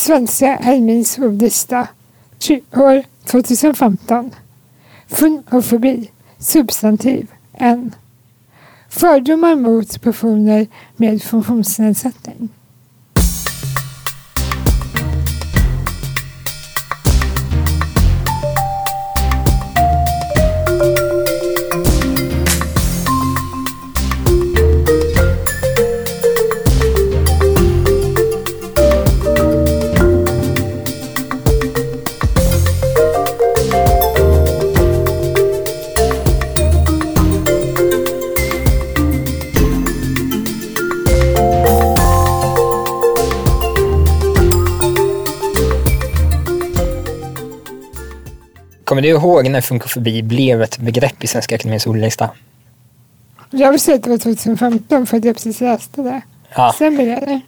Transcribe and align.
Svenska 0.00 0.54
Akademins 0.54 1.18
ordlista 1.18 1.88
år 2.72 3.02
2015. 3.24 4.30
Fonofobi. 5.08 6.10
Substantiv. 6.38 7.26
En. 7.52 7.94
Fördomar 8.88 9.56
mot 9.56 10.00
personer 10.02 10.66
med 10.96 11.22
funktionsnedsättning. 11.22 12.48
Kommer 49.00 49.12
du 49.12 49.18
ihåg 49.18 49.48
när 49.50 49.60
funkofobi 49.60 50.22
blev 50.22 50.62
ett 50.62 50.78
begrepp 50.78 51.24
i 51.24 51.26
Svenska 51.26 51.54
Akademiens 51.54 51.86
ordlista? 51.86 52.30
Jag 53.50 53.70
vill 53.70 53.80
säga 53.80 53.94
att 53.96 54.02
det 54.02 54.10
var 54.10 54.18
2015 54.18 55.06
för 55.06 55.16
att 55.16 55.24
jag 55.24 55.34
precis 55.36 55.60
läste 55.60 56.02
det. 56.02 56.20
Ja, 56.54 56.72
Stämmer 56.74 57.04
det? 57.04 57.40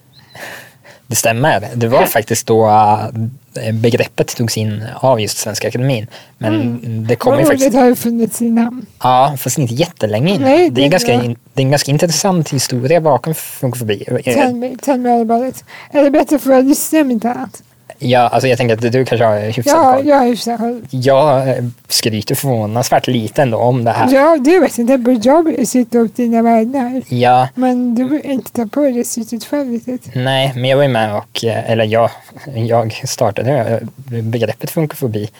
det 1.06 1.16
stämmer. 1.16 1.68
Det 1.74 1.88
var 1.88 2.06
faktiskt 2.06 2.46
då 2.46 2.66
äh, 2.68 3.72
begreppet 3.74 4.36
togs 4.36 4.56
in 4.56 4.84
av 4.96 5.20
just 5.20 5.38
Svenska 5.38 5.68
Akademin. 5.68 6.06
Men 6.38 6.78
det 7.06 7.16
kom 7.16 7.38
ju 7.38 7.44
faktiskt... 7.44 7.72
det 7.72 7.78
har 7.78 7.86
ju 7.86 7.94
funnits 7.94 8.42
i 8.42 8.50
namn. 8.50 8.86
Ja, 9.02 9.34
fast 9.38 9.58
inte 9.58 9.74
jättelänge 9.74 10.34
innan. 10.34 10.42
Nej, 10.50 10.70
det, 10.70 10.80
är 10.80 10.84
det- 10.84 10.88
ganska, 10.88 11.12
ja. 11.14 11.22
in- 11.22 11.36
det 11.54 11.62
är 11.62 11.64
en 11.64 11.70
ganska 11.70 11.90
intressant 11.90 12.50
historia 12.52 13.00
bakom 13.00 13.34
funkofobi. 13.34 14.04
Tell 14.24 14.54
me, 14.54 14.76
tell 14.82 15.00
me 15.00 15.10
all 15.10 15.20
about 15.30 15.48
it. 15.56 15.64
Är 15.90 16.02
det 16.02 16.10
bättre 16.10 16.38
för 16.38 16.52
att 16.58 16.64
lyssna 16.64 17.00
om 17.00 17.10
inte 17.10 17.30
annat? 17.30 17.62
Ja, 18.04 18.20
alltså 18.20 18.48
jag 18.48 18.58
tänker 18.58 18.74
att 18.86 18.92
du 18.92 19.04
kanske 19.04 19.24
har 19.24 19.38
hyfsat 19.40 19.66
Ja, 19.66 19.92
koll. 19.96 20.06
jag 20.08 20.22
är 20.22 20.26
hyfsat 20.26 20.58
koll. 20.58 20.82
Jag 20.90 21.48
eh, 21.48 21.64
skryter 21.88 22.34
förvånansvärt 22.34 23.06
lite 23.06 23.42
ändå 23.42 23.58
om 23.58 23.84
det 23.84 23.90
här. 23.90 24.14
Ja, 24.14 24.36
det 24.44 24.58
vet 24.60 24.78
inte. 24.78 25.18
Jag 25.22 25.68
sitter 25.68 25.98
upp 25.98 26.16
dina 26.16 26.42
världar. 26.42 27.02
Ja, 27.08 27.48
Men 27.54 27.94
du 27.94 28.04
vill 28.08 28.20
inte 28.24 28.52
ta 28.52 28.66
på 28.66 28.80
dig 28.80 29.04
syftet 29.04 29.44
själv 29.44 29.70
riktigt. 29.72 30.10
nej, 30.14 30.52
men 30.54 30.64
jag 30.64 30.76
var 30.76 30.84
ju 30.84 30.88
med 30.90 31.16
och, 31.16 31.44
eh, 31.44 31.70
eller 31.70 31.84
jag, 31.84 32.10
jag 32.54 33.00
startade 33.08 33.80
eh, 34.12 34.22
begreppet 34.22 34.70
funkofobi 34.70 35.30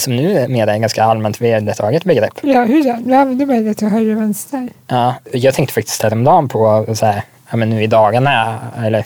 som 0.00 0.16
nu 0.16 0.38
är 0.38 0.48
med 0.48 0.68
en 0.68 0.80
ganska 0.80 1.04
allmänt 1.04 1.40
vedertaget 1.40 2.04
begrepp. 2.04 2.32
Ja, 2.42 2.64
hur 2.64 2.84
då? 2.84 2.96
Du 3.04 3.14
använder 3.14 3.46
mig 3.46 3.74
till 3.74 3.88
höger 3.88 4.16
och 4.16 4.22
vänster. 4.22 4.68
Ja, 4.86 5.14
jag 5.32 5.54
tänkte 5.54 5.74
faktiskt 5.74 6.02
häromdagen 6.02 6.48
på 6.48 6.86
så 6.94 7.06
här, 7.06 7.22
ja, 7.50 7.56
men 7.56 7.70
nu 7.70 7.82
i 7.82 7.86
dagarna, 7.86 8.58
eller 8.84 9.04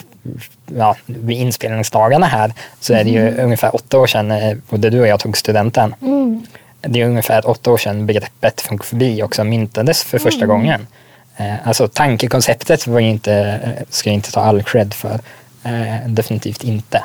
ja, 0.77 0.95
vid 1.05 1.37
inspelningsdagarna 1.37 2.25
här, 2.25 2.53
så 2.79 2.93
är 2.93 3.03
det 3.03 3.09
ju 3.09 3.37
ungefär 3.37 3.75
åtta 3.75 3.99
år 3.99 4.07
sedan 4.07 4.31
eh, 4.31 4.57
både 4.69 4.89
du 4.89 4.99
och 4.99 5.07
jag 5.07 5.19
tog 5.19 5.37
studenten. 5.37 5.95
Mm. 6.01 6.45
Det 6.81 7.01
är 7.01 7.05
ungefär 7.05 7.49
åtta 7.49 7.71
år 7.71 7.77
sedan 7.77 8.05
begreppet 8.05 8.61
funkofobi 8.61 9.23
också 9.23 9.43
myntades 9.43 10.03
för 10.03 10.19
första 10.19 10.45
gången. 10.45 10.87
Eh, 11.37 11.67
alltså 11.67 11.87
tankekonceptet 11.87 12.87
var 12.87 12.99
ju 12.99 13.09
inte, 13.09 13.33
eh, 13.33 13.83
ska 13.89 14.09
jag 14.09 14.13
inte 14.13 14.31
ta 14.31 14.41
all 14.41 14.63
cred 14.63 14.93
för. 14.93 15.19
Definitivt 16.07 16.63
inte. 16.63 17.03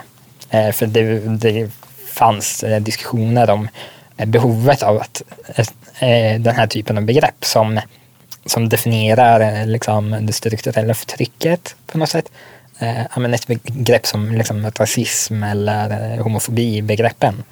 För 0.73 0.87
det, 0.87 1.19
det 1.19 1.71
fanns 2.07 2.65
diskussioner 2.81 3.51
om 3.51 3.69
eh, 4.17 4.27
behovet 4.27 4.83
av 4.83 4.97
att 4.97 5.23
den 6.41 6.57
här 6.57 6.67
typen 6.67 6.99
av 6.99 7.05
begrepp 7.05 7.45
som, 7.45 7.81
som 8.49 8.69
definierar 8.69 9.41
eh, 9.41 9.67
liksom, 9.67 10.17
det 10.21 10.33
strukturella 10.33 10.95
förtrycket 10.95 11.77
på 11.87 11.99
något 11.99 12.09
sätt. 12.09 12.31
Eh, 12.79 13.33
ett 13.35 13.47
begrepp 13.47 14.07
som 14.07 14.33
liksom, 14.33 14.71
rasism 14.77 15.43
eller 15.43 16.15
eh, 16.15 16.23
homofobi-begreppen. 16.23 17.43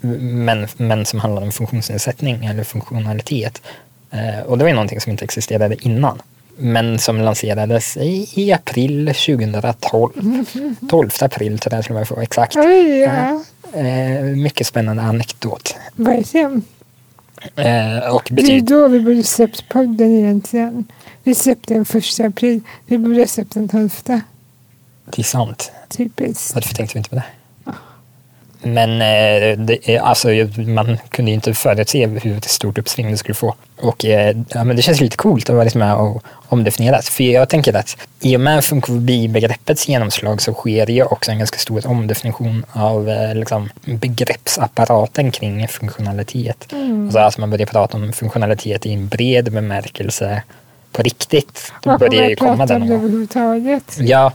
Men, 0.00 0.68
men 0.76 1.04
som 1.04 1.20
handlar 1.20 1.42
om 1.42 1.52
funktionsnedsättning 1.52 2.44
eller 2.44 2.64
funktionalitet. 2.64 3.62
Eh, 4.10 4.40
och 4.46 4.58
det 4.58 4.64
var 4.64 4.68
ju 4.68 4.74
någonting 4.74 5.00
som 5.00 5.12
inte 5.12 5.24
existerade 5.24 5.76
innan. 5.80 6.22
Men 6.56 6.98
som 6.98 7.20
lanserades 7.20 7.96
i, 7.96 8.28
i 8.34 8.52
april 8.52 9.06
2012. 9.06 10.10
12 10.90 11.10
april 11.20 11.58
tror 11.58 11.74
jag 11.74 11.84
till 11.84 11.92
och 11.92 11.98
med 11.98 12.08
för 12.08 12.16
att 12.16 12.22
exakt. 12.22 12.56
Oj, 12.56 12.98
ja. 12.98 13.44
Eh, 13.80 14.22
mycket 14.22 14.66
spännande 14.66 15.02
anekdot. 15.02 15.76
Verkligen. 15.96 16.62
Eh, 17.56 18.14
och 18.14 18.28
Det 18.32 18.56
är 18.56 18.60
då 18.60 18.88
vi 18.88 19.00
borde 19.00 19.22
släppt 19.22 19.68
podden 19.68 20.10
egentligen. 20.18 20.84
Vi 21.22 21.34
släppte 21.34 21.74
den 21.74 21.84
första 21.84 22.24
april. 22.26 22.60
Vi 22.86 22.98
borde 22.98 23.18
ha 23.20 23.26
släppt 23.26 23.54
den 23.54 23.68
tolfte. 23.68 24.20
det 25.04 25.22
är 25.22 25.24
sant. 25.24 25.72
Typiskt. 25.88 26.54
Varför 26.54 26.74
tänkte 26.74 26.94
vi 26.94 26.98
inte 26.98 27.10
på 27.10 27.16
det? 27.16 27.24
Men 28.64 28.90
eh, 28.92 29.58
det, 29.58 29.88
är- 29.94 30.00
alltså, 30.00 30.28
man 30.66 30.98
kunde 31.08 31.30
ju 31.30 31.34
inte 31.34 31.54
förutse 31.54 32.06
hur 32.06 32.40
stort 32.40 32.78
uppsving 32.78 33.10
det 33.10 33.16
skulle 33.16 33.34
få. 33.34 33.54
Och 33.80 34.04
eh, 34.04 34.36
ja, 34.48 34.64
men 34.64 34.76
det 34.76 34.82
känns 34.82 35.00
lite 35.00 35.16
coolt 35.16 35.48
att 35.50 35.54
vara 35.54 35.64
liksom 35.64 35.78
med 35.78 35.94
och 35.94 36.22
omdefiniera 36.48 36.96
det. 36.96 37.02
För 37.02 37.24
jag 37.24 37.48
tänker 37.48 37.76
att 37.76 37.96
i 38.20 38.36
och 38.36 38.40
med 38.40 38.64
funkofobi-begreppets 38.64 39.88
genomslag 39.88 40.42
så 40.42 40.52
sker 40.54 40.86
det 40.86 40.92
ju 40.92 41.02
också 41.04 41.30
en 41.30 41.38
ganska 41.38 41.58
stor 41.58 41.86
omdefinition 41.86 42.64
av 42.72 43.08
eh, 43.08 43.34
liksom, 43.34 43.68
begreppsapparaten 43.84 45.30
kring 45.30 45.68
funktionalitet. 45.68 46.66
Alltså 47.04 47.18
att 47.18 47.38
man 47.38 47.50
börjar 47.50 47.66
prata 47.66 47.96
om 47.96 48.12
funktionalitet 48.12 48.86
i 48.86 48.92
en 48.92 49.08
bred 49.08 49.52
bemärkelse 49.52 50.42
på 50.92 51.02
riktigt. 51.02 51.72
Då 51.82 51.90
Varför 51.90 52.08
börjar 52.08 52.22
ju 52.28 52.36
man 52.40 52.48
komma 52.48 52.56
pratar 52.66 52.74
den. 52.74 52.82
om 52.82 52.88
det 52.88 52.94
och- 52.94 53.00
överhuvudtaget. 53.00 53.96
Ja, 54.00 54.32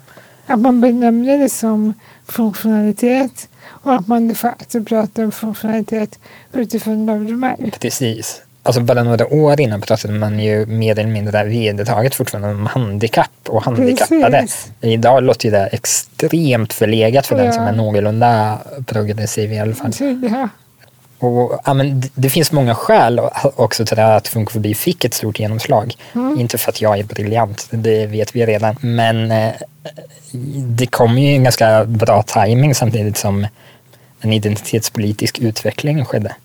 Att 0.47 0.59
man 0.59 0.81
benämner 0.81 1.37
det 1.37 1.49
som 1.49 1.93
funktionalitet 2.31 3.49
och 3.65 3.93
att 3.95 4.07
man 4.07 4.27
de 4.27 4.35
facto 4.35 4.83
pratar 4.83 5.23
om 5.23 5.31
funktionalitet 5.31 6.19
utifrån 6.53 7.05
vad 7.05 7.17
de 7.21 7.43
är. 7.43 7.71
Precis. 7.79 8.41
Alltså 8.63 8.81
bara 8.81 9.03
några 9.03 9.27
år 9.27 9.61
innan 9.61 9.81
pratade 9.81 10.13
man 10.13 10.39
ju 10.39 10.65
mer 10.65 10.99
eller 10.99 11.09
mindre 11.09 11.43
vedertaget 11.43 12.15
fortfarande 12.15 12.49
om 12.49 12.65
handikapp 12.65 13.31
och 13.47 13.63
handikappade. 13.63 14.39
Precis. 14.41 14.71
Idag 14.81 15.23
låter 15.23 15.51
det 15.51 15.67
extremt 15.67 16.73
förlegat 16.73 17.27
för 17.27 17.35
den 17.35 17.45
Ja. 17.45 17.51
som 17.51 17.63
är 17.63 17.71
någorlunda 17.73 18.57
progressiv 18.85 19.53
i 19.53 19.59
alla 19.59 19.75
fall. 19.75 19.91
Ja. 20.31 20.49
Och, 21.19 21.59
ja, 21.65 21.73
men 21.73 22.03
det- 22.15 22.29
finns 22.29 22.51
många 22.51 22.75
skäl 22.75 23.21
också 23.55 23.85
till 23.85 23.99
att 23.99 24.27
funkofobi 24.27 24.75
fick 24.75 25.05
ett 25.05 25.13
stort 25.13 25.39
genomslag. 25.39 25.93
Inte 26.39 26.57
för 26.57 26.69
att 26.71 26.81
jag 26.81 26.99
är 26.99 27.03
briljant, 27.03 27.67
det 27.71 28.05
vet 28.05 28.35
vi 28.35 28.45
redan. 28.45 28.75
Men 28.81 29.31
eh, 29.31 29.51
det 30.57 30.87
kom 30.87 31.17
ju 31.17 31.31
en 31.35 31.43
ganska 31.43 31.85
bra 31.85 32.23
timing 32.23 32.75
samtidigt 32.75 33.17
som 33.17 33.47
en 34.21 34.33
identitetspolitisk 34.33 35.39
utveckling 35.39 36.05
skedde. 36.05 36.35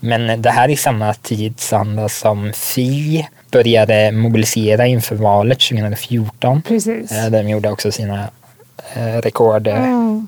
Men 0.00 0.42
det 0.42 0.50
här 0.50 0.68
är 0.68 0.76
samma 0.76 1.14
tidsanda 1.14 2.08
som 2.08 2.52
Fi 2.54 3.26
började 3.50 4.12
mobilisera 4.12 4.86
inför 4.86 5.16
valet 5.16 5.60
2014. 5.60 6.62
Precis. 6.62 7.12
Eh, 7.12 7.30
Där 7.30 7.42
de 7.42 7.48
gjorde 7.48 7.70
också 7.70 7.92
sina 7.92 8.28
eh, 8.94 9.02
rekordsiffror. 9.06 10.26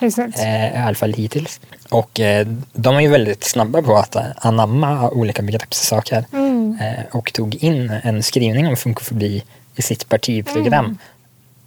Exakt. 0.00 0.38
Eh, 0.38 0.74
I 0.74 0.76
alla 0.76 0.94
fall 0.94 1.12
hittills. 1.12 1.60
Och 1.90 2.20
eh, 2.20 2.46
de 2.72 2.96
är 2.96 3.00
ju 3.00 3.08
väldigt 3.08 3.44
snabba 3.44 3.82
på 3.82 3.96
att 3.96 4.16
anamma 4.36 5.10
olika 5.10 5.42
begreppssaker. 5.42 6.24
Mm. 6.32 6.78
Eh, 6.80 7.16
och 7.16 7.32
tog 7.32 7.54
in 7.54 7.90
en 8.02 8.22
skrivning 8.22 8.66
om 8.66 8.76
funkofobi 8.76 9.42
i 9.76 9.82
sitt 9.82 10.08
partiprogram 10.08 10.84
Mm. 10.84 10.98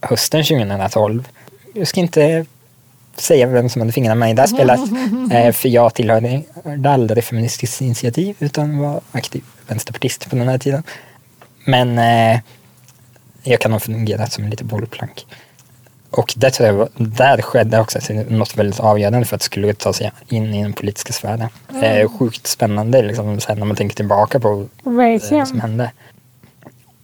hösten 0.02 0.44
2012. 0.44 1.28
Jag 1.74 1.88
ska 1.88 2.00
inte 2.00 2.46
säga 3.16 3.48
vem 3.48 3.70
som 3.70 3.82
hade 3.82 3.92
fingrarna 3.92 4.16
med 4.16 4.32
i 4.32 4.34
det 4.34 4.42
här 4.42 4.48
spelet. 4.48 4.80
Eh, 5.32 5.52
för 5.54 5.70
jag 5.70 5.94
tillhörde 5.94 6.44
aldrig 6.90 7.24
Feministiskt 7.24 7.82
initiativ 7.82 8.36
utan 8.40 8.78
var 8.80 9.02
aktiv 9.12 9.44
vänsterpartist 9.68 10.30
på 10.30 10.36
den 10.36 10.48
här 10.48 10.58
tiden. 10.58 10.84
Men 11.66 12.00
eh, 12.00 12.40
jag 13.44 13.60
kan 13.60 13.72
ha 13.72 13.80
fungerat 13.80 14.32
som 14.34 14.48
lite 14.48 14.64
bollplank. 14.64 15.26
Och 16.12 16.34
där, 16.38 16.50
tror 16.50 16.70
jag, 16.70 16.90
där 16.96 17.42
skedde 17.42 17.80
också 17.80 18.00
något 18.28 18.58
väldigt 18.58 18.80
avgörande 18.80 19.26
för 19.26 19.36
att 19.36 19.42
det 19.42 19.46
skulle 19.46 19.74
ta 19.74 19.94
sig 19.94 20.12
in 20.30 20.54
i 20.54 20.64
den 20.64 20.74
politiska 20.74 21.14
sfären. 21.14 21.48
Eh, 21.82 22.12
sjukt 22.20 22.48
spännande 22.48 23.02
liksom, 23.02 23.40
sen 23.40 23.60
när 23.60 23.66
man 23.66 23.76
tänker 23.76 23.96
tillbaka 23.96 24.40
på 24.40 24.50
det 24.50 24.84
som 24.84 24.98
Verkligen. 24.98 25.62
hände. 25.62 25.92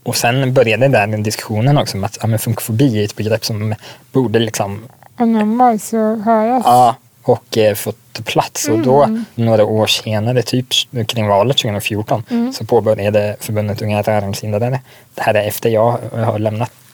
Och 0.04 0.16
sen 0.16 0.54
började 0.54 0.88
där 0.88 1.08
den 1.08 1.24
diskussionen 1.24 1.78
också 1.78 1.98
om 1.98 2.04
att 2.04 2.18
ja, 2.22 2.28
men 2.28 2.40
funkofobi 2.40 3.00
är 3.00 3.06
ett 3.06 3.16
begrepp 3.16 3.46
som 3.46 3.76
borde 4.12 4.40
liksom 4.40 4.84
Anammas 5.18 5.94
och 5.94 6.00
höras. 6.00 6.64
Ja, 6.66 6.96
och 7.24 7.58
eh, 7.58 7.76
fått 7.76 8.26
plats. 8.26 8.68
Och 8.68 8.80
då, 8.80 9.20
några 9.36 9.66
år 9.66 9.88
senare, 9.88 10.42
typ 10.42 10.66
kring 11.08 11.28
valet 11.28 11.58
2014, 11.58 12.24
så 12.54 12.66
påbörjade 12.66 13.36
förbundet 13.40 13.82
Unga 13.82 14.02
Rörelsehindrade. 14.02 14.80
Det 15.16 15.22
här 15.22 15.34
är 15.34 15.48
efter 15.48 15.70
jag 15.70 16.00
har 16.14 16.40
lämnat 16.40 16.72
eh, 16.72 16.85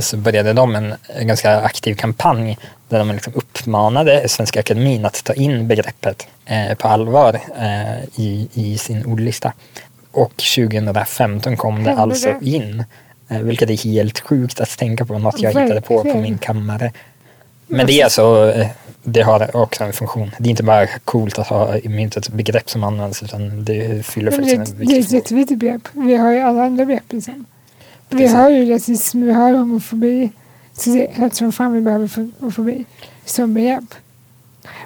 så 0.00 0.16
började 0.16 0.52
de 0.52 0.74
en, 0.74 0.94
ganska 1.20 1.60
aktiv 1.60 1.94
kampanj 1.94 2.58
där 2.88 2.98
de 2.98 3.10
liksom 3.10 3.32
uppmanade 3.36 4.28
Svenska 4.28 4.60
Akademin 4.60 5.04
att 5.04 5.24
ta 5.24 5.34
in 5.34 5.68
begreppet 5.68 6.26
eh, 6.46 6.74
på 6.74 6.88
allvar 6.88 7.40
eh, 7.58 8.04
i, 8.16 8.48
i 8.54 8.78
sin 8.78 9.06
ordlista. 9.06 9.52
Och 10.12 10.32
2015 10.56 11.56
kom 11.56 11.84
det 11.84 11.92
alltså 11.92 12.34
in, 12.40 12.84
eh, 13.28 13.38
vilket 13.38 13.70
är 13.70 13.84
helt 13.84 14.20
sjukt 14.20 14.60
att 14.60 14.78
tänka 14.78 15.04
på, 15.04 15.18
något 15.18 15.40
jag 15.40 15.48
hittade 15.48 15.80
på 15.80 16.02
på 16.02 16.14
min 16.14 16.38
kammare. 16.38 16.92
Men 17.66 17.86
det 17.86 18.00
är 18.00 18.04
alltså, 18.04 18.52
eh, 18.56 18.66
det 19.02 19.22
har 19.22 19.56
också 19.56 19.84
en 19.84 19.92
funktion. 19.92 20.30
Det 20.38 20.48
är 20.48 20.50
inte 20.50 20.62
bara 20.62 20.86
coolt 20.86 21.38
att 21.38 21.46
ha 21.46 21.76
i 21.76 21.88
myntet 21.88 22.28
begrepp 22.28 22.70
som 22.70 22.84
används 22.84 23.22
utan 23.22 23.64
det 23.64 24.06
fyller 24.06 24.30
faktiskt 24.30 24.56
en 24.56 24.64
det 24.64 24.70
är 24.70 24.78
viktig 24.78 24.98
ett 24.98 25.04
funktion. 25.04 25.18
jätteviktigt 25.18 25.58
begrepp. 25.58 25.82
Vi 25.92 26.16
har 26.16 26.32
ju 26.32 26.40
alla 26.40 26.62
andra 26.62 26.84
begrepp 26.84 27.12
liksom. 27.12 27.46
Vi 28.10 28.16
Precis. 28.18 28.32
har 28.36 28.50
ju 28.50 28.72
rasism, 28.74 29.22
vi 29.22 29.32
har 29.32 29.52
homofobi. 29.52 30.30
Så 30.72 30.90
det, 30.90 31.08
jag 31.18 31.32
tror 31.32 31.50
fan 31.50 31.72
vi 31.72 31.80
behöver 31.80 32.06
fo- 32.06 32.32
homofobi 32.40 32.84
som 33.24 33.54
begrepp. 33.54 33.94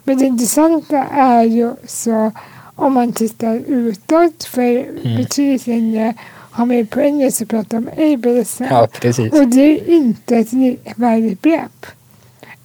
Men 0.04 0.18
det 0.18 0.24
intressanta 0.26 1.04
är 1.04 1.42
ju 1.44 1.72
så 1.86 2.32
om 2.76 2.92
man 2.92 3.12
tittar 3.12 3.54
utåt, 3.66 4.44
för 4.44 4.62
Mm. 4.62 5.16
betydligt 5.16 5.66
längre 5.66 6.14
har 6.50 6.66
man 6.66 6.76
ju 6.76 6.86
på 6.86 7.00
engelska 7.00 7.46
pratat 7.46 7.72
om 7.72 7.88
ableism. 7.96 8.64
Ja, 8.64 8.88
precis. 9.00 9.32
Och 9.32 9.48
det 9.48 9.60
är 9.62 9.90
inte 9.94 10.36
ett 10.36 10.52
likvärdigt 10.52 11.42
begrepp. 11.42 11.86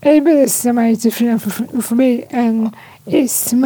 Ableism 0.01 0.77
är 0.77 0.95
till 0.95 1.11
skillnad 1.13 1.41
från 1.83 2.01
en 2.29 2.69
ism. 3.05 3.63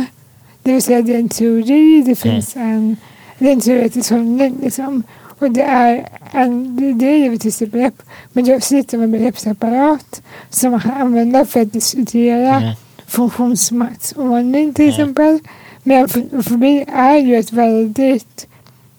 Det 0.64 0.74
vill 0.74 0.82
säga 0.82 1.02
det 1.02 1.16
är 1.16 1.20
en 1.20 1.30
teori, 1.30 2.02
det 2.06 2.16
finns 2.16 2.56
en, 2.56 2.98
det 3.40 3.48
är 3.48 3.52
en 3.54 3.62
teoretisk 3.62 4.10
hållning. 4.12 4.56
Liksom. 4.64 5.04
Och 5.40 5.52
det 5.52 5.62
är, 5.62 6.08
en, 6.32 6.76
det, 6.76 6.94
det 6.94 7.06
är 7.06 7.18
givetvis 7.18 7.62
ett 7.62 7.72
begrepp, 7.72 8.02
men 8.34 8.46
det 8.46 8.94
av 8.94 9.04
en 9.04 9.12
begreppsapparat 9.12 10.22
som 10.50 10.72
man 10.72 10.80
kan 10.80 10.92
använda 10.92 11.46
för 11.46 11.62
att 11.62 11.74
diskutera 11.74 12.56
Mm. 12.56 12.74
funktionsmaktsordning 13.08 14.74
till 14.74 14.90
exempel. 14.90 15.40
Men 15.84 16.10
homofobi 16.10 16.86
är 16.94 17.18
ju 17.18 17.36
ett 17.36 17.52
väldigt 17.52 18.48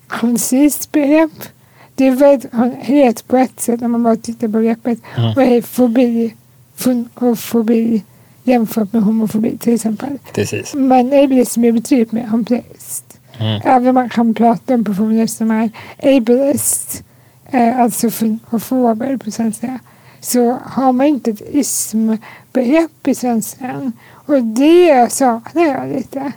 koncist 0.09 0.93
begrepp. 0.93 1.31
Det 1.95 2.07
är 2.07 2.11
väldigt 2.11 2.53
helt 2.81 3.29
på 3.29 3.37
ett 3.37 3.61
sätt 3.61 3.81
när 3.81 3.89
man 3.89 4.03
bara 4.03 4.17
tittar 4.17 4.49
på 4.49 4.53
begreppet. 4.53 4.99
Mm. 5.17 5.35
Vad 5.35 5.45
är 5.45 5.63
fobi 5.63 6.35
fun- 6.79 7.09
och 7.15 7.39
fobi 7.39 8.03
jämfört 8.45 8.93
med 8.93 9.03
homofobi 9.03 9.59
till 9.59 9.75
exempel. 9.75 10.19
precis. 10.35 10.75
Men 10.75 11.07
ableism 11.13 11.65
är 11.65 11.73
betydligt 11.73 12.13
mer 12.13 12.29
komplext. 12.31 13.14
Mm. 13.41 13.61
Även 13.65 13.95
man 13.95 14.09
kan 14.09 14.35
prata 14.35 14.75
om 14.75 14.85
personer 14.85 15.27
som 15.27 15.51
är 15.51 15.71
ableist, 16.03 17.03
eh, 17.51 17.81
alltså 17.81 18.11
fofober 18.51 19.17
på 19.17 19.31
svenska, 19.31 19.79
så 20.21 20.59
har 20.65 20.93
man 20.93 21.07
inte 21.07 21.31
ett 21.31 21.43
ismbegrepp 21.53 23.09
i 23.09 23.15
svenskan. 23.15 23.93
Och 24.27 24.43
det 24.43 25.13
saknar 25.13 25.63
jag 25.65 25.89
lite. 25.97 26.33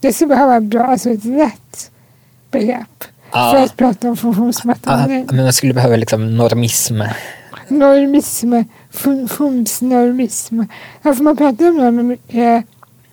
Det 0.00 0.12
skulle 0.12 0.28
behöva 0.28 0.60
bra, 0.60 0.84
alltså 0.84 1.10
ett 1.10 1.24
rätt 1.24 1.90
begrepp 2.50 3.04
Ja. 3.32 3.50
för 3.54 3.62
att 3.64 3.76
prata 3.76 4.06
om 4.06 4.12
Ah, 4.12 4.16
funktionsmaterial. 4.16 5.24
men 5.30 5.44
man 5.44 5.52
skulle 5.52 5.74
behöva 5.74 5.96
liksom 5.96 6.36
normism. 6.36 7.02
Normism, 7.68 8.52
funktionsnormism. 8.90 10.62
Ja, 11.02 11.14
för 11.14 11.22
man 11.22 11.36
pratar 11.36 11.68
om 11.68 11.76
normer, 11.76 12.18
eh, 12.28 12.62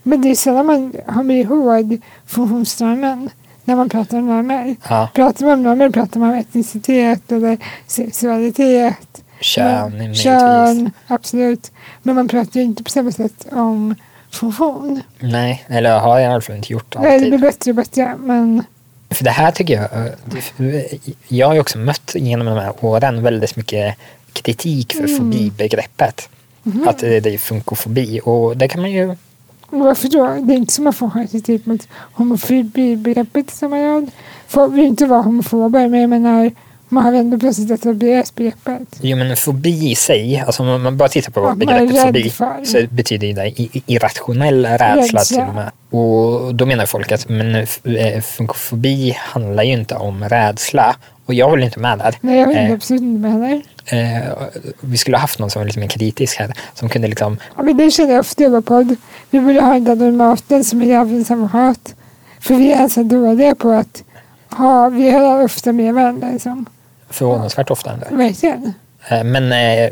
men 0.04 0.22
det 0.22 0.30
är 0.30 0.36
sällan 0.36 0.66
man 0.66 0.94
har 1.08 1.24
med 1.24 1.40
ihåg 1.40 2.02
funktionsnormen 2.26 3.30
när 3.64 3.76
man 3.76 3.90
pratar 3.90 4.18
om 4.18 4.28
normer. 4.28 4.76
Ja. 4.90 5.10
Pratar 5.14 5.46
man 5.46 5.54
om 5.54 5.64
normer 5.64 5.90
pratar 5.90 6.20
man 6.20 6.30
om 6.30 6.36
etnicitet 6.36 7.32
eller 7.32 7.58
sexualitet. 7.88 9.22
Kön, 9.42 9.92
möjligtvis. 9.92 10.24
Kön, 10.24 10.92
absolut. 11.08 11.72
Men 12.04 12.16
man 12.16 12.28
pratar 12.28 12.60
ju 12.60 12.66
inte 12.66 12.84
på 12.84 12.90
samma 12.90 13.12
sätt 13.12 13.48
om 13.52 13.96
funktion. 14.32 15.02
Nej, 15.20 15.64
eller 15.68 16.00
har 16.00 16.20
jag 16.20 16.30
i 16.30 16.34
alla 16.34 16.42
fall 16.42 16.56
inte 16.56 16.74
gjort 16.74 16.96
Nej, 17.00 17.04
det 17.10 17.14
alltid. 17.16 17.30
blir 17.30 17.40
bättre 17.40 17.72
och 17.72 17.76
bättre, 17.76 18.16
men 18.20 18.64
För 19.10 19.24
det 19.24 19.32
här 19.32 19.52
tycker 19.52 19.74
jag, 19.74 20.08
eh, 20.64 20.84
jag 21.28 21.48
har 21.48 21.54
ju 21.54 21.60
också 21.60 21.78
mött 21.78 22.12
genom 22.16 22.48
de 22.48 22.58
här 22.58 22.74
åren 22.86 23.24
väldigt 23.24 23.56
mycket 23.56 23.96
kritik 24.34 24.94
för 24.94 25.04
Mm. 25.04 25.18
fobibegreppet. 25.18 26.30
Mhm. 26.64 26.88
Att 26.88 26.98
det 26.98 27.20
det 27.20 27.34
är 27.34 27.38
funkofobi 27.38 28.20
och 28.24 28.58
det 28.58 28.68
kan 28.68 28.82
man 28.82 28.92
ju, 28.92 29.16
varför 29.80 30.08
då? 30.10 30.26
Det 30.46 30.54
är 30.54 30.58
inte 30.58 30.74
som 30.74 30.88
att 30.88 30.96
få 30.96 31.10
kritik 31.32 31.66
mot 31.66 31.88
homofobibegreppet 32.14 33.52
som 33.52 33.70
man 33.70 33.80
gör. 33.80 34.08
Folk 34.48 34.74
vill 34.74 34.86
inte 34.86 35.06
vara 35.06 35.22
homofober, 35.22 35.88
men 35.88 36.00
jag 36.02 36.10
menar, 36.10 36.52
man 36.90 37.04
har 37.04 37.14
ändå 37.14 37.40
plötsligt 37.40 37.72
etablerat 37.72 38.36
begreppet. 38.36 38.82
jo 39.02 39.18
men 39.18 39.38
fobi 39.38 39.92
i 39.92 39.96
sig, 39.96 40.44
alltså 40.48 40.64
om 40.64 40.84
man 40.84 40.98
bara 40.98 41.10
tittar 41.10 41.32
på 41.32 41.40
Ja, 41.42 41.56
begreppet 41.56 42.02
fobi 42.02 42.30
för. 42.30 42.64
så 42.66 42.78
betyder 42.90 43.34
det 43.34 43.48
i- 43.48 43.70
i- 43.74 43.84
irrationell 43.88 44.66
rädsla 44.66 44.96
Rädsla. 44.96 45.20
till 45.22 45.40
och 45.50 45.56
med. 45.56 45.72
Och 45.90 46.56
då 46.56 46.66
menar 46.66 46.86
folk 46.86 47.12
att 47.12 47.30
men, 47.30 47.56
eh, 47.56 48.22
funkofobi 48.22 49.12
handlar 49.18 49.64
ju 49.64 49.74
inte 49.74 49.96
om 49.96 50.24
rädsla 50.24 50.96
och 51.32 51.36
jag 51.36 51.50
håller 51.50 51.64
inte 51.66 51.80
med 51.80 51.98
där. 52.00 52.16
Nej, 52.22 52.40
jag 52.40 52.46
håller 52.46 52.66
Eh. 52.68 52.74
absolut 52.74 53.02
inte 53.02 53.20
med 53.30 53.32
heller. 53.32 53.62
Eh, 53.86 54.34
vi 54.82 54.98
skulle 54.98 55.18
ha 55.18 55.22
haft 55.22 55.40
någon 55.40 55.50
som 55.50 55.60
var 55.60 55.68
lite 55.68 55.80
mer 55.80 55.88
kritisk 55.88 56.40
här, 56.40 56.54
som 56.74 56.90
kunde 56.90 57.08
liksom 57.08 57.38
Ja, 57.58 57.64
men 57.64 57.78
det 57.78 57.92
känner 57.92 58.12
jag 58.12 58.20
ofta 58.20 58.44
i 58.44 58.48
vår 58.50 58.62
podd. 58.62 58.96
Vi 59.30 59.40
borde 59.40 59.62
ha 59.62 59.76
en 59.76 59.84
där 59.84 60.12
maten 60.12 60.64
som 60.64 60.82
är 60.82 60.86
djävulens 60.86 61.32
advokat. 61.32 61.96
För 62.40 62.56
vi 62.56 62.72
är 62.74 62.88
så 62.88 63.04
dåliga 63.04 63.56
på 63.56 63.72
att 63.72 64.04
ha, 64.50 64.90
vi 64.90 65.12
hör 65.12 65.44
ofta 65.44 65.72
med 65.72 65.94
varandra. 65.94 66.32
Liksom. 66.32 66.66
förvånansvärt 67.10 67.70
ofta 67.72 67.92
ändå. 67.92 68.06
Verkligen. 68.12 68.74
Eh, 69.10 69.24
Men, 69.24 69.52
eh, 69.52 69.90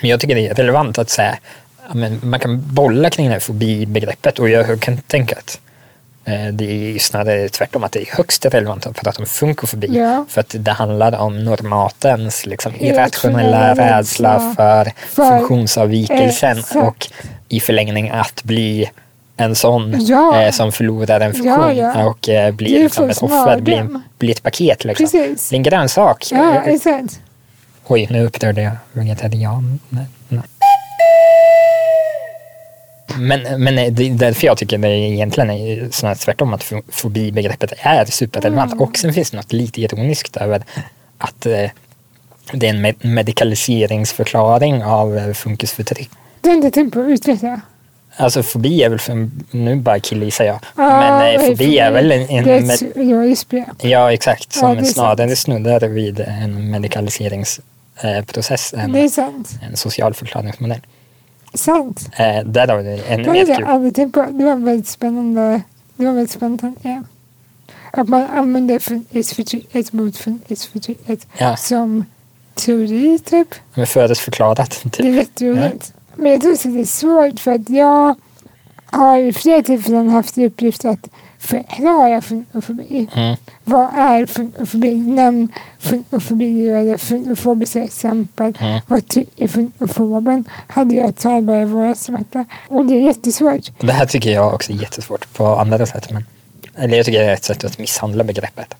jag 0.00 0.20
tycker 0.20 0.34
det 0.34 0.46
är 0.48 0.54
relevant 0.54 0.98
att 0.98 1.10
säga 1.10 1.38
men 1.92 2.20
man 2.22 2.40
kan 2.40 2.62
bolla 2.74 3.10
kring 3.10 3.26
det 3.26 3.32
här 3.32 3.40
fobibegreppet 3.40 4.38
och 4.38 4.48
jag 4.48 4.80
kan 4.80 4.96
tänka 4.98 5.36
att 5.38 5.60
det 6.52 6.94
är 6.94 6.98
snarare 6.98 7.48
tvärtom 7.48 7.84
att 7.84 7.92
det 7.92 8.00
är 8.00 8.16
högst 8.16 8.46
relevant 8.46 8.86
att 8.86 8.96
prata 8.96 9.20
om 9.20 9.26
funkofobi. 9.26 9.86
Ja. 9.98 10.24
För 10.28 10.40
att 10.40 10.54
det 10.58 10.70
handlar 10.70 11.14
om 11.18 11.44
normatens 11.44 12.46
liksom, 12.46 12.72
Irrationella 12.78 13.74
rädsla 13.74 14.54
för, 14.56 14.92
för- 15.08 15.38
funktionsavvikelsen 15.38 16.58
Exakt. 16.58 16.76
och 16.86 17.08
i 17.48 17.60
förlängning 17.60 18.10
att 18.10 18.42
bli 18.42 18.90
en 19.36 19.54
sån 19.54 19.96
Ja. 20.00 20.42
eh, 20.42 20.50
som 20.50 20.72
förlorar 20.72 21.20
en 21.20 21.32
funktion 21.32 21.76
Ja, 21.76 21.92
ja. 21.94 22.06
och 22.06 22.28
eh, 22.28 22.54
blir 22.54 22.82
liksom 22.82 23.10
ett 23.10 23.22
offer, 23.22 23.60
blir, 23.60 24.00
blir 24.18 24.30
ett 24.30 24.42
paket. 24.42 24.84
Liksom. 24.84 25.04
Precis. 25.06 25.48
Blir 25.48 25.56
en 25.58 25.62
grönsak. 25.62 26.26
Ja, 26.32 26.54
Eh, 26.54 26.74
exakt. 26.74 27.20
Oj, 27.86 28.06
nu 28.10 28.24
upprörde 28.26 28.62
jag 28.62 28.72
vegetarian. 28.92 29.78
Men, 33.18 33.62
men 33.64 33.94
det 33.94 34.06
är 34.06 34.10
därför 34.10 34.46
jag 34.46 34.58
tycker 34.58 34.78
det 34.78 34.88
egentligen 34.88 35.50
är 35.50 35.88
snarare 35.92 36.16
tvärtom 36.16 36.54
att 36.54 36.62
fo- 36.64 36.82
fobibegreppet 36.88 37.72
är 37.78 38.04
superrelevant. 38.04 38.72
Mm. 38.72 38.82
Och 38.84 38.96
sen 38.96 39.12
finns 39.14 39.30
det 39.30 39.36
något 39.36 39.52
lite 39.52 39.80
ironiskt 39.80 40.36
över 40.36 40.62
att 41.18 41.46
eh, 41.46 41.70
det 42.52 42.66
är 42.66 42.70
en 42.70 42.80
med- 42.80 43.04
medikaliseringsförklaring 43.04 44.84
av 44.84 45.18
eh, 45.18 45.32
funkisförtryck. 45.32 46.10
Det 46.40 46.48
har 46.48 46.56
inte 46.56 46.70
tänkt 46.70 46.94
på 46.94 47.00
att 47.00 47.06
utveckla. 47.08 47.60
Alltså 48.18 48.42
fobi 48.42 48.82
är 48.82 48.88
väl, 48.88 48.98
för, 48.98 49.28
nu 49.50 49.76
bara 49.76 50.00
killgissar 50.00 50.44
jag, 50.44 50.58
Ja, 50.76 51.00
men 51.00 51.34
eh, 51.40 51.46
fobi 51.46 51.78
är 51.78 51.90
väl 51.90 52.12
en, 52.12 52.28
en 52.30 52.44
Det 52.44 52.52
är 52.52 52.58
ett 53.32 53.48
begrepp. 53.48 53.66
ja 53.84 54.12
exakt, 54.12 54.46
Ja, 54.54 54.60
som 54.60 54.78
är 54.78 54.82
snarare 54.82 55.36
snuddar 55.36 55.88
vid 55.88 56.20
en 56.20 56.70
medikaliseringsprocess 56.70 58.74
än 58.74 58.94
är 58.94 59.08
sant. 59.08 59.50
en 59.70 59.76
social 59.76 60.14
förklaringsmodell. 60.14 60.80
Sant. 61.56 62.08
Eh, 62.18 62.44
där 62.44 62.68
har 62.68 62.78
vi 62.78 63.02
ännu 63.08 63.30
mer 63.30 63.46
kul. 63.80 63.92
tänkt 63.94 64.12
på. 64.12 64.26
Det 64.30 64.44
var 64.44 64.56
väldigt 64.56 64.88
spännande. 64.88 65.62
Det 65.96 66.04
var 66.06 66.12
väldigt 66.12 66.30
spännande. 66.30 66.72
Ja. 66.82 67.02
Att 67.92 68.08
man 68.08 68.22
använder 68.22 68.78
förtrycket 69.34 69.92
mot 69.92 70.16
förtrycket 70.16 71.26
Ja, 71.38 71.56
som 71.56 72.04
teori 72.54 73.18
typ. 73.18 73.48
men 73.74 73.86
förutförklarat. 73.86 74.80
Det 74.82 74.88
är 74.88 74.90
Typ. 75.02 75.14
jätteroligt. 75.16 75.92
Men 76.14 76.32
jag 76.32 76.40
tror 76.40 76.52
också 76.52 76.68
det 76.68 76.80
är 76.80 76.84
svårt 76.84 77.40
för 77.40 77.52
att 77.52 77.70
jag 77.70 78.14
har 78.86 79.18
i 79.18 79.32
flera 79.32 79.62
tillfällen 79.62 80.08
haft 80.08 80.38
i 80.38 80.46
uppgift 80.46 80.84
att 80.84 81.08
förklara 81.38 82.20
funkofobi. 82.20 83.08
Mm. 83.14 83.36
Vad 83.64 83.88
är 83.94 84.26
funkofobi? 84.26 84.94
Nämn 84.94 85.48
funkofobi 85.78 86.68
eller 86.68 86.96
funkofobiska 86.96 87.84
exempel. 87.84 88.54
Mm. 88.60 88.80
Vad 88.86 89.08
tycker 89.08 89.48
funkofoben? 89.48 90.44
Hade 90.66 90.94
jag 90.94 91.66
våras 91.66 92.04
som 92.04 92.14
hette. 92.14 92.44
Och 92.68 92.86
det 92.86 92.94
är 92.94 93.00
jättesvårt. 93.00 93.68
Och 93.78 93.86
Det 93.86 93.92
här 93.92 94.06
tycker 94.06 94.30
jag 94.30 94.54
också 94.54 94.72
är 94.72 94.76
jättesvårt 94.76 95.32
på 95.34 95.46
andra 95.46 95.86
sätt. 95.86 96.10
Men, 96.10 96.24
eller 96.76 96.96
jag 96.96 97.06
tycker 97.06 97.18
det 97.18 97.24
är 97.24 97.34
ett 97.34 97.44
sätt 97.44 97.64
att 97.64 97.78
misshandla 97.78 98.24
begreppet. 98.24 98.74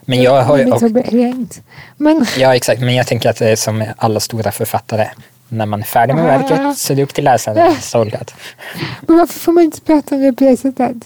Men 0.00 0.22
jag 0.22 0.42
har 0.42 0.58
ju 0.58 0.64
rent. 0.64 1.60
Men 1.96 2.26
ja 2.38 2.56
exakt, 2.56 2.80
men 2.80 2.94
jag 2.94 3.06
tänker 3.06 3.30
att 3.30 3.36
det 3.36 3.48
är 3.48 3.56
som 3.56 3.84
alla 3.96 4.20
stora 4.20 4.52
författare. 4.52 5.08
När 5.48 5.66
man 5.66 5.80
är 5.80 5.84
färdig 5.84 6.14
med 6.14 6.24
verket 6.24 6.78
så 6.78 6.92
är 6.92 6.96
det 6.96 7.02
upp 7.02 7.14
till 7.14 7.24
läsaren 7.24 7.74
stolkat. 7.80 8.34
Men 9.00 9.18
varför 9.18 9.40
får 9.40 9.52
man 9.52 9.64
inte 9.64 9.80
prata 9.80 10.14
om 10.14 10.22
det 10.22 10.32
på 10.32 10.44
det 10.44 10.56
sättet? 10.56 10.96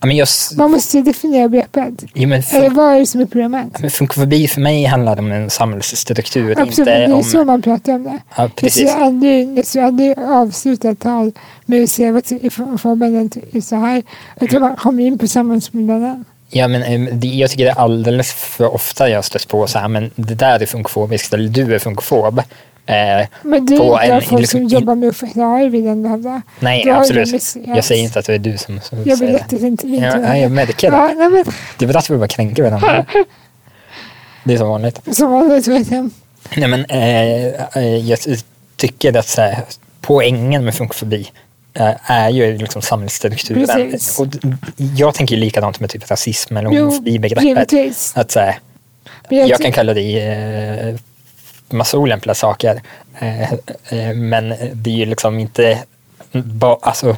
Ja, 0.00 0.06
men 0.06 0.16
just, 0.16 0.56
Man 0.56 0.70
måste 0.70 0.96
ju 0.96 1.02
definiera 1.02 1.48
begreppet. 1.48 2.04
jo, 2.14 2.28
men 2.28 2.42
Eller 2.52 2.68
fun- 2.70 2.74
vad 2.74 2.94
är 2.94 2.98
det 3.00 3.06
som 3.06 3.20
är 3.20 3.26
problemet? 3.26 3.78
men 3.80 3.90
funkofobi 3.90 4.48
för 4.48 4.60
mig 4.60 4.84
handlar 4.84 5.18
om 5.18 5.32
en 5.32 5.50
samhällsstruktur, 5.50 6.50
Absolut, 6.52 6.78
inte 6.78 6.84
det 6.84 7.04
är 7.04 7.12
om... 7.12 7.22
så 7.24 7.44
man 7.44 7.62
pratar 7.62 7.92
om 7.92 8.02
det. 8.02 8.18
Ja, 8.36 8.42
Jag 8.42 8.56
precis. 8.56 8.82
jag 9.56 9.66
skulle 9.66 9.84
aldrig 9.84 10.18
avsluta 10.18 10.90
ett 10.90 11.00
tal 11.00 11.32
med 11.66 11.82
att 11.84 11.90
säga 11.90 12.12
vad 12.12 12.80
formen 12.80 13.30
är 13.52 13.60
så 13.60 13.76
här. 13.76 14.02
Utan 14.40 14.60
man 14.62 14.76
kommer 14.76 15.02
in 15.06 15.18
på 15.18 15.26
samhällsmodellen. 15.28 16.24
Ja, 16.50 16.68
men 16.68 16.82
eh, 16.82 17.26
jag 17.40 17.50
tycker 17.50 17.64
det 17.64 17.70
är 17.70 17.78
alldeles 17.80 18.32
för 18.32 18.74
ofta 18.74 19.08
jag 19.10 19.24
stött 19.24 19.48
på 19.48 19.66
så 19.66 19.78
här, 19.78 19.88
men 19.88 20.10
det 20.16 20.34
där 20.34 20.62
är 20.62 20.66
funkofobiskt 20.66 21.34
eller 21.34 21.48
du 21.48 21.74
är 21.74 21.78
funkofob. 21.78 22.42
Eh, 22.88 23.26
Men 23.42 23.66
det 23.66 23.76
På 23.76 23.96
är 23.98 24.02
inte 24.02 24.14
en- 24.14 24.22
folk 24.22 24.40
liksom 24.40 24.60
som 24.60 24.68
jobbar 24.68 24.94
med 24.94 25.08
att 25.08 25.16
förklara 25.16 25.68
vill 25.68 25.86
ändå 25.86 26.08
hävda. 26.08 26.42
nej, 26.60 26.84
Då 26.86 26.92
absolut. 26.92 27.28
Jag 27.66 27.84
säger 27.84 28.02
inte 28.04 28.18
att 28.18 28.26
det 28.26 28.34
är 28.34 28.38
du 28.38 28.58
som, 28.58 28.80
som 28.80 29.02
Jag 29.04 29.18
säger 29.18 29.32
det. 29.32 29.38
jättemycket 29.38 29.84
inte 29.84 29.88
Ja, 29.88 30.20
ja, 30.20 30.36
jag 30.36 30.50
märker 30.52 30.90
det. 30.90 30.96
Ja, 30.96 31.12
nej, 31.16 31.28
men 31.30 31.44
Det 31.78 31.86
var 31.86 31.92
därför 31.92 32.14
vi 32.14 32.18
bara 32.18 32.28
kränker 32.28 32.62
varandra. 32.62 33.06
Det 34.44 34.54
är 34.54 34.58
som 34.58 34.68
vanligt. 34.68 35.00
som 35.16 35.32
vanligt 35.32 35.66
vet 35.66 35.90
jag. 35.90 36.10
Nej, 36.56 36.68
men, 36.68 36.84
eh, 36.84 37.46
eh, 37.76 37.96
jag 37.96 38.18
tycker 38.76 39.16
att 39.18 39.28
så 39.28 39.40
här, 39.40 39.58
poängen 40.00 40.64
med 40.64 40.74
funkofobi 40.74 41.30
eh, 41.74 42.10
är 42.10 42.30
ju 42.30 42.58
liksom 42.58 42.82
samhällsstrukturen. 42.82 43.66
Precis. 43.90 44.20
Och 44.20 44.26
jag 44.96 45.14
tänker 45.14 45.36
likadant 45.36 45.80
med 45.80 45.90
typ 45.90 46.10
rasism 46.10 46.56
eller 46.56 46.68
homofobibegreppet. 46.68 48.12
Att 48.14 48.30
så 48.30 48.40
här, 48.40 48.58
Men 49.30 49.38
jag 49.38 49.48
jag 49.48 49.60
kan 49.60 49.72
kalla 49.72 49.94
det 49.94 50.20
eh, 50.20 50.94
massa 51.72 51.98
olämpliga 51.98 52.34
saker. 52.34 52.82
Eh, 53.18 53.52
eh, 53.52 54.14
men 54.14 54.48
det 54.74 54.90
är 54.90 54.94
ju 54.94 55.06
liksom 55.06 55.38
inte 55.38 55.78
alltså, 56.82 57.16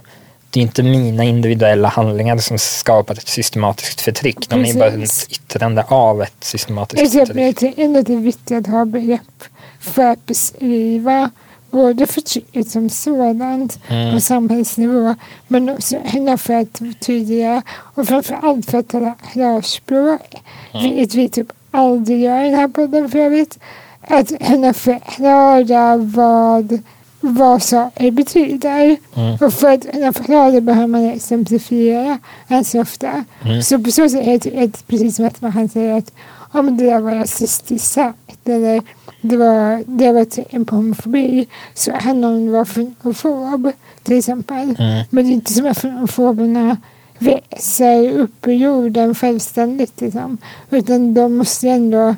det 0.50 0.60
är 0.60 0.62
inte 0.62 0.82
mina 0.82 1.24
individuella 1.24 1.88
handlingar 1.88 2.38
som 2.38 2.58
skapar 2.58 3.14
ett 3.14 3.28
systematiskt 3.28 4.00
förtryck. 4.00 4.48
De 4.48 4.64
är 4.64 4.74
bara 4.74 4.88
ett 4.88 4.94
Precis. 4.94 5.28
yttrande 5.28 5.84
av 5.88 6.22
ett 6.22 6.44
systematiskt 6.44 7.14
Jag 7.14 7.22
att 7.22 7.28
förtryck. 7.28 7.78
är 7.78 7.84
ändå 7.84 8.02
det 8.02 8.12
är 8.12 8.16
viktigt 8.18 8.58
att 8.58 8.66
ha 8.66 8.84
begrepp 8.84 9.44
för 9.80 10.02
att 10.04 10.26
beskriva 10.26 11.30
både 11.70 12.06
förtrycket 12.06 12.68
som 12.68 12.90
sådant 12.90 13.78
Mm. 13.88 14.14
på 14.14 14.20
samhällsnivå 14.20 15.14
men 15.48 15.68
också 15.68 15.96
för 16.38 16.54
att 16.54 16.80
tydliga 17.00 17.62
och 17.94 18.08
framförallt 18.08 18.70
för 18.70 18.78
att 18.78 18.88
tala 18.88 19.14
klarspråk. 19.32 20.34
Mm. 20.74 20.82
Vilket 20.84 21.14
vi 21.14 21.28
typ 21.28 21.52
aldrig 21.70 22.20
gör 22.20 22.40
i 22.40 22.50
den 22.50 22.54
här 22.58 22.68
podden 22.68 23.10
för 23.10 23.18
övrigt. 23.18 23.58
Att 24.00 24.32
ändå 24.40 24.72
förklara 24.72 25.96
vad, 25.96 26.78
vad 27.20 27.62
saker 27.62 28.10
betyder. 28.10 28.96
Mm. 29.14 29.36
Och 29.40 29.54
för 29.54 29.72
att 29.72 29.92
kunna 29.92 30.12
förklara 30.12 30.60
behöver 30.60 30.86
man 30.86 31.04
exemplifiera 31.04 32.18
ganska 32.48 32.80
ofta. 32.80 33.24
Mm. 33.44 33.62
Så 33.62 33.78
på 33.78 33.90
så 33.90 34.08
sätt 34.08 34.26
är 34.26 34.38
det, 34.38 34.56
är 34.56 34.66
det 34.66 34.86
precis 34.86 35.16
som 35.16 35.26
att 35.26 35.40
man 35.40 35.52
kan 35.52 35.68
säga 35.68 35.96
att 35.96 36.12
men 36.52 36.76
det 36.76 36.84
där 36.84 37.00
var 37.00 37.14
rasistiskt 37.14 37.92
sagt 37.92 38.48
eller 38.48 38.82
det 39.20 39.36
var, 39.36 39.84
det 39.86 40.12
var 40.12 40.24
tecken 40.24 40.64
på 40.64 40.76
homofobi. 40.76 41.48
Så 41.74 41.92
han 41.92 42.24
om 42.24 42.46
det 42.46 42.52
var 42.52 42.68
homofob 43.02 43.72
till 44.02 44.18
exempel. 44.18 44.76
Mm. 44.78 45.04
Men 45.10 45.24
det 45.24 45.30
är 45.30 45.34
inte 45.34 45.52
som 45.52 45.66
att 45.66 45.82
homofoberna 45.82 46.76
växer 47.18 48.10
upp 48.10 48.46
ur 48.46 48.52
jorden 48.52 49.14
självständigt 49.14 50.00
liksom. 50.00 50.38
Utan 50.70 51.14
de 51.14 51.36
måste 51.36 51.68
ändå 51.68 52.14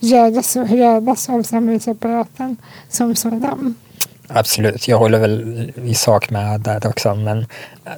göras 0.00 0.56
och 0.56 0.66
höras 0.68 1.28
av 1.28 1.42
samhällsapparaten 1.42 2.56
som 2.88 3.14
sådan. 3.16 3.74
Absolut, 4.28 4.88
jag 4.88 4.98
håller 4.98 5.18
väl 5.18 5.72
i 5.84 5.94
sak 5.94 6.30
med 6.30 6.60
där 6.60 6.86
också, 6.86 7.14
men 7.14 7.46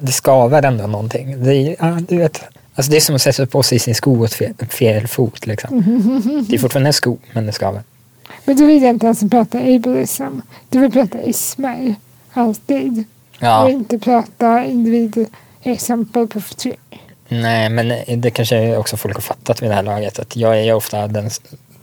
det 0.01 0.11
skaver 0.11 0.63
ändå 0.65 0.87
någonting. 0.87 1.43
Det 1.43 1.75
ja, 1.79 1.97
du 2.07 2.17
vet, 2.17 2.41
alltså 2.75 2.91
det 2.91 2.97
är 2.97 3.01
som 3.01 3.15
att 3.15 3.21
sätta 3.21 3.45
på 3.45 3.63
sig 3.63 3.79
sin 3.79 3.95
sko 3.95 4.23
åt 4.23 4.33
fel, 4.33 4.53
fel 4.69 5.07
fot. 5.07 5.45
Liksom. 5.47 5.69
Det 6.49 6.55
är 6.55 6.59
fortfarande 6.59 6.89
en 6.89 6.93
sko, 6.93 7.17
men 7.33 7.45
det 7.45 7.51
skaver. 7.51 7.81
Men 8.45 8.55
du 8.55 8.65
vill 8.65 8.83
inte 8.83 9.05
ens 9.05 9.29
prata 9.31 9.57
ableism. 9.59 10.39
Du 10.69 10.79
vill 10.79 10.91
prata 10.91 11.21
ismer. 11.23 11.95
Alltid. 12.33 13.03
Ja, 13.39 13.63
Och 13.63 13.69
inte 13.69 13.99
prata 13.99 14.65
individexempel 14.65 16.27
på 16.27 16.41
förtryck. 16.41 16.79
nej, 17.27 17.69
men 17.69 17.93
det 18.21 18.31
kanske 18.31 18.77
också 18.77 18.97
folk 18.97 19.15
har 19.15 19.21
fattat 19.21 19.61
vid 19.61 19.69
det 19.69 19.75
här 19.75 19.83
laget, 19.83 20.19
att 20.19 20.35
jag 20.35 20.59
är 20.59 20.73
ofta 20.73 21.07
den, 21.07 21.29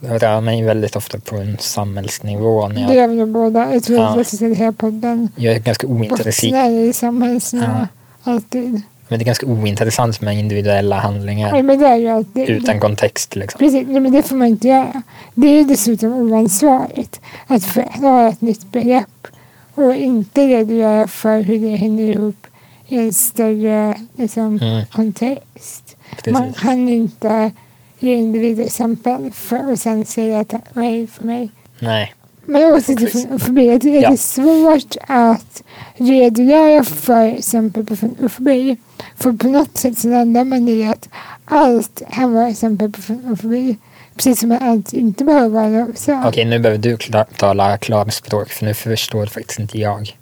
rör 0.01 0.41
mig 0.41 0.63
väldigt 0.63 0.95
ofta 0.95 1.19
på 1.19 1.35
en 1.35 1.57
samhällsnivå. 1.59 2.67
När 2.67 2.75
Det 2.87 2.93
jag, 2.93 2.95
gör 2.95 3.25
vi 3.25 3.31
båda. 3.31 3.73
Jag 3.73 3.83
tror 3.83 3.99
Ja. 3.99 4.19
att 4.21 4.41
jag 4.41 4.49
det 4.51 4.55
här 4.55 4.71
podden. 4.71 5.29
jag 5.35 5.53
är 5.55 5.59
ganska 5.59 5.87
ointresserad, 5.87 6.71
i 6.71 6.93
samhällsnivå. 6.93 7.65
Ja. 7.65 7.87
Alltid. 8.23 8.81
men 9.07 9.19
det 9.19 9.23
är 9.23 9.25
ganska 9.25 9.45
ointressant 9.45 10.21
med 10.21 10.37
individuella 10.39 10.95
handlingar 10.99 11.51
Nej, 11.51 11.63
men 11.63 11.79
det 11.79 11.87
är 11.87 11.95
ju 11.95 12.07
alltid. 12.09 12.49
utan 12.49 12.79
kontext. 12.79 13.35
Liksom. 13.35 13.59
Precis, 13.59 13.87
nej, 13.87 13.99
men 13.99 14.11
det 14.11 14.23
får 14.23 14.35
man 14.35 14.47
inte 14.47 14.67
göra. 14.67 15.01
Det 15.35 15.47
är 15.47 15.63
dessutom 15.63 16.13
oansvarigt 16.13 17.19
att 17.47 17.63
förklara 17.63 18.27
ett 18.27 18.41
nytt 18.41 18.71
begrepp 18.71 19.27
och 19.75 19.95
inte 19.95 20.47
redogöra 20.47 21.07
för 21.07 21.41
hur 21.41 21.59
det 21.59 21.75
hänger 21.75 22.03
ihop 22.09 22.47
i 22.87 22.97
en 22.99 23.13
större 23.13 23.95
liksom, 24.17 24.59
Mm. 24.61 24.85
kontext. 24.91 25.95
Man 26.31 26.43
Precis. 26.43 26.61
kan 26.61 26.89
inte 26.89 27.51
ge 27.99 28.13
individexempel 28.15 29.31
för 29.31 29.71
och 29.71 29.79
sen 29.79 30.05
säga 30.05 30.39
att 30.39 30.53
är 30.53 31.07
för 31.07 31.23
mig. 31.25 31.49
Nej. 31.79 32.13
Men 32.45 32.73
åter 32.73 32.95
till 32.95 33.09
fonofobi. 33.11 33.77
Det 33.77 33.97
är 33.97 34.01
Ja. 34.01 34.17
svårt 34.17 34.95
att 35.07 35.63
redogöra 35.97 36.83
för 36.83 37.23
exempel 37.25 37.85
på 37.85 37.95
fonofobi. 37.95 38.77
För 39.17 39.31
på 39.33 39.47
något 39.47 39.77
sätt 39.77 39.97
så 39.99 40.07
landar 40.07 40.43
man 40.43 40.67
i 40.69 40.87
att 40.87 41.09
allt 41.45 42.01
kan 42.11 42.33
vara 42.33 42.49
exempel 42.49 42.91
på 42.91 43.01
fonofobi. 43.01 43.77
Precis 44.15 44.39
som 44.39 44.51
att 44.51 44.61
allt 44.61 44.93
inte 44.93 45.23
behöver 45.23 45.49
vara 45.49 45.69
det 45.69 45.83
också. 45.91 46.21
Okej, 46.25 46.45
nu 46.45 46.59
behöver 46.59 46.81
du 46.83 46.95
kla- 46.95 47.25
tala 47.37 47.77
klarspråk 47.77 48.49
för 48.49 48.65
nu 48.65 48.73
förstår 48.73 49.25
faktiskt 49.25 49.59
inte 49.59 49.79
jag. 49.79 50.15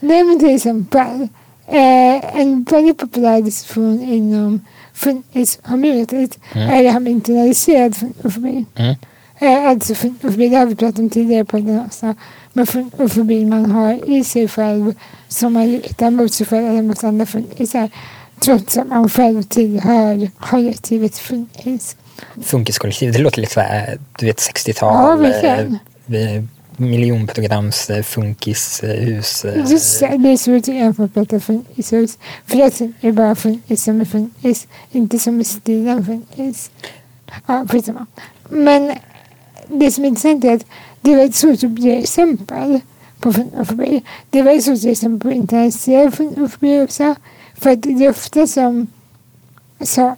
Nej 0.00 0.24
men 0.24 0.38
till 0.38 0.54
exempel. 0.54 1.28
Eh, 1.66 2.38
en 2.40 2.62
väldigt 2.70 2.98
populär 2.98 3.40
diskussion 3.42 4.02
inom 4.02 4.60
communityt 5.62 6.38
Mm. 6.54 6.70
är 6.70 6.82
det 6.82 6.90
här 6.90 7.00
med 7.00 7.12
internaliserad 7.12 7.96
fonofobi. 7.96 8.64
Mm. 8.74 8.94
Eh, 9.38 9.68
alltså 9.68 9.94
fonofobi, 9.94 10.48
det 10.48 10.56
har 10.56 10.66
vi 10.66 10.74
pratat 10.74 10.98
om 10.98 11.10
tidigare 11.10 11.44
på 11.44 11.56
den 11.56 11.80
också. 11.86 12.14
Men 12.52 12.66
fonofobi 12.66 13.44
man 13.44 13.70
har 13.70 14.10
i 14.10 14.24
sig 14.24 14.48
själv 14.48 14.94
som 15.28 15.52
man 15.52 15.66
riktar 15.66 16.10
mot 16.10 16.32
sig 16.32 16.46
själv 16.46 16.66
eller 16.66 16.82
mot 16.82 17.04
andra 17.04 17.26
funkisar. 17.26 17.90
Trots 18.40 18.76
att 18.76 18.88
man 18.88 19.08
själv 19.08 19.42
tillhör 19.42 20.30
kollektivet 20.40 21.18
funkis. 21.18 21.96
Funkiskollektiv, 22.42 23.12
det 23.12 23.18
låter 23.18 23.40
lite 23.40 23.52
såhär, 23.52 23.98
du 24.18 24.26
vet 24.26 24.42
Ja, 24.46 24.72
60-tal. 24.72 25.18
verkligen. 25.20 25.78
Eh, 26.78 26.84
eh, 26.84 26.90
miljonprograms 26.90 27.90
eh, 27.90 28.02
funkishus. 28.02 29.44
eh, 29.44 29.70
Just 29.70 30.00
det, 30.00 30.16
det 30.16 30.28
är 30.28 30.36
så 30.36 30.56
att 30.56 30.68
jag 30.68 30.96
får 30.96 31.08
prata 31.08 31.40
funkishus. 31.40 32.18
För 32.46 32.58
jag 32.58 32.72
är 33.00 33.12
bara 33.12 33.34
funkis 33.34 33.82
som 33.82 34.00
är 34.00 34.04
funkis. 34.04 34.66
Inte 34.92 35.18
som 35.18 35.40
är 35.40 35.44
stilen 35.44 36.06
funkis. 36.06 36.70
Ja, 37.46 37.66
skitsamma. 37.68 38.06
Men 38.48 38.92
det 39.68 39.90
som 39.90 40.04
är 40.04 40.08
intressant 40.08 40.44
är 40.44 40.54
att 40.54 40.66
det 41.00 41.12
är 41.12 41.24
att 41.24 41.62
ge 41.78 41.98
exempel 41.98 42.80
på 43.20 43.32
fonofobi. 43.32 44.02
Det 44.30 44.38
är 44.38 44.58
att 44.58 44.82
ge 44.82 44.90
exempel 44.90 45.20
på 45.30 45.36
internaliserad 45.36 46.14
fonofobi 46.14 46.82
också. 46.82 47.14
För 47.54 47.70
att 47.70 47.82
det 47.82 48.04
är 48.06 48.10
ofta 48.10 48.46
som 48.46 48.86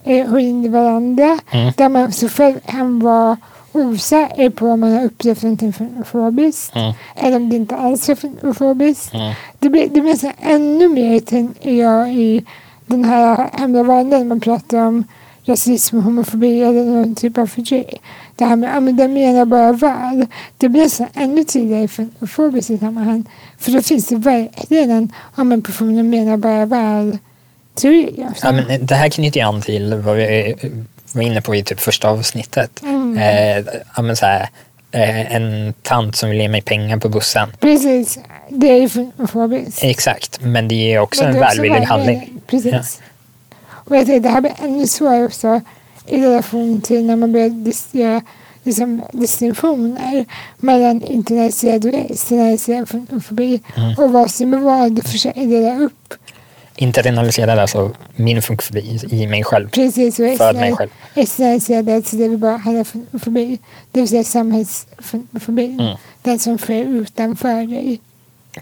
håller 0.09 0.39
in 0.39 0.65
i 0.65 0.69
varandra. 0.69 1.39
Mm. 1.51 1.73
Där 1.77 1.89
man 1.89 2.13
så 2.13 2.29
själv 2.29 2.61
kan 2.67 2.99
vara 2.99 3.37
osäker 3.75 4.51
på 4.51 4.67
om 4.69 4.81
man 4.81 4.93
har 4.93 5.05
upplevt 5.05 5.43
någonting 5.43 5.73
fonofobiskt. 5.73 6.77
Mm. 6.77 6.93
Eller 7.17 7.37
om 7.37 7.49
det 7.49 7.57
inte 7.57 7.77
alls 7.77 8.09
är 8.09 8.15
fonofobiskt. 8.15 9.15
Mm. 9.15 9.35
Det 9.59 9.69
blir, 9.69 9.83
det 9.83 10.01
blir 10.01 10.13
nästan 10.13 10.33
ännu 10.41 10.89
mer 10.89 11.21
tänker 11.21 11.73
jag 11.73 12.15
i 12.15 12.45
den 12.87 13.05
här 13.05 13.51
hemliga 13.53 14.25
man 14.25 14.41
pratar 14.41 14.79
om 14.79 15.05
rasism 15.45 16.01
homofobi 16.01 16.63
eller 16.63 16.85
någon 16.85 17.15
typ 17.15 17.39
av 17.39 17.47
förtryck. 17.47 18.01
Det 18.37 18.45
här 18.45 18.57
med 18.57 18.77
att 18.77 18.85
ja, 18.85 18.93
de 18.93 19.09
menar 19.09 19.45
bara 19.45 19.73
väl. 19.73 20.27
Det 20.59 20.69
blir 20.69 20.83
nästan 20.83 21.07
ännu 21.15 21.45
tydligare 21.45 21.89
för 21.89 22.03
homofobiskt 22.03 22.71
i 22.71 22.79
sammanhang. 22.79 23.25
För 23.59 23.73
då 23.73 23.83
finns 23.83 24.07
det 24.07 24.17
verkligen 24.17 24.91
en 24.91 25.13
ja, 25.37 25.45
men 25.45 25.63
personen 25.63 26.11
menar 26.11 26.37
bara 26.37 26.67
väl 26.67 27.19
teori. 27.75 28.25
Alltså. 28.29 28.47
Ja, 28.47 28.53
men 28.53 28.87
det 28.87 28.95
här 28.95 29.09
knyter 29.09 29.41
ju 29.41 29.47
an 29.47 29.63
till 29.63 29.95
vad 29.95 30.17
vi 30.17 30.55
var 31.13 31.23
inne 31.23 31.41
på 31.41 31.55
i 31.55 31.63
typ 31.63 31.81
första 31.81 32.09
avsnittet. 32.09 32.83
Mm. 32.83 32.94
Eh, 33.19 33.65
ja, 33.97 34.03
men 34.03 34.17
så 34.17 34.27
här, 34.27 34.49
eh, 34.93 35.35
en 35.35 35.75
tant 35.83 36.17
som 36.17 36.31
vill 36.31 36.41
ge 36.41 36.49
mig 36.49 36.63
pengar 36.63 36.97
på 36.99 37.09
bussen. 37.09 37.49
Precis, 37.61 38.19
det 38.49 38.69
är 38.71 38.77
ju 38.81 38.89
homofobiskt. 38.89 39.79
Exakt, 39.85 40.41
men 40.41 40.69
det 40.69 40.95
är 40.95 40.99
också 40.99 41.23
Men 41.23 41.31
en 41.35 41.41
det 41.41 41.41
är 41.41 41.47
också 41.49 41.57
välvillig 41.63 41.87
handling. 41.87 42.41
Precis. 42.47 43.01
Och 43.67 43.97
jag 43.97 44.07
tänkte, 44.07 44.29
det 44.29 44.35
här 44.35 44.41
blir 44.41 44.53
ännu 44.63 44.87
svårare 44.87 45.25
också 45.25 45.61
i 46.07 46.23
relation 46.23 46.81
till 46.81 47.05
när 47.05 47.17
man 47.17 47.33
börjar 47.33 47.51
göra 47.93 48.23
liksom, 48.63 49.03
distinktioner 49.13 50.25
mellan 50.57 51.03
internaliserad 51.03 51.85
och 51.85 51.95
externaliserad 51.95 52.89
fonofobi 52.89 53.61
Mm. 53.77 53.95
och 53.99 54.13
vad 54.13 54.31
som 54.31 54.55
är 54.55 54.59
vad 54.59 54.99
och 54.99 55.05
försöka 55.05 55.41
dela 55.41 55.79
upp 55.79 56.15
internaliserar 56.77 57.57
alltså 57.57 57.91
min 58.17 58.43
funkfobi 58.43 59.01
i 59.11 59.27
mig 59.27 59.45
själv. 59.45 59.69
Precis, 59.71 60.19
och 60.21 60.37
För 60.37 60.53
mig 60.53 60.73
själv. 60.77 60.91
externaliserad, 61.15 61.89
alltså 61.89 62.17
det 62.17 62.29
vi 62.29 62.37
bara 62.37 62.59
för 62.85 63.19
fobi. 63.19 63.59
Det 63.91 64.01
vill 64.01 64.09
säga 64.09 64.25
samhällsfobin. 64.25 65.81
Mm. 65.81 65.97
Den 66.23 66.39
som 66.39 66.59
sker 66.59 66.85
utanför 66.85 67.67
dig. 67.67 68.01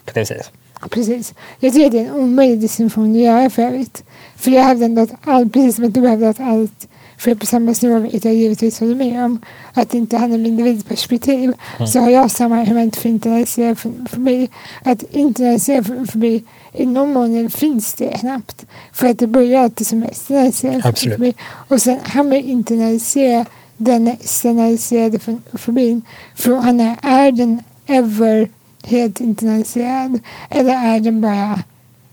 Precis. 0.04 0.50
Precis. 0.90 1.35
Jag 1.61 1.73
tycker 1.73 1.90
det 1.90 1.99
är 1.99 2.04
en 2.07 2.11
omöjlig 2.11 2.61
distinktion 2.61 3.12
att 3.12 3.21
göra 3.23 3.50
för 3.50 3.62
övrigt. 3.62 4.04
För 4.37 4.50
jag 4.50 4.62
hävdar 4.62 4.85
ändå 4.87 5.02
att 5.02 5.12
allt, 5.25 5.52
precis 5.52 5.76
som 5.76 5.85
att 5.85 5.95
du 5.95 6.09
hävdar 6.09 6.28
att 6.28 6.40
allt 6.40 6.88
sker 7.19 7.35
på 7.35 7.47
samhällsnivå, 7.47 7.99
vilket 7.99 8.25
jag 8.25 8.35
givetvis 8.35 8.81
håller 8.81 8.95
med 8.95 9.25
om, 9.25 9.40
att 9.73 9.90
det 9.90 9.99
inte 9.99 10.16
handlar 10.16 10.38
om 10.38 10.47
individperspektiv, 10.47 11.52
Mm. 11.76 11.87
så 11.88 12.00
har 12.00 12.11
jag 12.11 12.31
samma 12.31 12.61
argument 12.61 12.97
för 12.97 13.09
internaliserad 13.09 13.78
fobi. 14.11 14.49
Att 14.83 15.02
internaliserad 15.02 16.11
fobi, 16.11 16.45
någon 16.72 17.12
mån 17.12 17.50
finns 17.50 17.94
det 17.94 18.18
knappt. 18.18 18.66
För 18.92 19.06
att 19.06 19.18
det 19.18 19.26
börjar 19.26 19.62
alltid 19.62 19.86
som 19.86 20.02
externaliserad 20.02 20.86
Absolut. 20.86 21.36
Och 21.68 21.82
sen 21.82 21.98
han 22.02 22.30
vill 22.30 22.50
internalisera 22.50 23.46
den 23.76 24.08
externaliserade 24.08 25.18
fobin. 25.52 26.02
Frågan 26.34 26.80
är, 26.80 26.96
är 27.02 27.32
den 27.32 27.62
ever 27.86 28.48
helt 28.84 29.20
internaliserad 29.20 30.20
eller 30.50 30.74
är 30.74 31.00
den 31.00 31.20
bara 31.20 31.62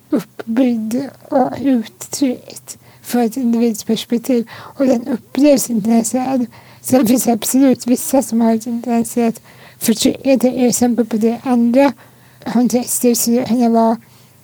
uppbyggd 0.10 0.96
och 1.30 1.52
uttryckt 1.62 2.78
för 3.02 3.20
ett 3.20 3.38
individsperspektiv 3.38 4.48
och 4.52 4.86
den 4.86 5.08
upplevs 5.08 5.70
internaliserad. 5.70 6.46
Sen 6.82 7.08
finns 7.08 7.24
det 7.24 7.32
absolut 7.32 7.88
vissa 7.88 8.22
som 8.22 8.42
har 8.42 8.56
ett 8.56 8.68
internaliserat 8.68 9.42
förtryck. 9.80 10.18
Ett 10.24 10.44
exempel 10.44 11.06
på 11.06 11.18
det 11.18 11.38
andra 11.44 11.94
kontexter 12.54 13.14
skulle 13.14 13.46
kunna 13.46 13.70
vara 13.70 13.98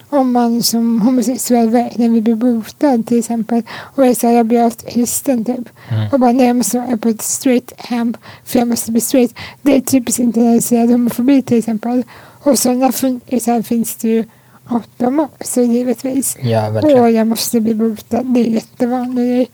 om 0.10 0.32
man 0.32 0.64
som 0.64 1.02
homosexuell 1.02 1.70
verkligen 1.70 2.14
vill 2.14 2.24
bli 2.24 2.36
botad 2.36 3.08
till 3.08 3.20
exempel 3.20 3.62
och 3.72 4.06
är 4.06 4.14
såhär, 4.14 4.34
jag 4.34 4.46
blir 4.46 4.62
allt 4.64 4.88
kristen 4.90 5.46
typ. 5.46 5.70
Mm. 5.90 6.10
Och 6.12 6.20
bara, 6.20 6.32
nej 6.32 6.48
jag 6.48 6.56
måste 6.56 6.80
vara 6.80 6.98
på 6.98 7.10
ett 7.10 7.22
straight 7.22 7.74
camp 7.78 8.18
för 8.46 8.60
jag 8.60 8.68
måste 8.68 8.92
bli 8.92 9.02
straight. 9.02 9.34
Det 9.62 9.76
är 9.76 9.82
typiskt 9.82 10.20
internaliserad 10.20 10.92
homofobi 10.92 11.42
till 11.42 11.58
exempel. 11.58 12.04
Och 12.44 12.60
sådana 12.60 12.92
funkisar 12.92 13.62
finns 13.62 13.96
det 13.96 14.08
ju 14.08 14.24
gott 14.68 15.02
om 15.02 15.20
också 15.20 15.62
givetvis. 15.62 16.38
Ja, 16.42 16.70
verkligen. 16.70 17.00
Och 17.00 17.12
jag 17.12 17.28
måste 17.28 17.60
bli 17.60 17.74
botad, 17.76 18.26
det 18.26 18.40
är 18.40 18.44
jättevanlig 18.46 19.26
grej. 19.28 19.50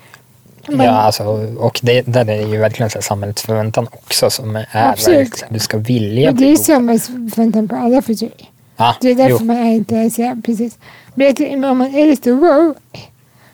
Men- 0.68 0.86
Ja, 0.86 0.92
alltså, 0.92 1.24
och 1.58 1.80
det, 1.84 2.02
där 2.02 2.30
är 2.30 2.48
ju 2.48 2.58
verkligen 2.58 2.90
så 2.90 2.98
här 2.98 3.04
samhällets 3.04 3.42
förväntan 3.42 3.88
också 3.92 4.30
som 4.30 4.56
är 4.56 4.68
Absolut. 4.72 5.18
verkligen, 5.20 5.54
du 5.54 5.60
ska 5.60 5.78
vilja 5.78 6.30
och 6.30 6.36
det 6.36 6.44
är 6.44 6.48
bli 6.48 6.50
ju 6.50 6.58
samhällsförväntan 6.58 7.68
på 7.68 7.76
alla 7.76 8.02
förtryck. 8.02 8.51
Ja, 8.82 8.96
Det 9.02 9.12
är 9.12 9.16
därför 9.16 9.40
jo. 9.40 9.46
man 9.46 9.58
är 9.58 9.72
intresserad. 9.72 10.46
Precis. 10.46 10.78
Men 11.16 11.64
om 11.64 11.78
man 11.78 11.96
är 11.96 12.06
lite 12.08 12.32
wow, 12.32 12.76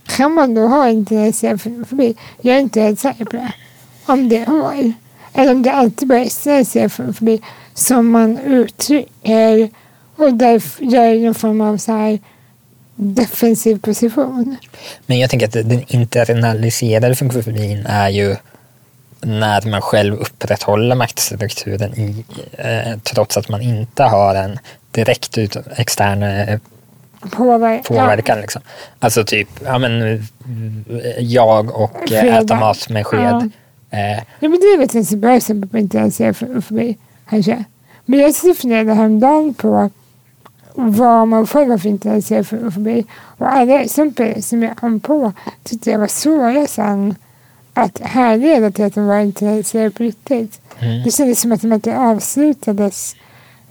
kan 0.05 0.33
man 0.33 0.53
då 0.53 0.67
ha 0.67 0.89
intresserad 0.89 1.61
förbi? 1.61 2.15
Jag 2.41 2.55
är 2.55 2.59
inte 2.59 2.81
helt 2.81 2.99
säker 2.99 3.25
på 3.25 3.31
det. 3.31 3.51
Om 4.05 4.29
det 4.29 4.43
har. 4.47 4.93
Eller 5.33 5.51
om 5.51 5.63
det 5.63 5.71
alltid 5.71 6.07
bara 6.07 6.19
är 6.19 6.23
intresserad 6.23 6.91
förbi 6.91 7.41
som 7.73 8.11
man 8.11 8.37
uttrycker 8.39 9.69
och 10.15 10.33
därför 10.33 10.83
gör 10.83 11.15
någon 11.25 11.35
form 11.35 11.61
av 11.61 11.77
så 11.77 11.91
här 11.91 12.19
defensiv 12.95 13.79
position. 13.79 14.55
Men 15.05 15.19
jag 15.19 15.29
tänker 15.29 15.47
att 15.47 15.53
den 15.53 15.83
internaliserade 15.87 17.15
funktionsfobin 17.15 17.85
är 17.85 18.09
ju 18.09 18.35
när 19.21 19.69
man 19.69 19.81
själv 19.81 20.15
upprätthåller 20.15 20.95
maktstrukturen 20.95 21.99
i, 21.99 22.25
eh, 22.51 22.99
trots 23.03 23.37
att 23.37 23.49
man 23.49 23.61
inte 23.61 24.03
har 24.03 24.35
en 24.35 24.59
direkt 24.97 25.37
ut, 25.37 25.57
extern 25.77 26.23
eh, 26.23 26.59
Påverka. 27.31 27.83
påverkan. 27.83 28.41
Liksom. 28.41 28.61
Alltså 28.99 29.23
typ, 29.23 29.49
ja 29.65 29.77
men 29.77 30.23
jag 31.19 31.75
och 31.75 32.11
eh, 32.11 32.21
Skeda. 32.21 32.41
äta 32.41 32.55
mat 32.55 32.89
med 32.89 33.05
sked. 33.07 33.19
Ja. 33.21 33.97
Eh, 33.97 34.17
Ja, 34.39 34.49
men 34.49 34.51
det 34.59 34.65
är 34.65 34.77
väl 34.77 35.01
ett 35.01 35.09
bra 35.17 35.31
exempel 35.35 35.69
på 35.69 35.77
intresserad 35.77 36.35
förbi. 36.37 36.97
Kanske. 37.29 37.63
Men 38.05 38.19
jag 38.19 38.35
funderade 38.35 38.93
häromdagen 38.93 39.53
på 39.53 39.89
vad 40.73 41.27
man 41.27 41.47
själv 41.47 41.71
har 41.71 41.77
för 41.77 41.89
intresserad 41.89 42.47
förbi. 42.47 43.05
Och 43.37 43.53
alla 43.53 43.81
exempel 43.81 44.43
som 44.43 44.63
jag 44.63 44.77
kom 44.77 44.99
på 44.99 45.33
tyckte 45.63 45.91
jag 45.91 45.99
var 45.99 46.07
svåra 46.07 46.67
sen 46.67 47.15
att 47.73 47.99
härleda 47.99 48.71
till 48.71 48.85
att 48.85 48.95
de 48.95 49.07
var 49.07 49.19
intresserade 49.19 49.89
på 49.91 50.03
riktigt. 50.03 50.61
mm. 50.79 51.03
Det 51.03 51.11
kändes 51.11 51.41
som 51.41 51.51
att 51.51 51.61
de 51.61 51.73
inte 51.73 51.97
avslutades 51.97 53.15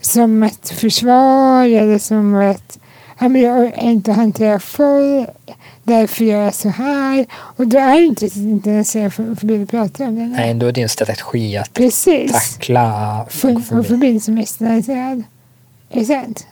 som 0.06 0.42
ett 0.42 0.70
försvar 0.70 1.64
eller 1.64 1.98
som 1.98 2.34
ett 2.34 2.78
ja, 3.18 3.28
men 3.28 3.42
jag 3.42 3.58
orkar 3.58 3.82
inte 3.82 4.12
hantera 4.12 4.60
folk, 4.60 5.28
därför 5.82 6.24
gör 6.24 6.42
jag 6.42 6.54
så 6.54 6.68
här. 6.68 7.26
Och 7.32 7.66
då 7.66 7.78
är 7.78 8.00
inte 8.00 8.26
intresserad 8.26 9.12
för, 9.12 9.34
för 9.34 9.46
det 9.46 9.58
vi 9.58 9.66
pratar 9.66 10.06
om. 10.06 10.14
Det. 10.14 10.26
Nej, 10.26 10.54
då 10.54 10.66
är 10.66 10.72
det 10.72 10.82
en 10.82 10.88
strategi 10.88 11.56
att 11.56 11.72
Precis. 11.72 12.32
tackla 12.32 13.26
För, 13.30 13.54
för 13.60 13.82
förbindelse 13.82 14.24
som 14.24 14.38
externaliserad. 14.38 15.22
Det 15.92 16.04
sant? 16.04 16.46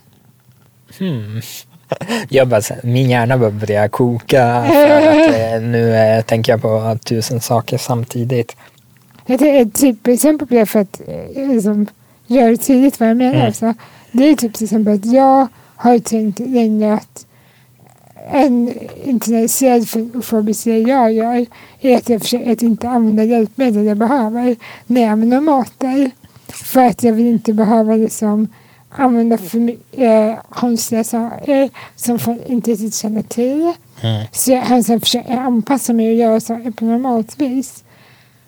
Hmm. 0.98 1.40
Jag 2.28 2.48
bara, 2.48 2.62
min 2.82 3.10
hjärna 3.10 3.38
bara 3.38 3.50
börjar 3.50 3.88
koka 3.88 4.66
för 4.72 4.90
att 4.90 5.34
eh, 5.54 5.60
nu 5.60 5.96
eh, 5.96 6.24
tänker 6.24 6.52
jag 6.52 6.62
på 6.62 6.98
tusen 7.04 7.40
saker 7.40 7.78
samtidigt. 7.78 8.56
Jag 9.26 9.38
tänker 9.38 9.62
ett 9.62 9.74
typexempel 9.74 10.48
på 10.48 10.54
det 10.54 10.66
för 10.66 10.80
att 10.80 11.00
liksom, 11.36 11.86
det 12.26 12.56
tydligt 12.56 13.00
vad 13.00 13.08
jag 13.08 13.16
menar. 13.16 13.40
Mm. 13.40 13.52
Så 13.52 13.74
det 14.12 14.28
är 14.28 14.36
typ 14.36 14.54
till 14.54 14.64
exempel 14.64 14.94
att 14.94 15.06
jag 15.06 15.48
har 15.76 15.98
tänkt 15.98 16.38
länge 16.38 16.94
att 16.94 17.26
en 18.30 18.72
internaliserad 19.04 19.88
fobisk 20.24 20.64
grej 20.64 20.82
jag 20.82 21.12
gör 21.12 21.46
är 21.80 21.96
att 21.96 22.08
jag 22.08 22.22
försöker 22.22 22.52
att 22.52 22.62
inte 22.62 22.88
använda 22.88 23.24
hjälpmedel 23.24 23.84
jag 23.84 23.96
behöver 23.96 24.56
när 24.86 25.00
jag 25.00 25.10
använder 25.10 25.40
maten. 25.40 26.10
För 26.48 26.80
att 26.80 27.02
jag 27.02 27.12
vill 27.12 27.26
inte 27.26 27.52
behöva 27.52 27.96
liksom 27.96 28.48
använda 28.88 29.38
för 29.38 29.76
eh, 29.92 30.34
konstiga 30.50 31.04
saker 31.04 31.70
som 31.96 32.18
folk 32.18 32.40
inte 32.46 32.70
riktigt 32.70 32.94
känner 32.94 33.22
till. 33.22 33.72
Mm. 34.00 34.26
Så 34.32 34.50
jag 34.50 35.00
försöker 35.00 35.36
anpassa 35.36 35.92
mig 35.92 36.08
och 36.08 36.14
göra 36.14 36.40
saker 36.40 36.70
på 36.70 36.84
normalt 36.84 37.40
vis. 37.40 37.84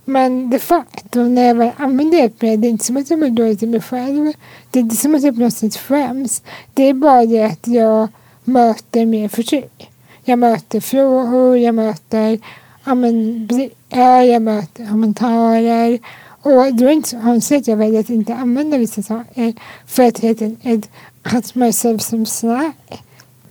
Men 0.09 0.51
de 0.51 0.59
facto 0.59 1.23
när 1.23 1.47
jag 1.47 1.55
väl 1.55 1.71
använder 1.77 2.19
hjälpmedel, 2.19 2.61
det 2.61 2.67
är 2.67 2.71
inte 2.71 2.85
som 2.85 2.97
att 2.97 3.11
jag 3.11 3.19
mår 3.19 3.29
dåligt 3.29 3.63
i 3.63 3.67
mig 3.67 3.81
själv. 3.81 4.33
Det 4.71 4.79
är 4.79 4.83
inte 4.83 4.97
som 4.97 5.15
att 5.15 5.23
jag 5.23 5.35
på 5.35 5.41
något 5.41 5.55
sätt 5.55 5.77
skäms. 5.77 6.43
Det 6.75 6.83
är 6.83 6.95
bara 6.95 7.27
det 7.27 7.43
att 7.43 7.67
jag 7.67 8.09
möter 8.45 9.07
mer 9.07 9.29
förtryck. 9.29 9.91
Jag 10.25 10.39
möter 10.39 10.81
frågor, 10.81 11.59
jag 11.59 11.75
möter 11.75 12.39
ja, 12.85 12.95
men, 12.95 13.47
blickar, 13.47 14.23
jag 14.23 14.43
möter 14.43 14.87
kommentarer. 14.87 15.99
Och 16.43 16.53
då 16.53 16.85
är 16.85 16.89
det 16.89 16.93
inte 16.93 17.09
så 17.09 17.21
konstigt 17.21 17.61
att 17.61 17.69
jag 17.69 17.77
väljer 17.77 18.01
att 18.01 18.11
inte 18.11 18.35
använda 18.35 18.79
vissa 18.79 19.03
saker. 19.03 19.53
För 19.87 20.03
att 20.03 20.19
helt 20.19 20.43
enkelt 20.43 20.91
att 21.23 21.55
myself 21.55 22.03
som 22.03 22.27
slack. 22.27 23.03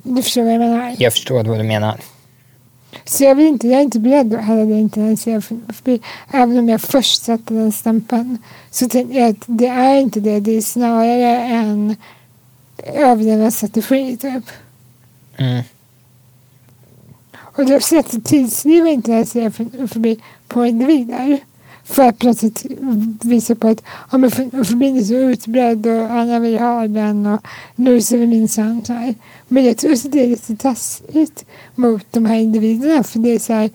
Du 0.03 0.23
förstår 0.23 0.43
vad 0.43 0.53
jag 0.53 0.59
menar? 0.59 0.95
Jag 0.97 1.13
förstår 1.13 1.43
vad 1.43 1.57
du 1.57 1.63
menar. 1.63 1.99
Så 3.03 3.23
jag, 3.23 3.35
vill 3.35 3.47
inte, 3.47 3.67
jag 3.67 3.79
är 3.79 3.83
inte 3.83 3.99
beredd 3.99 4.33
att 4.33 4.43
heller 4.43 4.77
internalisera 4.77 5.41
förbi. 5.41 6.01
Även 6.31 6.57
om 6.57 6.69
jag 6.69 6.81
först 6.81 7.23
satte 7.23 7.53
den 7.53 7.71
stämpeln. 7.71 8.37
Så 8.71 8.89
tänkte 8.89 9.17
jag 9.17 9.29
att 9.29 9.43
det 9.45 9.67
är 9.67 9.95
inte 9.95 10.19
det. 10.19 10.39
Det 10.39 10.51
är 10.57 10.61
snarare 10.61 11.37
en 11.37 11.95
överlevnadsstrategi 12.93 14.17
typ. 14.17 14.43
Mm. 15.37 15.63
Och 17.37 17.65
då 17.65 17.79
sätter 17.79 18.19
tidsliv 18.19 18.87
internalisera 18.87 19.51
för- 19.51 19.87
förbi 19.87 20.19
på 20.47 20.65
individer. 20.65 21.39
För 21.85 22.03
att 22.03 22.37
sätt 22.37 22.65
visa 23.21 23.55
på 23.55 23.67
att 23.67 23.83
ja, 24.11 24.17
men 24.17 24.31
för- 24.31 24.63
förbin 24.63 24.97
är 24.97 25.03
så 25.03 25.13
utbredd 25.13 25.87
och 25.87 26.11
alla 26.11 26.39
vill 26.39 26.59
ha 26.59 26.87
den 26.87 27.25
och 27.25 27.41
nu 27.75 28.01
ser 28.01 28.17
vi 28.17 28.27
minsann 28.27 28.85
så 28.85 28.93
här. 28.93 29.15
Men 29.47 29.65
jag 29.65 29.77
tror 29.77 29.93
att 29.93 30.11
det 30.11 30.23
är 30.23 30.27
lite 30.27 30.55
taskigt 30.55 31.45
mot 31.75 32.05
de 32.11 32.25
här 32.25 32.35
individerna 32.35 33.03
för 33.03 33.19
det 33.19 33.29
är 33.29 33.39
så 33.39 33.53
här 33.53 33.69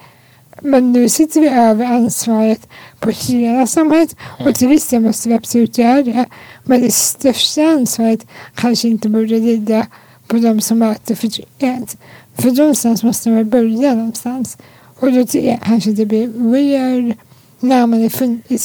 men 0.62 0.92
nu 0.92 1.09
sitter 1.09 1.40
vi 1.40 1.49
över 1.49 1.85
ansvaret 1.85 2.68
på 2.99 3.11
hela 3.11 3.66
samhället 3.66 4.16
och 4.46 4.55
till 4.55 4.68
viss 4.68 4.88
del 4.88 5.03
måste 5.03 5.29
vi 5.29 5.35
absolut 5.35 5.79
göra 5.79 6.03
det. 6.03 6.27
Men 6.64 6.81
det 6.81 6.94
största 6.94 7.62
ansvaret 7.62 8.27
kanske 8.55 8.88
inte 8.88 9.09
borde 9.09 9.38
ligga 9.38 9.87
på 10.27 10.37
de 10.37 10.61
som 10.61 10.79
möter 10.79 11.14
förtrycket. 11.14 11.96
För 12.35 12.51
någonstans 12.51 13.03
måste 13.03 13.31
man 13.31 13.51
börja 13.51 13.94
någonstans. 13.94 14.59
Och 14.99 15.12
då 15.12 15.27
tycker 15.27 15.49
jag 15.49 15.61
kanske 15.62 15.90
det 15.90 16.07
blir 16.07 16.29
weird 16.29 17.16
när 17.61 17.87
man 17.87 18.09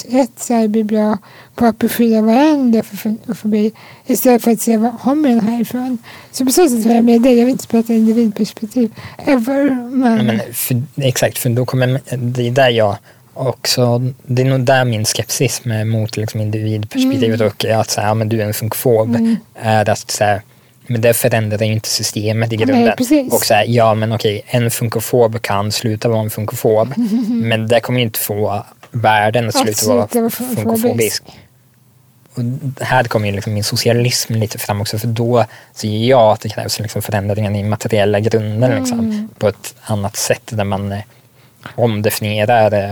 rätt 0.10 0.32
så 0.38 0.54
här 0.54 0.68
blir 0.68 0.84
bra 0.84 1.18
på 1.56 1.66
att 1.66 1.78
beskylla 1.80 2.22
varandra 2.22 2.84
för 2.84 2.98
för- 2.98 3.34
förbi 3.34 3.72
istället 4.06 4.44
för 4.44 4.52
att 4.52 4.62
se 4.62 4.78
vad 4.78 5.00
kommer 5.00 5.30
den 5.30 5.40
här 5.48 5.62
ifrån. 5.62 5.98
Så 6.32 6.46
på 6.46 6.52
så 6.52 6.70
sätt 6.70 6.86
är 6.86 6.96
jag 6.96 7.04
med 7.04 7.22
dig. 7.22 7.36
Jag 7.38 7.46
vill 7.46 7.52
inte 7.52 7.68
prata 7.68 7.94
individperspektiv 7.94 8.94
ever. 9.26 9.70
Men, 9.90 10.26
Men 10.26 10.42
för, 10.54 10.84
exakt, 10.96 11.38
för 11.38 11.50
då 11.50 11.66
kommer 11.66 12.00
det 12.18 12.48
är 12.48 12.52
där 12.52 12.70
jag 12.70 12.98
också, 13.34 14.12
det 14.24 14.42
är 14.42 14.46
nog 14.46 14.60
där 14.62 14.86
min 14.86 15.06
skepsis 15.06 15.62
mot 15.86 16.18
liksom 16.18 16.42
individperspektivet 16.42 17.42
och 17.42 17.66
att 17.66 17.90
säga, 17.90 18.08
ja, 18.08 18.14
men 18.14 18.30
du 18.30 18.42
är 18.42 18.46
en 18.46 18.54
funkfob 18.54 19.16
Mm. 19.16 19.36
är 19.56 19.90
att 19.90 20.12
så 20.12 20.24
här, 20.24 20.42
Men 20.88 21.02
det 21.02 21.14
förändrar 21.14 21.64
ju 21.66 21.74
inte 21.74 21.90
systemet 21.90 22.54
i 22.54 22.58
Nej, 22.58 22.66
grunden. 22.66 22.94
precis. 22.98 23.34
och 23.34 23.42
så 23.42 23.54
här, 23.54 23.66
ja 23.68 23.94
men 23.94 24.12
okej, 24.12 24.42
en 24.48 24.72
funkofob 24.72 25.42
kan 25.42 25.72
sluta 25.72 26.10
vara 26.10 26.22
en 26.22 26.30
funkofob. 26.30 26.94
men 27.30 27.68
det 27.68 27.80
kommer 27.80 28.00
ju 28.00 28.06
inte 28.06 28.20
få 28.20 28.64
världen 28.96 29.50
att 29.50 29.56
Att 29.56 29.62
sluta 29.78 29.94
vara 30.22 30.30
funkofobisk. 30.30 31.24
Och 32.36 32.42
här 32.86 33.04
kommer 33.04 33.28
ju 33.28 33.32
liksom 33.36 33.54
min 33.54 33.64
socialism 33.64 34.34
lite 34.34 34.58
fram 34.58 34.82
också 34.82 34.98
för 35.00 35.08
då 35.08 35.46
ser 35.74 35.98
jag 36.08 36.32
att 36.32 36.40
det 36.42 36.50
krävs 36.50 36.80
liksom 36.80 37.02
förändringar 37.02 37.52
i 37.56 37.64
materiella 37.64 38.20
grunder 38.20 38.80
liksom, 38.80 39.00
Mm. 39.00 39.30
på 39.38 39.48
ett 39.48 39.76
annat 39.82 40.16
sätt 40.16 40.42
där 40.46 40.64
man 40.64 40.92
eh, 40.92 41.00
omdefinierar 41.76 42.74
eh, 42.74 42.92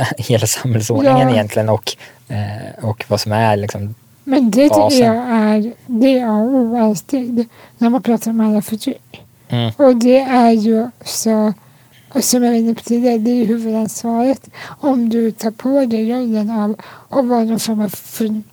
eh, 0.00 0.06
hela 0.18 0.46
samhällsordningen 0.46 1.28
Ja. 1.28 1.34
egentligen 1.34 1.68
och, 1.68 1.96
eh, 2.28 2.84
och 2.84 3.04
vad 3.08 3.20
som 3.20 3.32
är 3.32 3.56
liksom, 3.56 3.94
Men 4.24 4.50
det 4.50 4.68
Basen. 4.68 4.90
tycker 4.90 5.04
jag 5.06 5.16
är 5.16 5.72
det 5.86 6.20
A 6.22 6.32
och 6.32 6.54
O 6.54 6.76
alltid 6.84 7.48
när 7.78 7.88
man 7.88 8.02
pratar 8.02 8.30
om 8.30 8.40
alla 8.40 8.62
förtryck. 8.62 9.22
mm, 9.48 9.72
Och 9.76 9.96
det 9.96 10.18
är 10.20 10.50
ju 10.50 10.90
så, 11.04 11.52
och 12.14 12.24
som 12.24 12.42
jag 12.42 12.50
var 12.50 12.58
inne 12.58 12.74
på 12.74 12.82
tidigare, 12.82 13.18
det 13.18 13.30
är 13.30 13.34
ju 13.34 13.44
huvudansvaret. 13.44 14.50
Om 14.80 15.08
du 15.08 15.30
tar 15.30 15.50
på 15.50 15.84
dig 15.84 16.12
rollen 16.12 16.50
av 16.50 16.76
att 17.08 17.24
vara 17.26 17.44
någon 17.44 17.60
form 17.60 17.80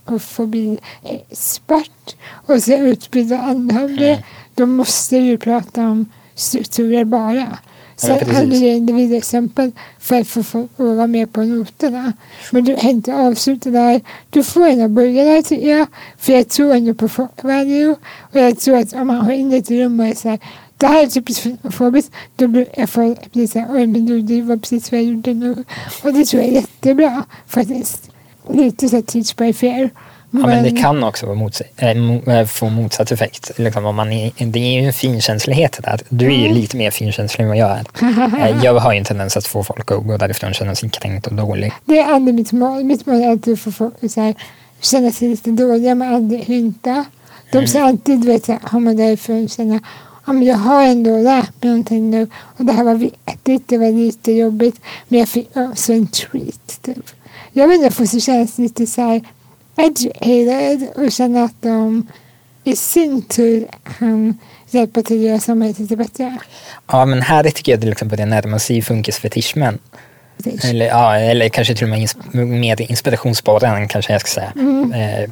av 0.06 0.20
fobi-expert 0.20 2.16
och 2.46 2.64
sen 2.64 2.86
utbilda 2.86 3.40
andra 3.40 3.86
om 3.86 3.96
det, 3.96 4.10
Mm. 4.12 4.24
då 4.56 4.66
måste 4.66 5.16
du 5.16 5.26
ju 5.26 5.38
prata 5.38 5.82
om 5.90 6.06
strukturer 6.36 7.04
bara. 7.06 7.58
Sen 7.96 8.20
precis. 8.20 8.36
hade 8.36 8.60
du 8.60 8.68
individexempel 8.68 9.72
för 10.00 10.20
att 10.20 10.28
få 10.28 10.40
att 10.40 10.70
vara 10.78 11.08
med 11.08 11.34
på 11.34 11.42
noterna. 11.44 12.14
Men 12.52 12.64
du 12.66 12.76
kan 12.76 12.90
inte 12.90 13.14
avsluta 13.16 13.70
där. 13.70 14.02
Du 14.30 14.44
får 14.44 14.68
ändå 14.68 14.88
börja 14.88 15.24
där 15.24 15.42
tycker 15.42 15.78
jag. 15.78 15.88
För 16.18 16.34
jag 16.34 16.50
tror 16.50 16.74
ändå 16.76 16.94
på 16.94 17.08
folk 17.10 17.44
value. 17.44 17.96
Och 18.32 18.40
jag 18.40 18.60
tror 18.60 18.78
att 18.78 18.94
om 18.94 19.08
man 19.08 19.16
har 19.16 19.32
in 19.32 19.54
ett 19.54 19.72
rum 19.72 20.00
och 20.00 20.06
är 20.08 20.16
så 20.16 20.30
här, 20.30 20.40
det 20.78 20.88
här 20.88 21.04
är 21.04 21.08
typiskt 21.08 21.48
fobiskt, 21.72 22.12
då 22.36 22.48
blir 22.48 22.66
jag 22.76 22.90
folk 22.90 23.32
blir 23.34 23.48
så 23.48 23.60
här, 23.60 23.68
oj 23.72 23.88
men 23.88 24.06
du, 24.06 24.22
det 24.22 24.42
var 24.42 24.58
precis 24.58 24.92
vad 24.92 25.00
jag 25.02 25.08
gjorde 25.08 25.34
nu. 25.34 25.64
Och 26.04 26.14
det 26.14 26.26
tror 26.26 26.44
jag 26.44 26.52
är 26.52 26.56
jättebra 26.56 27.24
faktiskt. 27.48 28.10
Lite 28.54 28.90
så 28.90 28.96
här 28.96 29.04
teach 29.04 29.36
by 29.36 29.54
fear. 29.54 29.90
Ja, 30.32 30.40
men 30.40 30.64
det 30.64 30.82
kan 30.82 31.04
också 31.04 31.26
motsa- 31.26 32.40
äh, 32.42 32.46
få 32.46 32.70
motsatt 32.70 33.12
effekt. 33.12 33.52
Liksom 33.58 33.86
om 33.86 33.96
man 33.96 34.12
är, 34.12 34.32
det 34.38 34.60
är 34.60 34.82
ju 34.82 34.88
en 34.88 34.94
finkänslighet 34.94 35.80
där. 35.84 36.00
Du 36.10 36.26
är 36.26 36.30
ju 36.32 36.46
Mm. 36.46 36.54
lite 36.58 36.78
mer 36.78 36.92
finkänslig 36.92 37.44
än 37.44 37.50
vad 37.50 37.58
jag 37.58 37.70
är. 37.72 37.86
Eh, 38.50 38.64
jag 38.64 38.74
har 38.80 38.92
ju 38.94 38.98
en 38.98 39.04
tendens 39.06 39.38
att 39.38 39.48
få 39.48 39.64
folk 39.64 39.92
att 39.92 40.04
gå 40.08 40.18
därifrån 40.18 40.50
och 40.50 40.56
känna 40.56 40.76
sig 40.76 40.90
kränkt 40.90 41.28
och 41.28 41.34
dålig. 41.34 41.72
Det 41.86 42.00
är 42.00 42.14
aldrig 42.14 42.36
mitt 42.36 42.52
mål. 42.52 42.84
Mitt 42.84 43.06
mål 43.06 43.22
är 43.22 43.54
att 43.54 43.60
få 43.60 43.72
folk 43.72 43.94
att 44.04 44.36
känna 44.82 45.12
sig 45.12 45.30
lite 45.30 45.52
dåliga 45.52 45.96
men 45.96 46.14
aldrig 46.16 46.44
hynta. 46.44 47.06
De 47.52 47.68
ska 47.68 47.84
alltid 47.84 48.20
du 48.22 48.28
vet, 48.28 48.48
här, 48.48 48.58
komma 48.58 48.94
därifrån 48.94 49.48
känna 49.50 49.80
men 50.34 50.44
jag 50.44 50.56
har 50.58 50.84
ändå 50.84 51.18
lärt 51.18 51.64
mig 51.64 51.70
någonting 51.70 52.10
nu 52.12 52.28
och 52.58 52.66
det 52.66 52.74
här 52.74 52.84
var 52.84 52.96
vettigt, 52.96 53.68
det 53.68 53.78
var 53.78 53.92
lite 53.92 54.32
jobbigt 54.32 54.82
men 55.08 55.20
jag 55.20 55.30
fick 55.30 55.50
också 55.58 55.94
en 55.94 56.08
treat. 56.08 56.80
Typ. 56.82 57.06
Jag 57.54 57.68
vill 57.68 57.92
få 57.92 58.08
sig 58.08 58.22
känna 58.22 58.48
sig 58.48 58.64
lite 58.64 58.88
så 58.88 59.02
här 59.02 59.22
educated 59.76 60.88
och 60.96 61.12
känna 61.12 61.44
att 61.44 61.62
de 61.62 62.08
i 62.64 62.76
sin 62.76 63.22
tur 63.22 63.68
kan 64.00 64.38
hjälpa 64.70 65.02
till 65.02 65.18
att 65.18 65.24
göra 65.26 65.40
samhället 65.40 65.80
lite 65.80 65.96
bättre. 65.96 66.38
Ja, 66.88 67.06
men 67.06 67.22
här 67.22 67.44
tycker 67.44 67.72
jag 67.72 67.82
det 67.82 67.88
liksom 67.88 68.08
börjar 68.08 68.26
närma 68.26 68.60
sig 68.60 68.82
funkisfetishmen. 68.82 69.80
Precis. 70.44 70.66
Eller, 70.66 70.86
ja, 70.86 71.16
eller 71.20 71.50
kanske 71.50 71.76
till 71.76 71.84
och 71.84 71.90
med 71.90 72.00
ins- 72.00 72.46
mer 72.46 72.82
inspirationssporren 72.92 73.88
kanske 73.88 74.14
jag 74.14 74.22
ska 74.22 74.30
säga. 74.30 74.52
Mm. 74.56 74.94
Eh, 74.94 75.30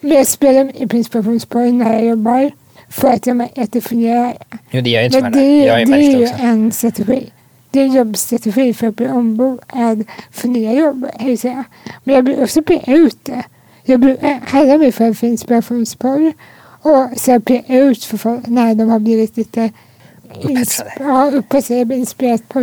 Men 0.00 0.16
jag 0.16 0.26
spelar 0.26 0.82
i 0.82 0.86
principationspoäng 0.86 1.78
när 1.78 1.92
jag 1.92 2.04
jobbar 2.04 2.50
för 2.88 3.08
att 3.56 3.72
det 3.72 3.80
fungerar. 3.80 4.36
jo, 4.70 4.80
det 4.80 4.90
gör 4.90 5.00
ju 5.00 5.06
inte 5.06 5.20
Men 5.22 5.32
det, 5.32 5.38
det. 5.40 5.64
Jag 5.64 5.82
är- 5.82 5.86
det 5.86 5.92
är 5.96 6.18
ju 6.18 6.26
en 6.26 6.72
strategi. 6.72 7.30
Det 7.70 7.80
är 7.80 7.84
en 7.84 7.92
jobbstrategi 7.92 8.74
för 8.74 8.86
att 8.86 8.96
bli 8.96 9.08
ombord 9.08 9.58
för 10.30 10.48
nya 10.48 10.72
jobb. 10.72 11.06
jag. 11.44 11.64
Men 12.04 12.14
jag 12.14 12.24
blir 12.24 12.42
också 12.42 12.62
peka 12.62 12.92
ut 12.92 13.18
det. 13.24 13.42
Jag 13.84 14.00
brukar 14.00 14.40
kalla 14.50 14.78
mig 14.78 14.92
för 14.92 15.24
inspirationsporr 15.24 16.32
och 16.82 17.08
sen 17.16 17.40
peka 17.42 17.74
ut 17.78 18.04
för 18.04 18.16
folk 18.16 18.46
när 18.46 18.74
de 18.74 18.88
har 18.90 18.98
blivit 18.98 19.36
lite 19.36 19.70
Upphetsade. 20.42 20.92
Ja, 20.98 21.30
upphetsade. 21.34 21.84
Blir 21.84 21.96
inspirerat 21.98 22.48
på 22.48 22.60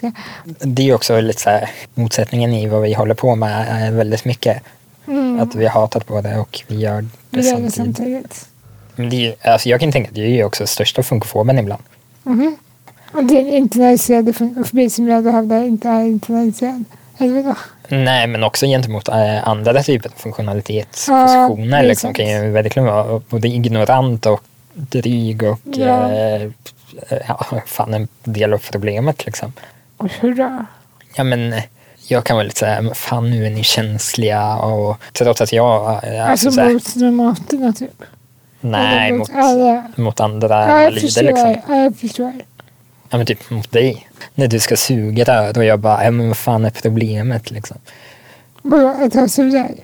det. 0.00 0.12
Det 0.58 0.88
är 0.90 0.94
också 0.94 1.20
lite 1.20 1.40
så 1.42 1.50
här, 1.50 1.70
motsättningen 1.94 2.52
i 2.52 2.66
vad 2.68 2.82
vi 2.82 2.94
håller 2.94 3.14
på 3.14 3.34
med 3.34 3.66
är 3.68 3.92
väldigt 3.92 4.24
mycket. 4.24 4.62
Mm. 5.08 5.40
Att 5.40 5.54
vi 5.54 5.66
har 5.66 5.80
hatat 5.80 6.06
på 6.06 6.20
det 6.20 6.38
och 6.38 6.60
vi 6.68 6.76
gör 6.76 7.02
det 7.02 7.08
Vi 7.30 7.48
gör 7.48 7.60
det 7.60 7.70
samtidigt. 7.70 7.96
samtidigt. 7.96 8.46
Det 9.08 9.34
alltså 9.44 9.68
jag 9.68 9.80
kan 9.80 9.92
tänka 9.92 10.08
att 10.08 10.14
det 10.14 10.20
är 10.20 10.28
ju 10.28 10.44
också 10.44 10.66
största 10.66 11.02
funkofoben 11.02 11.58
ibland. 11.58 11.82
Mhm. 12.22 12.56
Och 13.12 13.24
det 13.24 13.36
är 13.36 13.40
en 13.40 13.48
internaliserad 13.48 14.36
fobi 14.70 14.90
som 14.90 15.08
jag 15.08 15.24
då 15.24 15.30
hävdar 15.30 15.62
inte 15.64 15.88
är 15.88 16.00
internaliserad. 16.04 16.84
Eller 17.18 17.42
vadå? 17.42 17.54
Nej, 17.88 18.26
men 18.26 18.44
också 18.44 18.66
gentemot 18.66 19.08
äh, 19.08 19.48
andra 19.48 19.82
typer 19.82 20.08
av 20.08 20.12
funktionalitetspositioner. 20.16 21.82
Ja, 21.82 21.88
liksom, 21.88 22.14
kan 22.14 22.26
ju 22.28 22.50
verkligen 22.50 22.86
vara 22.86 23.20
både 23.28 23.48
ignorant 23.48 24.26
och 24.26 24.40
dryg 24.74 25.42
och 25.42 25.58
Ja. 25.64 26.12
eh, 26.12 26.42
ja, 27.28 27.46
fan 27.66 27.94
en 27.94 28.08
del 28.24 28.52
av 28.54 28.62
problemet. 28.72 29.26
Liksom. 29.26 29.52
Och 29.96 30.08
hurra. 30.20 30.66
Ja, 31.16 31.24
men 31.24 31.52
eh, 31.52 31.62
jag 32.08 32.24
kan 32.24 32.36
väl 32.36 32.46
lite 32.46 32.58
säga, 32.58 32.80
men 32.82 32.94
fan 32.94 33.30
nu 33.30 33.46
är 33.46 33.50
ni 33.50 33.62
känsliga 33.64 34.56
och 34.56 34.96
trots 35.12 35.40
att 35.40 35.52
jag... 35.52 36.04
eh, 36.14 36.30
Alltså 36.30 36.50
så 36.50 36.60
här, 36.60 36.72
mot 36.72 36.96
normaterna 36.96 37.72
typ. 37.72 38.02
Nej, 38.60 39.12
mot, 39.12 39.30
alla. 39.34 39.84
mot 39.96 40.20
andra 40.20 40.82
jag 40.82 40.92
lider 40.92 41.22
liksom. 41.22 41.56
Ja, 41.68 41.76
jag 41.76 41.96
förstår. 41.96 42.32
Ja, 43.10 43.16
men 43.16 43.26
typ 43.26 43.50
mot 43.50 43.72
dig. 43.72 44.08
När 44.34 44.48
du 44.48 44.60
ska 44.60 44.76
suga 44.76 45.24
där 45.24 45.58
och 45.58 45.64
jag 45.64 45.78
bara, 45.78 46.04
ja, 46.04 46.10
men 46.10 46.28
vad 46.28 46.36
fan 46.36 46.64
är 46.64 46.70
problemet 46.70 47.50
liksom? 47.50 47.76
Vadå, 48.62 48.88
att 48.88 49.14
ha 49.14 49.28
sugrör? 49.28 49.74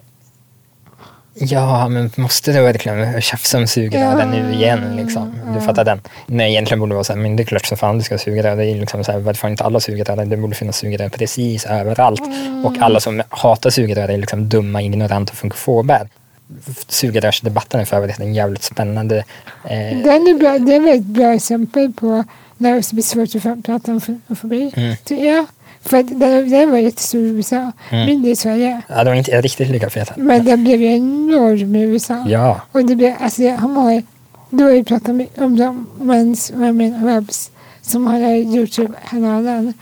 Ja, 1.39 1.89
men 1.89 2.11
måste 2.17 2.53
du 2.53 2.61
verkligen 2.63 3.23
tjafsa 3.23 3.59
om 3.59 3.67
sugrören 3.67 4.19
Ja, 4.19 4.43
nu 4.43 4.55
igen? 4.55 4.97
Liksom? 4.97 5.39
Du 5.55 5.61
fattar 5.61 5.85
den? 5.85 6.01
Nej, 6.27 6.51
egentligen 6.51 6.81
borde 6.81 6.91
det 6.91 6.95
vara 6.95 7.05
så 7.05 7.13
här, 7.13 7.21
men 7.21 7.37
det 7.37 7.43
är 7.43 7.45
klart 7.45 7.67
så 7.67 7.77
fan 7.77 7.99
du 7.99 8.05
ska 8.05 8.19
suga 8.19 8.43
rör. 8.43 8.57
Det 8.57 8.65
är 8.65 8.75
liksom 8.75 9.05
så 9.05 9.13
här, 9.13 9.19
varför 9.19 9.43
har 9.43 9.51
inte 9.51 9.65
alla 9.65 9.81
sugrör? 9.81 10.25
Det 10.25 10.37
borde 10.37 10.55
finnas 10.55 10.77
sugrör 10.77 11.09
precis 11.09 11.67
överallt. 11.67 12.23
Och 12.65 12.75
alla 12.81 13.01
som 13.01 13.23
hatar 13.29 13.71
sugrör 13.71 14.09
är 14.09 14.19
liksom 14.19 14.49
dumma, 14.49 14.83
ignoranta 14.83 15.33
och 15.33 15.39
funkofober. 15.39 16.09
Sugrörsdebatten 16.89 17.81
är 17.81 17.85
för 17.85 17.97
övrigt 17.97 18.19
en 18.21 18.35
jävligt 18.35 18.63
spännande... 18.63 19.17
Eh, 19.65 19.99
Den 20.05 20.27
är 20.27 20.39
bra, 20.39 20.59
det 20.59 20.73
är 20.75 20.77
ett 20.81 20.87
väldigt 20.87 21.05
bra 21.07 21.35
exempel 21.35 21.93
på 21.93 22.25
när 22.57 22.75
det 22.75 22.93
blir 22.93 23.03
svårt 23.03 23.35
att 23.47 23.65
prata 23.65 23.93
om 23.93 24.01
fo- 24.01 24.37
fobi. 24.37 24.73
Mm. 24.77 25.47
För 25.81 26.03
den, 26.03 26.51
den 26.51 26.71
var 26.71 26.79
jättestor 26.79 27.21
i 27.21 27.25
USA. 27.29 27.73
Mm. 27.91 28.07
Mindre 28.07 28.31
i 28.31 28.37
Sverige. 28.37 28.83
ja, 28.89 29.05
de 29.05 29.11
var 29.11 29.15
inte 29.15 29.41
riktigt 29.41 29.69
lika 29.69 29.91
feta. 29.91 30.15
Men 30.17 30.45
den 30.45 30.65
blev 30.65 30.81
ju 30.83 30.87
enorm 30.97 31.77
i 31.77 31.83
USA. 31.83 32.25
Ja, 32.29 32.61
Och 32.73 32.85
det 32.85 32.97
blev, 32.97 33.15
alltså 33.21 33.43
jag 33.43 33.57
har, 33.57 34.03
då 34.51 34.65
har 34.65 34.71
jag 34.71 34.87
pratat 34.87 35.09
om 35.37 35.57
de 35.57 35.87
Men's 36.01 36.53
Women 36.55 37.07
Webs 37.07 37.51
som 37.83 38.07
har 38.07 38.21
den 38.21 38.55
Youtube-kanalen. 38.55 39.73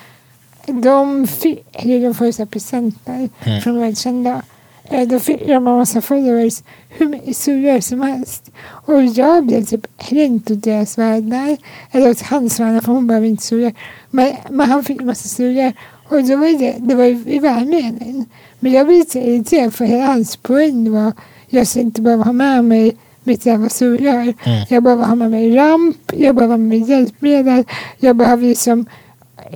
De 0.66 1.26
fick, 1.26 1.58
de 1.82 2.14
får 2.14 2.26
ju 2.26 2.46
presenter 2.46 3.28
Mm. 3.44 3.60
från 3.60 3.80
välkända. 3.80 4.42
Eh, 4.90 5.08
Då 5.08 5.18
fick 5.18 5.48
en 5.48 5.62
massa 5.62 6.00
followers, 6.00 6.62
hur 6.88 7.08
mycket 7.08 7.36
sugrör 7.36 7.80
som 7.80 8.00
helst. 8.00 8.50
Och 8.62 9.04
jag 9.04 9.46
blev 9.46 9.64
typ 9.64 9.86
kränkt 9.98 10.50
åt 10.50 10.62
deras 10.62 10.98
värdar. 10.98 11.56
Eller 11.90 12.10
åt 12.10 12.20
hans 12.22 12.60
värdar, 12.60 12.80
för 12.80 12.92
hon 12.92 13.06
behöver 13.06 13.26
inte 13.26 13.42
sugrör. 13.42 13.72
Men, 14.10 14.32
men 14.50 14.70
han 14.70 14.84
fick 14.84 15.00
en 15.00 15.06
massa 15.06 15.28
sugrör. 15.28 15.72
Och 16.08 16.24
då 16.24 16.36
var 16.36 16.58
det, 16.58 16.74
det 16.78 16.94
var 16.94 17.04
i 17.04 17.38
välmening. 17.38 18.26
Men 18.60 18.72
jag 18.72 18.86
blev 18.86 18.98
lite 18.98 19.18
irriterad 19.18 19.74
för 19.74 19.84
hela 19.84 20.06
hans 20.06 20.36
poäng 20.36 20.92
var 20.92 21.12
jag 21.48 21.66
ska 21.66 21.80
inte 21.80 22.00
behöva 22.02 22.24
ha 22.24 22.32
med 22.32 22.64
mig 22.64 22.96
mitt 23.24 23.46
jävla 23.46 23.68
sugrör. 23.68 24.34
Mm. 24.44 24.64
Jag 24.68 24.82
behöver 24.82 25.04
ha 25.04 25.14
med 25.14 25.30
mig 25.30 25.56
ramp, 25.56 26.12
jag 26.12 26.34
behöver 26.34 26.52
ha 26.52 26.58
med 26.58 26.68
mig 26.68 26.90
hjälpmedel. 26.90 27.64
Jag 27.98 28.16
behöver 28.16 28.46
liksom 28.46 28.86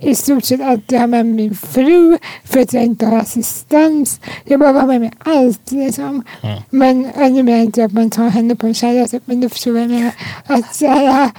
i 0.02 0.14
stort 0.14 0.44
sett 0.44 0.60
alltid 0.60 0.98
ha 0.98 1.06
med 1.06 1.26
min 1.26 1.54
fru 1.54 2.18
för 2.44 2.60
att 2.60 2.72
jag 2.72 2.84
inte 2.84 3.06
har 3.06 3.18
assistans. 3.18 4.20
Jag 4.44 4.60
behöver 4.60 4.80
ha 4.80 4.86
med 4.86 5.00
mig 5.00 5.12
allt 5.18 5.70
liksom. 5.72 6.22
Mm. 6.42 6.60
Men 6.70 7.08
ännu 7.16 7.42
mer 7.42 7.56
inte 7.62 7.84
att 7.84 7.92
man 7.92 8.10
tar 8.10 8.28
henne 8.28 8.56
på 8.56 8.66
en 8.66 8.74
kärra 8.74 9.06
typ. 9.06 9.22
Men 9.26 9.40
du 9.40 9.48
förstår 9.48 9.72
vad 9.72 9.82
jag 9.82 9.90
menar. 9.90 10.12
Att 10.46 10.74
så 10.74 10.86
här, 10.86 11.30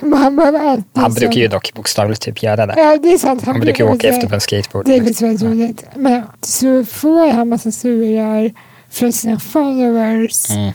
man 0.00 0.36
behöver 0.36 0.58
alltid 0.60 0.84
han 0.94 1.04
liksom- 1.04 1.14
brukar 1.14 1.40
ju 1.40 1.48
dock 1.48 1.72
bokstavligt 1.74 2.22
typ 2.22 2.42
göra 2.42 2.66
det. 2.66 2.74
Ja, 2.76 2.98
det 3.02 3.12
är 3.12 3.18
sant. 3.18 3.44
Han 3.46 3.60
brukar 3.60 3.84
ju 3.84 3.90
åka 3.90 3.98
brukar- 3.98 4.08
efter 4.16 4.28
på 4.28 4.34
en 4.34 4.40
skateboard. 4.40 4.86
det 4.86 4.94
är 4.94 4.98
faktiskt 4.98 5.22
väldigt 5.22 5.42
roligt. 5.42 5.84
Men 5.96 6.22
så 6.40 6.84
får 6.84 7.32
han 7.32 7.48
massa 7.48 7.70
sugrör 7.70 8.52
från 8.90 9.12
sina 9.12 9.38
followers 9.40 10.50
Mm. 10.50 10.72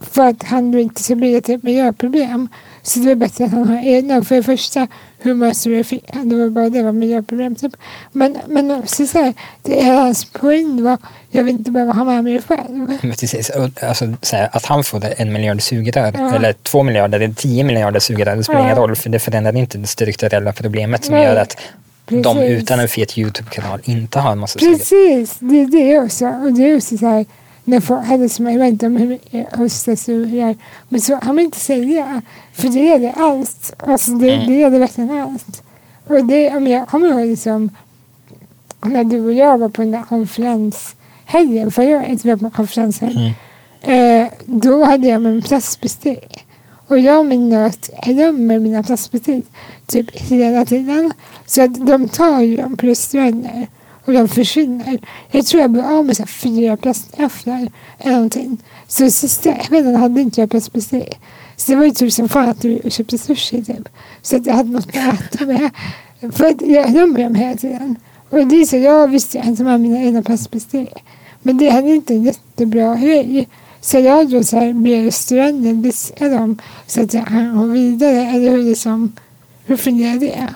för 0.00 0.28
att 0.28 0.42
han 0.42 0.78
inte 0.78 1.02
ska 1.02 1.14
bli 1.14 1.34
ett 1.34 1.62
miljöproblem. 1.62 2.48
Så 2.82 2.98
det 2.98 3.10
är 3.10 3.14
bättre 3.14 3.44
att 3.44 3.50
han 3.50 3.68
har 3.68 3.78
egna. 3.86 4.22
För 4.24 4.34
det 4.36 4.42
första, 4.42 4.86
hur 5.22 5.54
surifierar, 5.54 6.24
det 6.24 6.36
var 6.36 6.48
bara 6.48 6.68
det 6.68 6.82
var 6.82 6.92
miljöproblem 6.92 7.54
typ. 7.54 7.72
Men, 8.12 8.36
men 8.46 8.70
också 8.70 9.06
så 9.06 9.18
här, 9.18 9.34
det 9.62 9.80
är 9.80 9.94
hans 9.94 10.24
poäng 10.24 10.82
var, 10.82 10.98
jag 11.30 11.44
vill 11.44 11.54
inte 11.54 11.70
behöva 11.70 11.92
ha 11.92 12.04
med 12.04 12.24
mig 12.24 12.42
själv. 12.42 12.98
Precis. 13.00 13.50
Alltså, 13.82 14.14
så 14.22 14.36
här, 14.36 14.48
att 14.52 14.64
han 14.66 14.84
får 14.84 15.04
en 15.16 15.32
miljard 15.32 15.62
sugrör, 15.62 16.12
Ja. 16.18 16.34
eller 16.34 16.52
två 16.52 16.82
miljarder, 16.82 17.20
eller 17.20 17.34
tio 17.34 17.64
miljarder 17.64 18.00
sugrör, 18.00 18.36
det 18.36 18.44
spelar 18.44 18.60
Ja. 18.60 18.64
ingen 18.66 18.76
roll 18.76 18.96
för 18.96 19.10
det 19.10 19.18
förändrar 19.18 19.56
inte 19.56 19.78
det 19.78 19.86
strukturella 19.86 20.52
problemet 20.52 21.04
som 21.04 21.14
Nej, 21.14 21.24
gör 21.24 21.36
att 21.36 21.56
de 22.08 22.22
precis. 22.36 22.62
utan 22.62 22.80
en 22.80 22.88
fet 22.88 23.18
YouTube-kanal 23.18 23.80
inte 23.84 24.18
har 24.18 24.32
en 24.32 24.38
massa 24.38 24.58
sugrör. 24.58 24.76
Precis, 24.76 25.36
det 25.38 25.60
är 25.62 25.66
det 25.66 25.98
också. 25.98 26.26
Och 26.26 26.52
det 26.52 26.62
är 26.70 26.76
också 26.76 26.98
så 26.98 27.06
här, 27.06 27.24
när 27.64 27.80
folk 27.80 28.04
hade 28.06 28.28
som 28.28 28.46
jag 28.46 28.58
vet 28.58 28.68
inte 28.68 28.86
om 28.86 28.96
hur 28.96 29.18
men 30.88 31.00
så 31.00 31.14
har 31.14 31.32
man 31.32 31.38
inte 31.40 31.60
säga. 31.60 32.22
För 32.52 32.68
det 32.68 32.80
gäller 32.80 33.12
allt. 33.16 33.74
Alltså 33.78 34.10
det, 34.10 34.34
Mm. 34.34 34.46
det 34.46 34.54
gäller 34.54 34.78
verkligen 34.78 35.10
allt. 35.20 35.62
Och 36.06 36.24
det, 36.24 36.50
om 36.56 36.66
jag 36.66 36.88
kommer 36.88 37.08
ihåg 37.08 37.26
liksom, 37.26 37.70
när 38.84 39.04
du 39.04 39.20
och 39.20 39.32
jag 39.32 39.58
var 39.58 39.68
på 39.68 39.82
den 39.82 39.90
där 39.90 40.02
konferenshelgen, 40.02 41.70
förra 41.70 41.96
året 41.98 42.24
vi 42.24 42.30
var 42.30 42.36
på 42.36 42.50
konferenshelg, 42.50 43.34
Mm. 43.84 44.24
eh, 44.24 44.32
då 44.46 44.84
hade 44.84 45.08
jag 45.08 45.22
med 45.22 45.32
mig 45.32 45.42
plastbestick. 45.42 46.44
Och 46.88 46.98
jag 46.98 47.26
menar 47.26 47.66
att 47.66 47.90
jag 48.06 48.14
glömmer 48.14 48.58
mina 48.58 48.82
plastbestick 48.82 49.44
typ 49.86 50.10
hela 50.10 50.64
tiden. 50.64 51.12
Så 51.46 51.62
att 51.62 51.86
de 51.86 52.08
tar 52.08 52.40
ju 52.40 52.56
dem 52.56 52.76
på 52.76 52.86
restauranger 52.86 53.66
och 54.04 54.12
de 54.12 54.28
försvinner. 54.28 54.98
Jag 55.30 55.46
tror 55.46 55.62
jag 55.62 55.70
blev 55.70 55.84
av 55.84 56.06
med 56.06 56.16
så 56.16 56.22
här 56.22 56.28
fyra 56.28 56.76
plastgafflar 56.76 57.68
eller 57.98 58.14
någonting. 58.14 58.58
Så 58.88 59.10
sista 59.10 59.54
kvällen 59.54 59.96
hade 59.96 60.20
inte 60.20 60.40
jag 60.40 60.50
plastbestick. 60.50 61.18
Så 61.56 61.72
det 61.72 61.76
var 61.76 61.84
ju 61.84 61.90
tur 61.90 62.10
som 62.10 62.28
fan 62.28 62.48
att 62.48 62.62
du 62.62 62.80
köpte 62.88 63.18
sushi 63.18 63.64
typ. 63.64 63.88
Så 64.22 64.36
att 64.36 64.46
jag 64.46 64.54
hade 64.54 64.70
något 64.70 64.88
att 64.88 65.34
äta 65.34 65.46
med. 65.46 65.70
För 66.32 66.44
att 66.44 66.62
jag 66.62 66.90
glömmer 66.92 67.22
dem 67.22 67.34
hela 67.34 67.56
tiden. 67.56 67.96
Och 68.30 68.46
det 68.46 68.56
är 68.56 68.64
så, 68.64 68.76
jag 68.76 69.08
visste 69.08 69.38
jag 69.38 69.46
inte 69.46 69.64
med 69.64 69.80
mina 69.80 70.02
egna 70.02 70.22
plastbestick. 70.22 70.94
Men 71.42 71.58
det 71.58 71.70
hade 71.70 71.94
inte 71.94 72.14
en 72.14 72.22
jättebra 72.22 72.96
grej. 72.96 73.48
Så 73.80 73.98
jag 73.98 74.30
då 74.30 74.42
så 74.42 74.56
här 74.58 74.72
med 74.72 75.04
restaurangen 75.04 75.82
diskade 75.82 76.34
dem 76.34 76.58
så 76.86 77.02
att 77.02 77.14
jag 77.14 77.26
kan 77.26 77.58
gå 77.58 77.64
vidare. 77.64 78.26
Eller 78.28 78.50
hur, 78.50 78.62
liksom, 78.62 79.12
hur 79.64 79.76
fungerar 79.76 80.20
det? 80.20 80.48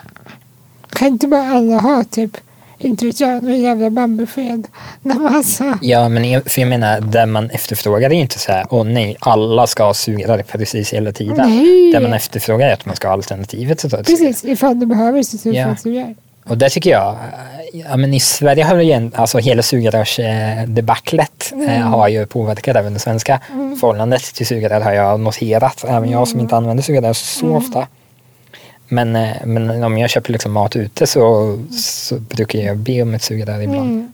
Kan 0.91 1.09
inte 1.09 1.29
bara 1.29 1.51
alla 1.51 1.79
ha 1.79 2.05
typ, 2.05 2.37
inte 2.79 3.07
vet 3.07 3.21
jag, 3.21 3.43
någon 3.43 3.61
jävla 3.61 3.91
alltså, 5.37 5.65
Ja, 5.83 6.09
men 6.09 6.43
för 6.43 6.61
jag 6.61 6.69
menar, 6.69 7.01
det 7.01 7.27
man 7.27 7.51
efterfrågar 7.51 8.11
är 8.11 8.15
ju 8.15 8.21
inte 8.21 8.39
så 8.39 8.53
här, 8.53 8.67
åh 8.71 8.85
nej, 8.85 9.17
alla 9.21 9.67
ska 9.67 9.85
ha 9.85 9.95
sugrör 9.95 10.43
precis 10.43 10.93
hela 10.93 11.13
tiden. 11.13 11.51
Nej. 11.51 11.93
Det 11.93 12.01
man 12.01 12.13
efterfrågar 12.13 12.69
är 12.69 12.73
att 12.73 12.87
man 12.87 12.97
ska 12.97 13.09
ha 13.09 13.13
alternativet 13.13 13.79
till 13.79 13.91
sugrör. 13.91 14.05
precis, 14.05 14.45
ifall 14.45 14.81
du 14.81 14.87
behöver 14.87 15.23
så 15.23 15.39
tror 15.39 15.55
Ja. 15.55 15.77
gör. 15.95 16.15
Och 16.49 16.59
det 16.59 16.71
tycker 16.71 16.91
jag, 16.91 17.13
eh, 17.13 17.81
ja 17.91 17.97
men 17.97 18.15
i 18.15 18.21
Sverige 18.21 18.65
har 18.65 18.79
igen, 18.79 19.13
alltså 19.15 19.39
hela 19.39 19.63
sugrörsdebaclet 19.63 21.53
eh, 21.69 21.81
har 21.81 22.09
ju 22.09 22.27
påverkat 22.27 22.77
även 22.77 22.95
det 22.95 22.99
svenska 22.99 23.41
förhållandet 23.81 24.23
till 24.23 24.47
sugrör 24.47 24.81
har 24.81 24.93
jag 24.93 25.21
noterat. 25.21 25.85
Även 25.89 26.11
jag 26.11 26.29
som 26.29 26.41
inte 26.41 26.57
använder 26.57 26.83
sugrör 26.83 27.13
så 27.13 27.49
ofta. 27.49 27.87
Men, 28.89 29.17
eh, 29.17 29.37
men 29.45 29.85
om 29.85 29.99
jag 29.99 30.11
köper 30.11 30.33
liksom 30.33 30.53
mat 30.53 30.77
ute 30.77 31.07
så, 31.07 31.59
så 31.73 32.19
brukar 32.19 32.59
jag 32.59 32.77
be 32.77 33.03
om 33.03 33.15
ett 33.15 33.23
sugrör 33.23 33.61
ibland. 33.61 33.91
Mm. 33.91 34.13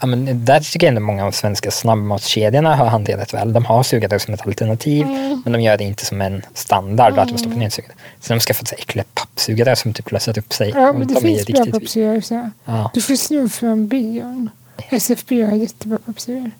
Ja, 0.00 0.06
men 0.06 0.44
där 0.44 0.60
tycker 0.60 0.86
jag 0.86 0.88
ändå 0.88 1.00
många 1.00 1.24
av 1.24 1.30
de 1.30 1.36
svenska 1.36 1.70
snabbmatskedjorna 1.70 2.76
har 2.76 2.86
hanterat 2.86 3.34
väl. 3.34 3.52
De 3.52 3.64
har 3.64 3.82
sugrör 3.82 4.18
som 4.18 4.34
ett 4.34 4.46
alternativ 4.46 5.06
men 5.44 5.52
de 5.52 5.60
gör 5.60 5.76
det 5.76 5.84
inte 5.84 6.04
som 6.04 6.20
en 6.20 6.42
standard 6.54 7.18
att 7.18 7.28
de 7.28 7.38
stoppar 7.38 7.56
ner 7.56 7.70
sugrör. 7.70 7.94
Så 8.20 8.32
de 8.32 8.40
skaffat 8.40 8.68
sig 8.68 8.78
äckliga 8.80 9.04
pappsugrör 9.14 9.74
som 9.74 9.92
typ 9.92 10.12
löser 10.12 10.38
upp 10.38 10.52
sig. 10.52 10.70
Ja, 10.74 10.92
men 10.92 11.08
det 11.08 11.20
finns 11.20 11.46
bra 11.46 11.66
pappsugrör. 11.66 12.22
Ja. 12.64 12.90
Du 12.94 13.00
får 13.00 13.16
sno 13.16 13.48
från 13.48 13.88
bion. 13.88 14.50
SFB 14.90 15.42
har 15.42 15.56
jättebra 15.56 15.98
pappsugrör. 16.06 16.50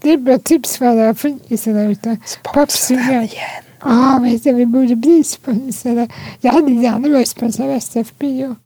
Det 0.00 0.10
är 0.10 0.16
bra 0.16 0.38
tips 0.38 0.76
för 0.76 0.86
alla 0.86 1.14
funkisar 1.14 1.72
där 1.72 1.88
ute. 1.88 2.16
Pappsugrör. 2.42 3.22
igen. 3.22 3.65
Ja, 3.80 4.38
du, 4.44 4.52
vi 4.52 4.66
borde 4.66 4.96
bli 4.96 5.24
sponsrade. 5.24 6.08
Jag 6.40 6.52
hade 6.52 6.72
gärna 6.72 7.08
varit 7.08 7.28
sponsrad 7.28 7.68
av 7.68 7.74
SF 7.74 8.12
Bio. 8.18 8.56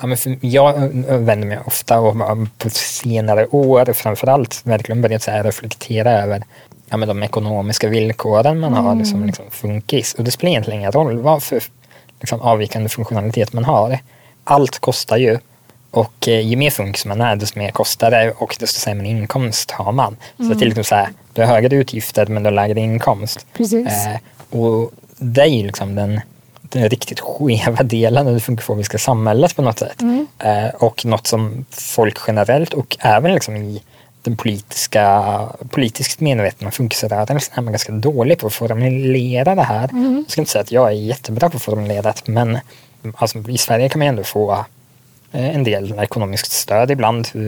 Ja, 0.00 0.06
men 0.06 0.16
för 0.16 0.38
jag 0.40 0.76
äh, 0.76 1.16
vänder 1.18 1.48
mig 1.48 1.58
ofta 1.66 2.00
och 2.00 2.16
på 2.58 2.70
senare 2.70 3.46
år 3.46 3.92
framförallt 3.92 4.60
verkligen 4.64 5.02
börjat 5.02 5.22
så 5.22 5.30
reflektera 5.30 6.10
över 6.10 6.42
ja, 6.92 6.96
men 6.96 7.08
de 7.08 7.22
ekonomiska 7.22 7.88
villkoren 7.88 8.60
man 8.60 8.74
har 8.74 9.04
som 9.04 9.24
liksom 9.24 9.44
funkis. 9.50 10.14
Och 10.14 10.24
det 10.24 10.30
spelar 10.30 10.50
egentligen 10.50 10.80
ingen 10.80 10.92
roll 10.92 11.18
vad 11.18 11.42
för 11.42 11.62
liksom, 12.20 12.40
avvikande 12.40 12.88
funktionalitet 12.88 13.52
man 13.52 13.64
har. 13.64 13.98
Allt 14.44 14.78
kostar 14.78 15.16
ju. 15.16 15.38
Och 15.92 16.28
eh, 16.28 16.40
ju 16.40 16.56
mer 16.56 16.70
funkis 16.70 17.06
man 17.06 17.20
är, 17.20 17.36
desto 17.36 17.58
mer 17.58 17.70
kostar 17.70 18.10
det 18.10 18.32
och 18.32 18.56
desto 18.60 18.80
sämre 18.80 19.06
inkomst 19.06 19.70
har 19.70 19.92
man. 19.92 20.16
Så 20.36 20.42
det 20.42 20.64
är 20.64 20.66
liksom 20.66 20.84
så 20.84 20.94
här, 20.94 21.08
du 21.32 21.42
har 21.42 21.48
högre 21.48 21.76
utgifter 21.76 22.26
men 22.26 22.42
du 22.42 22.46
har 22.46 22.54
lägre 22.54 22.80
inkomst. 22.80 23.46
Precis. 23.52 23.86
Eh, 23.86 24.16
och 24.58 24.90
det 25.18 25.40
är 25.40 25.46
ju 25.46 25.66
liksom 25.66 25.94
den, 25.94 26.20
den 26.62 26.88
riktigt 26.88 27.20
skeva 27.20 27.82
delen 27.82 28.26
av 28.26 28.34
det 28.34 28.40
funkofobiska 28.40 28.98
samhället 28.98 29.56
på 29.56 29.62
något 29.62 29.78
sätt. 29.78 30.02
Mm. 30.02 30.26
Eh, 30.38 30.68
och 30.68 31.04
något 31.04 31.26
som 31.26 31.64
folk 31.70 32.18
generellt 32.26 32.72
och 32.72 32.96
även 33.00 33.34
liksom 33.34 33.56
i 33.56 33.82
den 34.22 34.36
politiska, 34.36 35.48
politiskt 35.70 36.20
medvetna 36.20 36.70
funkisrörelsen 36.70 37.40
är 37.54 37.62
man 37.62 37.72
ganska 37.72 37.92
dålig 37.92 38.38
på 38.38 38.46
att 38.46 38.52
formulera 38.52 39.54
det 39.54 39.62
här. 39.62 39.88
Mm. 39.92 40.16
Jag 40.16 40.30
ska 40.30 40.40
inte 40.40 40.50
säga 40.50 40.62
att 40.62 40.72
jag 40.72 40.88
är 40.88 40.92
jättebra 40.92 41.50
på 41.50 41.56
att 41.56 41.62
formulera 41.62 42.02
det 42.02 42.28
men 42.32 42.58
alltså, 43.14 43.38
i 43.50 43.58
Sverige 43.58 43.88
kan 43.88 43.98
man 43.98 44.08
ändå 44.08 44.24
få 44.24 44.64
en 45.32 45.64
del 45.64 45.98
ekonomiskt 45.98 46.52
stöd 46.52 46.90
ibland. 46.90 47.28
Eh, 47.34 47.40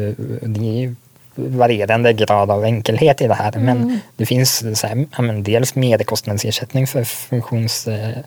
Det 0.43 0.61
är 0.61 0.81
ju 0.81 0.95
varierande 1.37 2.13
grad 2.13 2.51
av 2.51 2.65
enkelhet 2.65 3.21
i 3.21 3.27
det 3.29 3.35
här. 3.35 3.53
Men 3.59 4.01
det 4.17 4.27
finns 4.27 4.81
så 4.81 4.87
här, 4.87 5.23
men 5.23 5.43
dels 5.43 5.75
merkostnadsersättning 5.75 6.87
för 6.87 7.05
funktions... 7.05 7.89
Eh, 7.89 8.19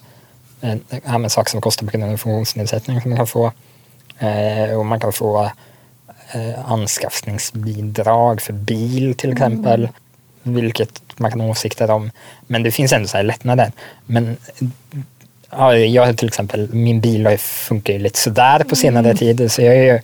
eh, 0.62 0.78
ja, 1.06 1.18
men 1.18 1.30
saker 1.30 1.52
som 1.52 1.62
kostar 1.62 1.86
på 1.86 1.92
grund 1.98 2.04
av 2.04 2.18
funktionsnedsättning 2.18 3.02
som 3.02 3.10
man 3.12 3.18
kan 3.18 3.28
få. 3.28 3.52
Eh, 4.20 4.78
och 4.78 4.86
man 4.86 5.00
kan 5.00 5.14
få 5.14 5.52
eh, 6.32 6.72
anskaffningsbidrag 6.72 8.42
för 8.42 8.54
bil 8.54 9.16
till 9.16 9.32
exempel. 9.32 9.90
Vilket 10.44 11.02
man 11.18 11.32
kan 11.32 11.42
ha 11.42 11.48
åsikter 11.50 11.92
om. 11.92 12.12
Men 12.48 12.64
det 12.64 12.72
finns 12.72 12.94
ändå 12.94 13.08
så 13.08 13.18
här 13.18 13.24
lättnader. 13.24 13.72
Men 14.06 14.38
ja, 15.52 15.76
jag 15.78 16.18
till 16.18 16.28
exempel, 16.28 16.70
min 16.74 17.00
bil 17.02 17.26
har 17.26 17.32
ju- 17.32 17.38
funkar 17.38 17.94
ju 17.94 18.00
lite 18.00 18.20
sådär 18.20 18.60
på 18.64 18.76
senare 18.76 19.16
tid. 19.16 19.52
Så 19.52 19.62
jag, 19.62 19.76
är 19.76 20.02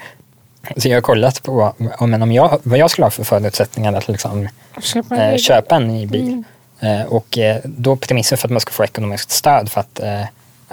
så 0.77 0.87
jag 0.89 0.95
har 0.97 1.01
kollat 1.01 1.43
på 1.43 1.73
om, 1.97 2.09
men 2.11 2.21
om 2.21 2.31
jag, 2.31 2.59
vad 2.63 2.79
jag 2.79 2.91
skulle 2.91 3.05
ha 3.05 3.11
för 3.11 3.23
förutsättningar 3.23 3.93
att 3.93 4.07
liksom, 4.07 4.49
Köpa 4.81 5.15
en 5.15 5.31
eh, 5.33 5.37
köpa 5.37 5.75
en 5.75 5.87
ny 5.87 6.05
bil. 6.07 6.43
Eh, 6.79 7.01
och 7.01 7.37
eh, 7.37 7.57
då 7.63 7.95
premissen 7.95 8.37
för 8.37 8.47
att 8.47 8.51
man 8.51 8.61
ska 8.61 8.71
få 8.71 8.83
ekonomiskt 8.83 9.31
stöd 9.31 9.71
för 9.71 9.79
att 9.81 9.99
eh, 9.99 10.23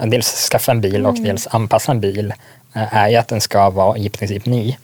dels 0.07 0.49
skaffa 0.49 0.71
en 0.71 0.81
bil 0.81 1.05
och 1.05 1.15
dels 1.15 1.47
anpassa 1.47 1.91
en 1.91 1.99
bil 1.99 2.33
eh, 2.75 2.95
är 2.97 3.09
ju 3.09 3.15
att 3.15 3.27
den 3.27 3.41
ska 3.41 3.69
vara 3.69 3.97
i 3.97 4.09
princip 4.09 4.45
ny. 4.45 4.75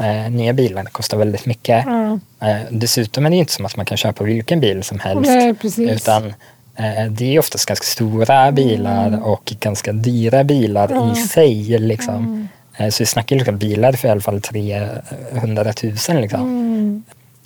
Eh, 0.00 0.30
nya 0.30 0.52
bilar 0.52 0.84
kostar 0.84 1.18
väldigt 1.18 1.46
mycket. 1.46 1.84
Ja. 1.86 2.18
Eh, 2.48 2.56
dessutom 2.70 3.26
är 3.26 3.30
det 3.30 3.36
inte 3.36 3.52
som 3.52 3.66
att 3.66 3.76
man 3.76 3.86
kan 3.86 3.96
köpa 3.96 4.24
vilken 4.24 4.60
bil 4.60 4.82
som 4.82 4.98
helst. 4.98 5.30
Nej. 5.78 5.90
Utan 5.90 6.34
det 7.10 7.34
är 7.34 7.38
oftast 7.38 7.66
ganska 7.66 7.84
stora 7.84 8.52
bilar 8.52 9.26
och 9.26 9.52
ganska 9.60 9.92
dyra 9.92 10.44
bilar 10.44 11.12
i 11.12 11.16
sig. 11.16 11.78
Liksom. 11.78 12.48
Eh, 12.76 12.88
så 12.88 13.02
vi 13.02 13.06
snackar 13.06 13.36
liksom 13.36 13.58
bilar 13.58 13.92
för 13.92 14.08
i 14.08 14.10
alla 14.10 14.20
fall 14.20 14.40
300 14.40 15.72
000. 15.82 15.94
Liksom. 16.20 16.40
Mm. 16.40 17.04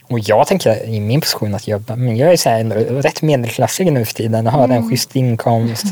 Och 0.09 0.19
jag 0.19 0.47
tänker 0.47 0.85
i 0.85 1.01
min 1.01 1.21
position 1.21 1.55
att 1.55 1.69
jag, 1.69 1.99
men 1.99 2.17
jag 2.17 2.33
är 2.33 2.37
så 2.37 2.49
här 2.49 2.65
rätt 3.03 3.23
medelklassig 3.23 3.93
nu 3.93 4.05
för 4.05 4.15
tiden 4.15 4.47
och 4.47 4.53
har 4.53 4.69
en 4.69 4.91
schysst 4.91 5.17
inkomst 5.17 5.85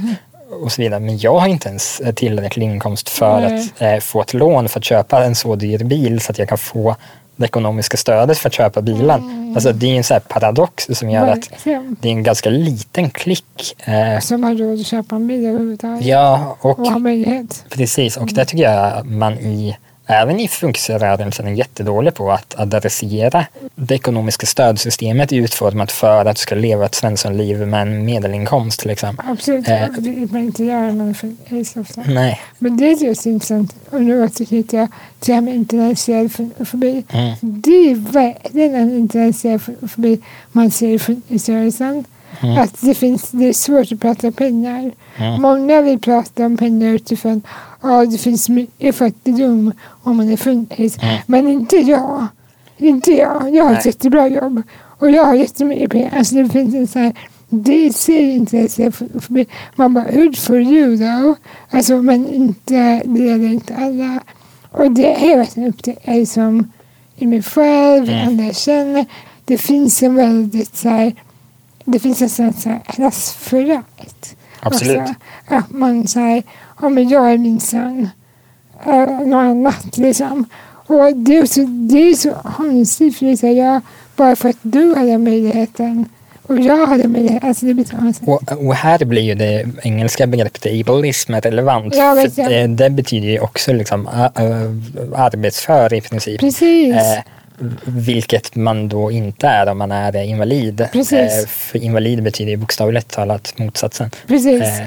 och 0.63 0.73
så 0.73 0.83
vidare. 0.83 1.01
Men 1.01 1.19
jag 1.19 1.39
har 1.39 1.49
inte 1.49 1.69
ens 1.69 2.03
tillräcklig 2.15 2.67
inkomst 2.67 3.09
för 3.09 3.43
att 3.43 3.81
eh, 3.83 3.99
få 3.99 4.21
ett 4.21 4.35
lån 4.35 4.69
för 4.69 4.79
att 4.79 4.85
köpa 4.85 5.25
en 5.25 5.35
så 5.35 5.55
dyr 5.55 5.79
bil 5.79 6.21
så 6.21 6.33
att 6.33 6.39
jag 6.39 6.49
kan 6.49 6.59
få 6.59 6.97
det 7.37 7.45
ekonomiska 7.45 7.97
stödet 7.97 8.39
för 8.39 8.49
att 8.49 8.55
köpa 8.55 8.81
bilen. 8.83 9.53
Alltså 9.55 9.73
det 9.73 9.87
är 9.87 9.97
en 9.97 10.05
så 10.05 10.15
här 10.15 10.21
paradox 10.21 10.87
som 10.93 11.11
gör 11.11 11.27
att 11.27 11.51
det 12.01 12.09
är 12.09 12.13
en 12.13 12.23
ganska 12.23 12.51
liten 12.51 13.11
klick. 13.11 13.75
Eh, 13.85 14.21
Som 14.21 14.45
har 14.45 14.55
råd 14.55 14.81
att 14.81 14.87
köpa 14.87 15.17
en 15.17 15.27
bil 15.27 15.47
överhuvudtaget. 15.47 16.05
ja, 16.07 16.57
och 16.61 16.79
Och 16.79 16.87
har 16.87 16.99
möjlighet. 16.99 17.65
Precis, 17.71 18.17
och 18.17 18.29
det 18.35 18.45
tycker 18.45 18.65
jag 18.65 19.07
man 19.07 19.33
i 19.33 19.77
även 20.07 20.41
i 20.41 20.49
funkisrörelsen 20.49 21.47
är 21.47 21.53
jättedålig 21.53 22.15
på 22.15 22.33
att 22.33 22.55
adressera 22.59 23.47
det 23.75 23.95
ekonomiska 23.95 24.47
stödsystemet 24.47 25.33
är 25.33 25.37
utformat 25.37 25.93
för 25.93 26.25
att 26.25 26.37
du 26.37 26.41
ska 26.41 26.55
leva 26.55 26.87
ett 26.87 26.95
svenssonliv 26.95 27.67
med 27.67 27.83
en 27.83 28.05
medelinkomst. 28.05 28.85
Liksom. 28.85 29.17
Absolut, 29.31 29.69
Eh. 29.69 29.89
det 29.99 30.11
vill 30.11 30.29
man 30.33 30.41
inte 30.41 30.65
göra 30.65 30.81
när 30.81 31.05
man 31.05 31.15
får 31.15 31.33
aids 31.51 31.77
ofta. 31.77 32.03
Nej. 32.07 32.41
Men 32.59 32.77
det 32.77 32.85
är 32.91 33.05
just 33.05 33.27
intressant, 33.27 33.75
och 33.91 34.03
nu 34.03 34.25
återknyter 34.25 34.79
jag 34.79 34.89
till 35.21 35.31
det 35.31 35.35
här 35.35 35.41
med 35.41 35.55
internaliserad 35.55 36.31
fobi. 36.69 37.05
Mm. 37.09 37.35
Det 37.41 37.91
är 37.91 38.13
verkligen 38.13 38.75
en 38.75 38.97
internaliserad 38.97 39.61
fobi 39.91 40.21
man 40.53 40.71
ser 40.71 40.89
i 40.89 40.99
funkisrörelsen. 40.99 42.05
Mm. 42.41 42.59
Att 42.59 42.81
det, 42.81 42.95
finns, 42.95 43.31
det 43.31 43.49
är 43.49 43.53
svårt 43.53 43.93
att 43.93 44.01
prata 44.01 44.31
pengar. 44.31 44.93
Mm. 45.17 45.43
Många 45.43 45.83
vill 45.83 45.99
prata 45.99 46.47
om 46.47 46.57
pengar 46.57 46.89
utifrån 46.89 47.43
att 47.81 48.11
det 48.11 48.19
finns 48.19 48.49
mycket 48.49 48.97
fattigdom 48.97 49.73
om 50.03 50.17
man 50.17 50.29
är 50.29 50.37
funkis. 50.37 50.99
Mm. 51.03 51.17
Men 51.27 51.49
inte 51.49 51.77
jag. 51.77 52.27
Inte 52.79 53.13
jag. 53.13 53.55
Jag 53.55 53.65
har 53.65 53.73
ett 53.73 53.79
Nej. 53.79 53.87
jättebra 53.87 54.29
jobb. 54.29 54.63
Och 54.99 55.11
jag 55.11 55.25
har 55.25 55.35
jättemycket 55.35 55.91
pengar. 55.91 56.19
Alltså 56.19 56.35
det 56.35 56.49
finns 56.49 56.75
en 56.75 56.87
sån 56.87 57.03
här 57.03 57.15
det 57.49 57.97
ser 57.97 58.21
inte 58.21 58.57
jag 58.57 58.71
ser 58.71 58.91
för, 58.91 59.21
för 59.21 59.33
mig. 59.33 59.47
Man 59.77 59.95
bara, 59.95 60.11
good 60.13 60.39
for 60.39 60.61
you 60.61 60.99
though. 60.99 61.37
Alltså 61.71 62.03
men 62.03 62.29
inte, 62.29 63.03
det 63.05 63.25
gäller 63.25 63.49
inte 63.49 63.77
alla. 63.77 64.21
Och 64.71 64.91
det 64.91 65.33
är 65.33 65.37
verkligen 65.37 65.69
upp 65.69 65.83
till 65.83 65.95
er 66.05 66.25
som 66.25 66.73
i 67.17 67.27
mig 67.27 67.43
själv, 67.43 68.09
Mm. 68.09 68.29
andra 68.29 68.45
jag 68.45 68.57
känner. 68.57 69.07
Det 69.45 69.59
finns 69.59 70.03
en 70.03 70.15
väldigt 70.15 70.77
så 70.77 70.89
här, 70.89 71.15
det 71.85 71.99
finns 71.99 72.23
en 72.23 72.29
sån 72.29 72.53
så 72.53 72.69
här 72.69 72.81
klassförakt. 72.87 74.37
Absolut. 74.61 74.99
Alltså, 74.99 75.15
att 75.47 75.71
man 75.71 76.09
säger, 76.09 76.43
ja 76.81 76.89
men 76.89 77.09
jag 77.09 77.33
är 77.33 77.39
minsann 77.39 78.09
äh, 78.87 79.21
något 79.21 79.35
annat 79.35 79.97
liksom. 79.97 80.45
Och 80.87 81.17
det 81.17 81.39
är 81.39 81.47
så, 81.47 81.61
det 81.69 81.99
är 81.99 82.15
så 82.15 82.33
konstigt 82.57 83.17
för 83.17 83.27
det 83.27 83.33
är 83.33 83.37
så 83.37 83.47
här, 83.47 83.55
ja, 83.55 83.81
bara 84.17 84.37
för 84.37 84.49
att 84.49 84.59
du 84.63 84.95
hade 84.95 85.19
möjligheten 85.19 86.09
och 86.47 86.61
jag 86.61 86.87
hade 86.87 87.09
möjligheten. 87.09 87.49
Alltså 87.49 87.67
det 87.67 87.75
blir 87.75 87.85
så 87.85 87.97
konstigt. 87.97 88.29
Och, 88.29 88.67
och 88.67 88.75
här 88.75 89.05
blir 89.05 89.23
ju 89.23 89.35
det 89.35 89.67
engelska 89.83 90.27
begreppet 90.27 90.67
ableism 90.67 91.35
relevant. 91.35 91.95
Ja, 91.97 92.15
det, 92.15 92.67
det 92.67 92.91
betyder 92.91 93.29
ju 93.29 93.41
också 93.41 93.73
liksom 93.73 94.07
arbetsför 95.15 95.95
i 95.95 96.01
princip. 96.01 96.41
Precis. 96.41 96.95
Eh, 96.95 97.23
vilket 97.85 98.57
man 98.57 98.89
då 98.89 99.11
inte 99.11 99.47
är 99.47 99.67
om 99.69 99.79
man 99.79 99.93
är 99.93 100.23
invalid. 100.23 100.89
Precis. 100.93 101.13
Eh, 101.43 101.47
för 101.49 101.79
invalid 101.79 102.23
betyder 102.23 102.51
ju 102.51 102.57
bokstavligt 102.57 103.09
talat 103.09 103.59
motsatsen. 103.59 104.11
Precis. 104.27 104.63
Eh, 104.63 104.87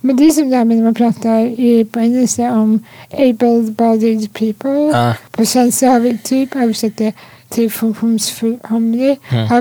Men 0.00 0.16
det 0.16 0.24
är 0.24 0.30
som 0.30 0.50
det 0.50 0.56
här 0.56 0.64
med 0.64 0.76
när 0.76 0.84
man 0.84 0.94
pratar 0.94 1.40
i, 1.40 1.86
engelska 1.94 2.52
om 2.52 2.84
able-bodied 3.10 4.32
people. 4.32 4.98
ja, 4.98 5.14
På 5.30 5.46
svenska 5.46 5.90
har 5.90 6.00
vi 6.00 6.18
typ 6.18 6.56
översatt 6.56 6.96
det 6.96 7.12
till 7.48 7.70
funktionsförhållande. 7.70 9.16
Mm. 9.30 9.46
Har 9.48 9.60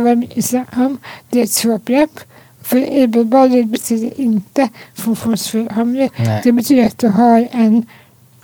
om. 0.75 0.97
Det 1.29 1.39
är 1.39 1.43
ett 1.43 1.51
svårgrepp. 1.51 2.19
För 2.61 2.77
able-bodied 2.77 3.65
betyder 3.65 4.21
inte 4.21 4.69
funktionsförhållande. 4.95 6.09
Det 6.43 6.51
betyder 6.51 6.85
att 6.85 6.97
du 6.97 7.07
har 7.07 7.47
en 7.51 7.85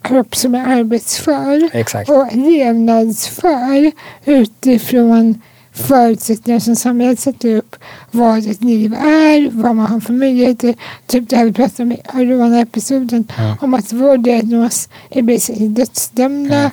kropp 0.01 0.35
som 0.35 0.55
är 0.55 0.65
arbetsför 0.79 1.69
exakt. 1.73 2.09
och 2.09 2.35
levnadsför 2.35 3.91
utifrån 4.25 5.41
förutsättningar 5.73 6.59
som 6.59 6.75
samhället 6.75 7.19
sätter 7.19 7.55
upp. 7.55 7.75
Vad 8.11 8.37
ett 8.51 8.63
liv 8.63 8.93
är, 8.93 9.49
vad 9.51 9.75
man 9.75 9.85
har 9.85 9.99
för 9.99 10.13
möjligheter. 10.13 10.75
Typ 11.07 11.29
det 11.29 11.35
här 11.35 11.45
vi 11.45 11.53
pratade 11.53 11.83
om 11.83 11.91
i 11.91 12.01
Aruana-episoden 12.05 13.27
Mm. 13.37 13.55
om 13.61 13.73
att 13.73 13.93
vår 13.93 14.17
diagnos 14.17 14.89
är 15.09 15.21
basically 15.21 15.67
dödsdömda 15.67 16.55
Mm. 16.59 16.71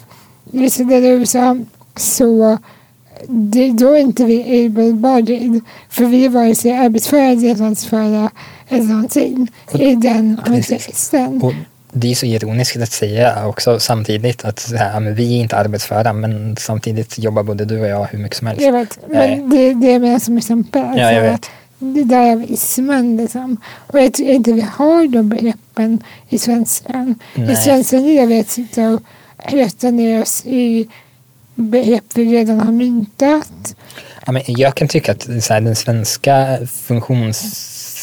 i 0.53 0.59
vissa 0.59 0.85
delar 0.85 1.09
av 1.13 1.15
USA. 1.21 1.57
Så 1.97 2.59
det, 3.29 3.71
då 3.71 3.93
är 3.93 3.99
inte 4.01 4.25
vi 4.25 4.45
able-bodied. 4.69 5.61
För 5.89 6.05
vi 6.05 6.25
är 6.25 6.29
vare 6.29 6.55
sig 6.55 6.73
arbetsföra, 6.73 7.35
levnadsföra 7.35 8.31
eller 8.69 8.85
någonting 8.85 9.49
i 9.79 9.95
den 9.95 10.37
kontexten. 10.47 11.41
Det 11.97 12.11
är 12.11 12.15
så 12.15 12.27
ironiskt 12.27 12.77
att 12.77 12.93
säga 12.93 13.47
också 13.47 13.81
samtidigt 13.81 14.45
att 14.45 14.73
här, 14.79 15.01
vi 15.01 15.37
är 15.37 15.41
inte 15.41 15.57
arbetsföra 15.57 16.13
men 16.13 16.57
samtidigt 16.57 17.19
jobbar 17.19 17.43
både 17.43 17.65
du 17.65 17.81
och 17.81 17.87
jag 17.87 18.05
hur 18.05 18.19
mycket 18.19 18.39
som 18.39 18.47
helst. 18.47 18.63
Jag 18.63 18.73
vet, 18.73 18.99
men 19.09 19.51
det, 19.51 19.75
det 19.75 19.93
är 19.93 19.99
mer 19.99 20.19
som 20.19 20.39
exempel. 20.39 20.83
Ja, 20.83 21.13
jag 21.13 21.27
Alltså, 21.27 21.31
vet. 21.31 21.51
Det 21.79 22.05
där 22.05 22.27
är 22.27 22.53
ismen 22.53 23.17
liksom. 23.17 23.57
Och 23.87 24.01
jag 24.01 24.15
tror 24.15 24.29
inte 24.29 24.53
vi 24.53 24.61
har 24.61 25.09
de 25.09 25.29
begreppen 25.29 26.03
i 26.29 26.39
svenskan. 26.39 27.15
I 27.35 27.41
Nej. 27.41 27.57
svenskan 27.57 28.05
gillar 28.05 28.27
vi 28.27 28.41
att 28.41 28.49
sitta 28.49 28.89
och 28.89 29.01
rätta 29.37 29.91
ner 29.91 30.23
oss 30.23 30.47
i 30.47 30.89
begrepp 31.55 32.05
vi 32.15 32.25
redan 32.25 32.61
har 32.61 32.73
myntat. 32.73 33.77
Ja, 34.27 34.33
men 34.33 34.43
jag 34.47 34.75
kan 34.75 34.89
tycka 34.89 35.13
att 35.13 35.23
så 35.23 35.55
här, 35.55 35.61
den 35.61 35.77
svenska 35.77 36.59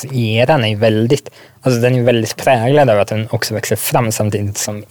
funktionseran 0.01 0.65
är 0.65 0.75
väldigt, 0.75 1.29
alltså 1.61 1.81
den 1.81 1.95
är 1.95 2.03
väldigt 2.03 2.35
präglad 2.35 2.89
av 2.89 2.99
att 2.99 3.07
den 3.07 3.27
också 3.31 3.53
växer 3.53 3.75
fram 3.75 4.11
samtidigt 4.11 4.57
som 4.57 4.83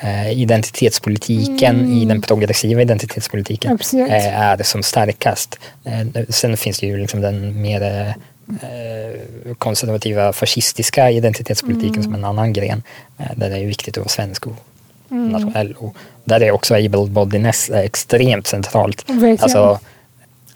eh, 0.00 0.32
identitetspolitiken 0.32 1.92
i 1.92 2.04
den 2.04 2.22
progressiva 2.22 2.82
identitetspolitiken 2.82 3.72
Absolut. 3.72 4.08
eh, 4.08 4.40
är 4.40 4.62
som 4.62 4.82
starkast. 4.82 5.58
Eh, 5.84 6.24
sen 6.28 6.56
finns 6.56 6.78
det 6.80 6.86
ju 6.86 6.96
liksom 6.96 7.20
den 7.20 7.62
mer 7.62 8.14
konservativa 9.58 10.32
fascistiska 10.32 11.10
identitetspolitiken 11.10 12.02
som 12.02 12.14
en 12.14 12.24
annan 12.24 12.52
gren 12.52 12.82
där 13.36 13.50
det 13.50 13.56
är 13.56 13.66
viktigt 13.66 13.98
att 13.98 14.04
vara 14.04 14.08
svensk 14.08 14.46
och 14.46 14.56
nationell. 15.08 15.74
Och 15.78 15.96
där 16.24 16.42
är 16.42 16.50
också 16.50 16.74
able-bodiness 16.74 17.70
eh, 17.70 17.80
extremt 17.80 18.46
centralt. 18.46 19.04
Verkligen. 19.08 19.38
Alltså, 19.40 19.80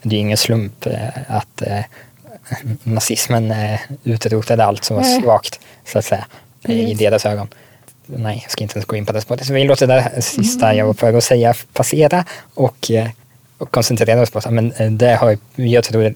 det 0.03 0.15
är 0.15 0.19
ingen 0.19 0.37
slump 0.37 0.87
att 1.27 1.63
nazismen 2.83 3.51
eh, 3.51 3.79
utrotade 4.03 4.65
allt 4.65 4.83
som 4.83 4.95
var 4.95 5.03
Nej. 5.03 5.21
svagt, 5.21 5.59
så 5.85 5.99
att 5.99 6.05
säga, 6.05 6.25
i 6.67 6.93
deras 6.93 7.25
ögon. 7.25 7.47
Nej, 8.05 8.39
jag 8.43 8.51
ska 8.51 8.63
inte 8.63 8.75
ens 8.75 8.85
gå 8.85 8.95
in 8.95 9.05
på 9.05 9.13
det 9.13 9.21
spåret. 9.21 9.45
Så 9.45 9.53
vi 9.53 9.63
låter 9.63 9.87
det 9.87 10.21
sista 10.21 10.75
jag 10.75 10.85
var 10.85 10.93
på 10.93 11.05
väg 11.05 11.15
att 11.15 11.23
säga 11.23 11.53
passera 11.73 12.25
och, 12.53 12.91
eh, 12.91 13.07
och 13.57 13.71
koncentrera 13.71 14.21
oss 14.21 14.31
på 14.31 14.39
att 14.39 14.53
men, 14.53 14.71
eh, 14.71 14.91
det 14.91 15.15
har, 15.15 15.37
jag 15.55 15.83
tror 15.83 16.13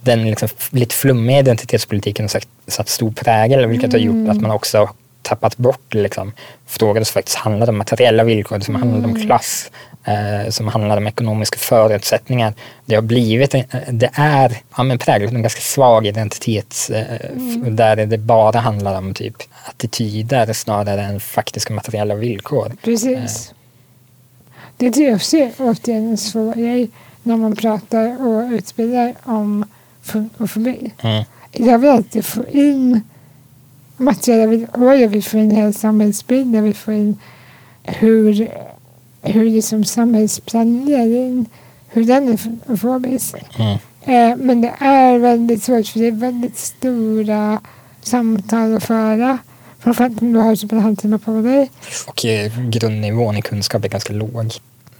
den 0.00 0.24
liksom 0.24 0.48
lite 0.70 0.94
flummiga 0.94 1.38
identitetspolitiken 1.38 2.28
har 2.32 2.40
satt, 2.70 2.88
stor 2.88 3.10
prägel, 3.10 3.66
vilket 3.66 3.92
har 3.92 4.00
gjort 4.00 4.28
att 4.28 4.40
man 4.40 4.50
också 4.50 4.90
tappat 5.22 5.56
bort 5.56 5.94
liksom, 5.94 6.32
frågor 6.66 7.04
som 7.04 7.12
faktiskt 7.12 7.36
handlar 7.36 7.68
om 7.68 7.78
materiella 7.78 8.24
villkor, 8.24 8.60
som 8.60 8.74
handlar 8.74 9.08
om 9.08 9.26
klass, 9.26 9.70
eh, 10.04 10.50
som 10.50 10.68
handlar 10.68 10.96
om 10.96 11.06
ekonomiska 11.06 11.58
förutsättningar. 11.58 12.54
Det 12.86 12.94
har 12.94 13.02
blivit, 13.02 13.54
en- 13.54 13.64
det 13.98 14.10
är 14.14 14.56
ja, 14.76 14.82
men 14.82 14.98
präglat 14.98 15.32
en 15.32 15.42
ganska 15.42 15.60
svag 15.60 16.06
identitet 16.06 16.90
eh, 16.92 17.00
f- 17.14 17.68
där 17.68 17.96
det 17.96 18.18
bara 18.18 18.58
handlar 18.60 18.98
om 18.98 19.14
typ 19.14 19.36
attityder 19.68 20.52
snarare 20.52 21.02
än 21.02 21.20
faktiska 21.20 21.74
materiella 21.74 22.14
villkor. 22.14 22.72
Precis. 22.82 23.54
Det 24.76 24.90
tror 24.92 25.06
jag 25.06 25.14
också 25.16 25.36
är 25.36 25.52
återigen 25.58 26.08
en 26.10 26.18
svår 26.18 26.54
grej 26.54 26.90
när 27.22 27.36
man 27.36 27.56
pratar 27.56 28.26
och 28.26 28.50
utbildar 28.50 29.14
om 29.22 29.64
funkofobi. 30.02 30.90
Mm. 31.02 31.24
Jag 31.52 31.78
vill 31.78 31.90
alltid 31.90 32.24
få 32.24 32.44
in 32.50 33.00
materiella 33.96 34.46
villkor, 34.46 34.94
jag 34.94 35.08
vill 35.08 35.24
få 35.24 35.38
in 35.38 35.50
hela 35.50 35.72
samhällsbild, 35.72 36.54
jag 36.56 36.62
vill 36.62 36.74
få 36.74 36.92
in 36.92 37.18
hur, 37.82 38.48
hur 39.24 39.50
liksom 39.50 39.84
samhällsplanering, 39.84 41.46
hur 41.88 42.04
den 42.04 42.32
är 42.32 42.36
funkofobisk. 42.36 43.34
Mm. 43.58 43.78
Eh, 44.02 44.36
men 44.36 44.60
det 44.60 44.72
är 44.78 45.18
väldigt 45.18 45.62
svårt 45.62 45.86
för 45.86 46.00
det 46.00 46.06
är 46.06 46.12
väldigt 46.12 46.58
stora 46.58 47.60
samtal 48.02 48.76
att 48.76 48.84
föra. 48.84 49.38
Framförallt 49.78 50.22
om 50.22 50.32
du 50.32 50.38
har 50.38 50.56
typ 50.56 50.72
en 50.72 50.80
halvtimme 50.80 51.18
på 51.18 51.30
dig. 51.30 51.70
Och 52.06 52.24
eh, 52.24 52.52
grundnivån 52.68 53.36
i 53.36 53.42
kunskap 53.42 53.84
är 53.84 53.88
ganska 53.88 54.12
låg. 54.12 54.50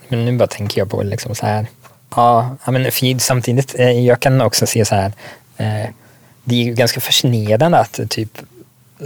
Men 0.08 0.24
nu 0.24 0.36
bara 0.36 0.46
tänker 0.46 0.80
jag 0.80 0.90
på 0.90 1.02
liksom 1.02 1.34
så 1.34 1.46
här. 1.46 1.66
Ja, 2.16 2.56
men 2.66 2.92
för 2.92 3.18
samtidigt, 3.18 3.74
eh, 3.78 3.90
jag 3.90 4.20
kan 4.20 4.40
också 4.40 4.66
se 4.66 4.84
så 4.84 4.94
här. 4.94 5.12
Eh, 5.56 5.90
det 6.44 6.68
är 6.68 6.72
ganska 6.72 7.00
fascinerande 7.00 7.78
att 7.78 8.00
typ 8.10 8.38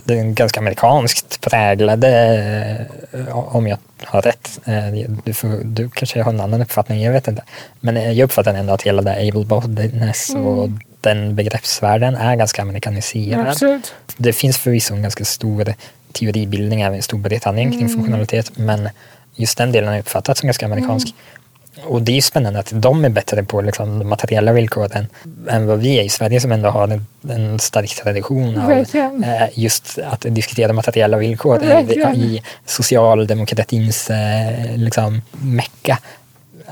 den 0.04 0.34
ganska 0.34 0.60
amerikanskt 0.60 1.40
präglade, 1.40 2.08
eh, 3.12 3.38
om 3.56 3.66
jag 3.66 3.78
har 4.04 4.22
rätt, 4.22 4.60
eh, 4.64 5.10
du, 5.24 5.34
får, 5.34 5.48
du 5.64 5.90
kanske 5.90 6.22
har 6.22 6.32
en 6.32 6.40
annan 6.40 6.62
uppfattning, 6.62 7.02
jag 7.02 7.12
vet 7.12 7.28
inte. 7.28 7.42
Men 7.80 7.96
eh, 7.96 8.12
jag 8.12 8.24
uppfattar 8.24 8.54
ändå 8.54 8.72
att 8.74 8.82
hela 8.82 9.02
det 9.02 9.10
able-bodiness 9.28 10.30
och 10.34 10.64
Mm. 10.64 10.80
den 11.00 11.34
begreppsvärlden 11.36 12.14
är 12.14 12.36
ganska 12.36 12.62
amerikaniserad. 12.62 13.48
Absolut. 13.48 13.94
Det 14.16 14.32
finns 14.32 14.58
förvisso 14.58 14.94
en 14.94 15.02
ganska 15.02 15.24
stor 15.24 15.74
teoribildning 16.12 16.80
även 16.82 16.98
i 16.98 17.02
Storbritannien 17.02 17.70
kring 17.70 17.80
Mm. 17.80 17.92
funktionalitet 17.92 18.50
men 18.56 18.88
just 19.34 19.58
den 19.58 19.72
delen 19.72 19.88
har 19.88 19.94
jag 19.94 20.00
uppfattat 20.00 20.38
som 20.38 20.46
ganska 20.46 20.66
amerikansk. 20.66 21.14
Och 21.84 22.02
det 22.02 22.12
är 22.12 22.14
ju 22.14 22.22
spännande 22.22 22.58
att 22.58 22.72
de 22.74 23.04
är 23.04 23.08
bättre 23.08 23.42
på 23.42 23.60
liksom, 23.60 23.98
de 23.98 24.08
materiella 24.08 24.52
villkoren 24.52 25.06
än 25.48 25.66
vad 25.66 25.78
vi 25.78 25.98
är 25.98 26.02
i 26.02 26.08
Sverige 26.08 26.40
som 26.40 26.52
ändå 26.52 26.68
har 26.68 26.88
en, 26.88 27.06
en 27.28 27.58
stark 27.58 27.94
tradition 27.94 28.58
av 28.58 28.70
eh, 28.70 29.48
just 29.54 29.98
att 29.98 30.20
diskutera 30.20 30.72
materiella 30.72 31.16
villkor 31.16 31.62
eh, 31.62 31.80
i 32.14 32.42
socialdemokratins 32.66 34.10
eh, 34.10 34.76
liksom, 34.76 35.22
mecka. 35.30 35.98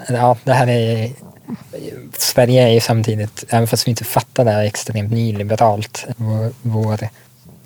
Ja, 0.09 0.37
det 0.45 0.53
här 0.53 0.67
är 0.67 1.11
Sverige 2.19 2.63
är 2.63 2.73
ju 2.73 2.81
samtidigt, 2.81 3.45
även 3.49 3.67
fast 3.67 3.87
vi 3.87 3.91
inte 3.91 4.05
fattar 4.05 4.45
det, 4.45 4.51
här, 4.51 4.65
extremt 4.65 5.13
nyliberalt. 5.13 6.07
Vår, 6.17 6.51
vår 6.63 7.09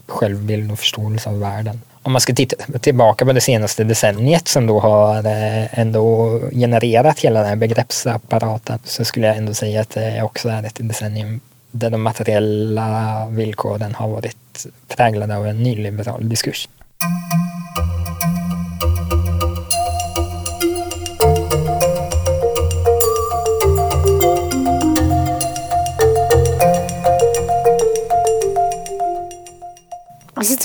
självbild 0.06 0.72
och 0.72 0.78
förståelse 0.78 1.28
av 1.28 1.40
världen. 1.40 1.80
Om 2.10 2.12
man 2.12 2.20
ska 2.20 2.34
titta 2.34 2.78
tillbaka 2.78 3.24
på 3.24 3.32
det 3.32 3.40
senaste 3.40 3.84
decenniet 3.84 4.48
som 4.48 4.66
då 4.66 4.80
har 4.80 5.26
eh, 5.26 5.78
ändå 5.78 6.40
genererat 6.52 7.20
hela 7.20 7.40
den 7.40 7.48
här 7.48 7.56
begreppsapparaten 7.56 8.78
så 8.84 9.04
skulle 9.04 9.26
jag 9.26 9.36
ändå 9.36 9.54
säga 9.54 9.80
att 9.80 9.90
det 9.90 10.22
också 10.22 10.48
är 10.48 10.62
ett 10.62 10.78
decennium 10.80 11.40
där 11.70 11.90
de 11.90 12.02
materiella 12.02 13.26
villkoren 13.30 13.94
har 13.94 14.08
varit 14.08 14.66
präglade 14.88 15.36
av 15.36 15.46
en 15.46 15.62
nyliberal 15.62 16.28
diskurs. 16.28 16.68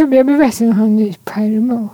Blev 0.08 0.26
verkligen 0.26 0.74
ha 0.74 0.86
en 0.86 0.96
ny 0.96 1.14
permo. 1.24 1.90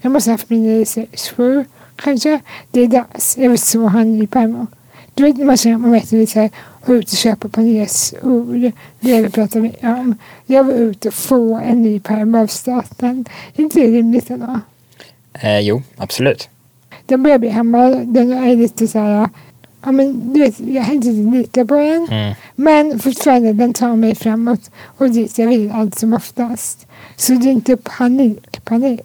Jag 0.00 0.12
måste 0.12 0.30
ha 0.30 0.34
haft 0.34 0.50
min 0.50 0.78
research 0.78 1.34
för 1.34 1.64
kanske. 1.96 2.40
Det 2.70 2.80
är 2.80 2.86
dags. 2.86 3.38
Jag 3.38 3.50
vill 3.50 3.58
så 3.58 3.88
ha 3.88 4.00
en 4.00 4.18
ny 4.18 4.26
permo. 4.26 4.66
Du 5.14 5.22
vet, 5.22 5.36
man 5.38 5.56
känner 5.56 5.78
man 5.78 5.92
vet 5.92 6.12
lite 6.12 6.40
här, 6.40 6.50
ut 6.86 7.12
och 7.12 7.18
köpa 7.18 7.48
på 7.48 7.60
resor. 7.60 8.72
Det 9.00 9.22
vi 9.22 9.30
pratar 9.30 9.70
om. 9.82 10.14
Jag 10.46 10.64
vill 10.64 10.76
ut 10.76 11.04
och 11.04 11.14
få 11.14 11.56
en 11.56 11.82
ny 11.82 12.00
permo 12.00 12.38
av 12.38 12.46
staten. 12.46 13.24
Är 13.56 13.62
inte 13.62 13.80
det 13.80 13.86
rimligt 13.86 14.30
ändå? 14.30 14.60
Eh, 15.32 15.60
jo, 15.60 15.82
absolut. 15.96 16.48
Den 17.06 17.22
börjar 17.22 17.38
bli 17.38 17.48
hemma. 17.48 17.88
Den 17.88 18.32
är 18.32 18.56
lite 18.56 18.88
så 18.88 18.98
här, 18.98 19.28
ja 19.82 19.92
men 19.92 20.32
du 20.32 20.40
vet, 20.40 20.60
jag 20.60 20.82
har 20.82 20.94
inte 20.94 21.08
lita 21.08 21.64
på 21.64 21.74
den. 21.74 22.08
Mm. 22.10 22.34
Men 22.54 22.98
fortfarande, 22.98 23.52
den 23.52 23.74
tar 23.74 23.96
mig 23.96 24.14
framåt 24.14 24.70
och 24.98 25.10
dit 25.10 25.38
jag 25.38 25.48
vill 25.48 25.70
allt 25.70 25.98
som 25.98 26.12
oftast. 26.12 26.86
Så 27.16 27.32
det 27.32 27.48
är 27.48 27.52
inte 27.52 27.76
panik, 27.76 28.64
panik. 28.64 29.00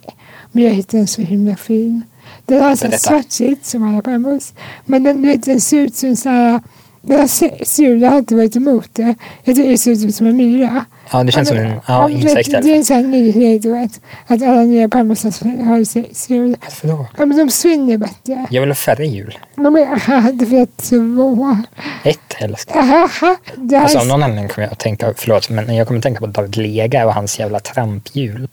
Men 0.52 0.64
jag 0.64 0.70
hittade 0.70 0.98
den 0.98 1.06
så 1.06 1.22
himla 1.22 1.56
fin. 1.56 2.02
Den 2.44 2.62
har 2.62 2.76
så 2.76 2.86
Berätta. 2.86 2.98
svartvitt 2.98 3.66
som 3.66 3.82
alla 3.82 4.02
pärmos. 4.02 4.52
Men 4.84 5.02
den, 5.02 5.22
du 5.22 5.28
vet, 5.28 5.44
den 5.44 5.60
ser 5.60 5.78
ut 5.78 5.96
som 5.96 6.16
så 6.16 6.28
här... 6.28 6.60
Har 7.08 7.26
se- 7.26 7.64
ser 7.64 7.84
ut, 7.84 8.02
jag 8.02 8.10
har 8.10 8.18
inte 8.18 8.34
varit 8.34 8.56
emot 8.56 8.88
det. 8.92 9.14
Jag 9.44 9.56
tycker 9.56 9.70
det 9.70 9.78
ser 9.78 9.90
ut 10.06 10.14
som 10.14 10.26
en 10.26 10.36
myra. 10.36 10.84
Ja, 11.12 11.24
det 11.24 11.32
känns 11.32 11.48
som 11.48 11.56
en 11.58 11.80
ja, 11.86 12.10
insekt. 12.10 12.50
Det 12.50 12.56
är 12.56 12.60
eller? 12.60 12.74
en 12.76 12.84
sån 12.84 12.96
här 12.96 13.02
ny 13.02 13.32
grej, 13.32 13.58
du 13.58 13.72
vet. 13.72 14.00
Att 14.26 14.42
alla 14.42 14.62
nya 14.62 14.88
pärmosar 14.88 15.64
har 15.64 15.84
se- 15.84 16.14
ser 16.14 16.34
ut. 16.34 16.58
Varför 16.62 16.88
då? 16.88 17.06
Ja, 17.18 17.26
men 17.26 17.38
de 17.38 17.50
svinner 17.50 17.96
bättre. 17.96 18.46
Jag 18.50 18.60
vill 18.62 18.70
ha 18.70 18.74
färre 18.74 19.06
hjul. 19.06 19.38
De 19.56 19.76
är, 19.76 20.32
det 20.32 20.44
vet 20.44 20.76
två. 20.76 21.56
Ett 22.04 22.32
helst. 22.34 22.68
Det 22.72 22.80
här 22.80 23.82
Alltså 23.82 23.98
av 23.98 24.06
någon 24.06 24.22
anledning 24.22 24.48
kommer 24.48 24.66
jag 24.66 24.72
att 24.72 24.78
tänka, 24.78 25.14
förlåt, 25.16 25.50
men 25.50 25.74
jag 25.74 25.86
kommer 25.86 25.98
att 25.98 26.02
tänka 26.04 26.20
på 26.20 26.26
David 26.26 26.56
Lega 26.56 27.06
och 27.06 27.14
hans 27.14 27.38
jävla 27.38 27.60
tramphjul. 27.60 28.48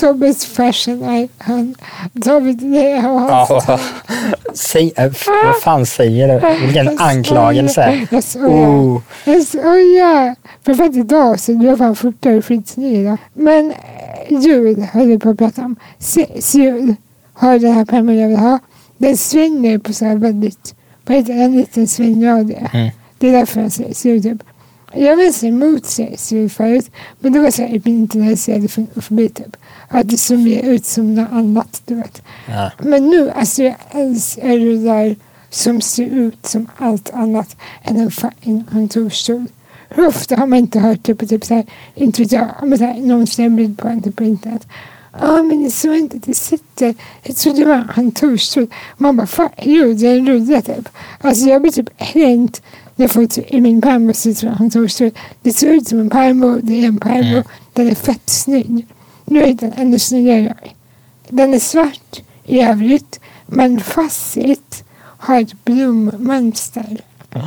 Tobbes 0.00 0.44
fashion 0.46 1.02
är 1.02 1.28
han. 1.38 1.74
David 2.12 2.62
och 3.04 3.20
hans... 3.20 3.50
Ja, 3.68 3.78
säg, 4.54 4.92
f- 4.96 5.26
vad 5.44 5.62
fan 5.62 5.86
säger 5.86 6.40
du? 6.40 6.66
Vilken 6.66 6.98
anklagelse. 6.98 8.06
Jag 8.10 8.24
skojar. 8.24 8.68
Oh. 8.68 9.00
Jag 9.24 9.42
skojar. 9.46 10.36
För 10.64 10.74
faktiskt 10.74 10.98
idag 11.04 11.40
så 11.40 11.52
du 11.52 11.68
har 11.68 11.76
fan 11.76 11.96
fortare 11.96 12.42
skitsnygg 12.42 12.92
idag. 12.94 13.16
Men 13.34 13.70
eh, 13.70 14.38
jul 14.42 14.82
höll 14.92 15.10
jag 15.10 15.22
på 15.22 15.28
att 15.30 15.38
prata 15.38 15.62
om. 15.62 15.76
Jul 16.54 16.94
har 17.32 17.58
den 17.58 17.72
här 17.72 17.84
pärmen 17.84 18.16
jag 18.18 18.28
vill 18.28 18.36
ha. 18.38 18.58
Den 18.98 19.16
svänger 19.16 19.78
på 19.78 19.92
så 19.92 20.04
här 20.04 20.16
väldigt, 20.16 20.74
det, 21.04 21.14
en 21.32 21.56
liten 21.56 21.86
svängradie. 21.88 22.70
Mm. 22.72 22.90
Det 23.18 23.28
är 23.28 23.32
därför 23.32 23.60
den 23.60 23.70
säger 23.70 23.94
jul 24.06 24.22
typ. 24.22 24.42
Jag 24.92 25.16
var 25.16 25.32
så 26.16 26.48
förut. 26.48 26.90
Men 27.20 27.32
det 27.32 27.40
var 27.40 27.50
så 27.50 27.62
här 27.62 27.68
i 27.68 27.82
min 27.84 27.98
internaliserade 27.98 28.68
förbi 28.68 29.28
typ. 29.28 29.56
Att 29.88 30.08
det 30.08 30.18
såg 30.18 30.38
mer 30.38 30.62
ut 30.62 30.86
som 30.86 31.14
något 31.14 31.32
annat 31.32 31.82
du 31.84 31.94
vet. 31.94 32.22
Ja. 32.46 32.70
Men 32.78 33.06
nu, 33.06 33.30
alltså 33.30 33.62
jag 33.62 33.74
älskar 33.90 34.58
det 34.58 34.84
där 34.84 35.16
som 35.50 35.80
ser 35.80 36.06
ut 36.06 36.46
som 36.46 36.68
allt 36.76 37.10
annat 37.10 37.56
än 37.82 37.96
en 37.96 38.10
fucking 38.10 38.64
kontorsstol. 38.64 39.46
Hur 39.88 40.06
ofta 40.06 40.36
har 40.36 40.46
man 40.46 40.58
inte 40.58 40.78
hört 40.78 40.98
det 41.02 41.14
på 41.14 41.26
typ 41.26 41.44
såhär, 41.44 41.66
inte 41.94 42.22
vet 42.22 42.32
jag, 42.32 42.48
men 42.62 42.78
såhär, 42.78 42.94
någon 42.94 43.26
ser 43.26 43.48
bild 43.48 43.78
på 43.78 43.88
en 43.88 44.02
typ 44.02 44.16
på 44.16 44.24
internet. 44.24 44.66
Ja 45.20 45.42
men 45.42 45.64
det 45.64 45.70
såg 45.70 45.96
inte, 45.96 46.18
det 46.18 46.34
sitter, 46.34 46.94
jag 47.22 47.36
trodde 47.36 47.60
det 47.60 47.66
var 47.66 47.74
en 47.74 47.88
kontorsstol. 47.88 48.66
Man 48.96 49.16
bara, 49.16 49.26
fuck 49.26 49.66
you, 49.66 49.94
det 49.94 50.06
är 50.06 50.18
en 50.18 50.26
rulle 50.26 50.62
typ. 50.62 50.88
Alltså 51.20 51.48
jag 51.48 51.62
blir 51.62 51.72
typ 51.72 52.02
helt, 52.02 52.62
jag 53.00 53.10
får 53.10 53.26
typ, 53.26 53.44
i 53.54 53.60
min 53.60 53.80
som 54.36 54.48
en 54.48 54.56
kontorsstol. 54.56 55.10
Det 55.42 55.52
ser 55.52 55.66
ut 55.68 55.88
som 55.88 56.00
en 56.00 56.10
pärmo, 56.10 56.58
det 56.62 56.84
är 56.84 56.88
en 56.88 56.98
pärmo, 57.00 57.28
Mm. 57.30 57.42
den 57.72 57.88
är 57.90 57.94
fett 57.94 58.30
snygg. 58.30 58.86
Nu 59.24 59.42
är 59.42 59.54
den 59.54 59.72
ännu 59.76 59.98
snyggare. 59.98 60.54
Den 61.28 61.54
är 61.54 61.58
svart 61.58 62.20
i 62.44 62.60
övrigt, 62.60 63.20
men 63.46 63.80
facit 63.80 64.84
har 65.18 65.40
ett 65.40 65.64
blommönster. 65.64 66.96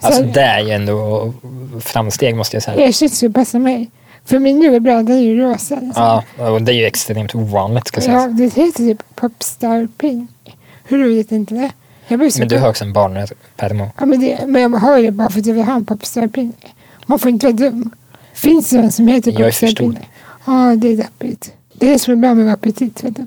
Alltså 0.00 0.22
Så- 0.22 0.28
det 0.28 0.40
är 0.40 0.60
ju 0.60 0.70
ändå 0.70 1.32
framsteg 1.80 2.36
måste 2.36 2.56
jag 2.56 2.62
säga. 2.62 2.80
Jag 2.84 2.94
känns 2.94 3.22
ju 3.22 3.32
passar 3.32 3.58
mig. 3.58 3.90
För 4.24 4.38
min 4.38 4.58
nu 4.58 4.74
är 4.76 4.80
bra, 4.80 4.94
den 5.02 5.16
är 5.16 5.20
ju 5.20 5.40
rosa. 5.40 5.74
liksom. 5.74 6.22
Ja, 6.38 6.50
och 6.50 6.62
det 6.62 6.72
är 6.72 6.76
ju 6.76 6.84
extremt 6.86 7.34
ovanligt 7.34 7.86
ska 7.88 8.00
ja, 8.00 8.04
sägas. 8.06 8.36
det 8.38 8.44
heter 8.62 8.72
typ 8.78 9.02
Popstar 9.14 9.88
Pink. 9.98 10.30
Hur 10.84 10.98
roligt 11.04 11.32
är 11.32 11.36
inte 11.36 11.54
det? 11.54 11.70
Jag 12.08 12.18
blir 12.18 12.30
så 12.30 12.38
Men 12.38 12.48
du 12.48 12.58
har 12.58 12.68
också 12.68 12.84
en 12.84 12.92
barnpermo. 12.92 13.90
ja, 13.98 14.06
men, 14.06 14.20
det, 14.20 14.46
men 14.46 14.62
jag 14.62 14.70
har 14.70 15.02
det 15.02 15.10
bara 15.10 15.30
för 15.30 15.40
att 15.40 15.46
jag 15.46 15.54
vill 15.54 15.64
ha 15.64 15.74
en 16.16 16.28
Pink. 16.28 16.74
Man 17.06 17.18
får 17.18 17.30
inte 17.30 17.46
vara 17.46 17.56
dum. 17.56 17.90
Finns 18.34 18.70
det 18.70 18.78
en 18.78 18.92
som 18.92 19.08
heter 19.08 19.32
Jag 19.32 19.40
är 19.48 19.50
för 19.52 19.66
stor. 19.66 19.96
Ja, 20.46 20.76
det 20.76 20.88
är 20.88 20.96
deppigt. 20.96 21.52
Det 21.72 21.86
är 21.88 21.92
det 21.92 21.98
som 21.98 22.12
är 22.12 22.16
bra 22.16 22.34
med 22.34 22.60
petit, 22.60 23.04
vet 23.04 23.16
du. 23.16 23.22
I 23.22 23.26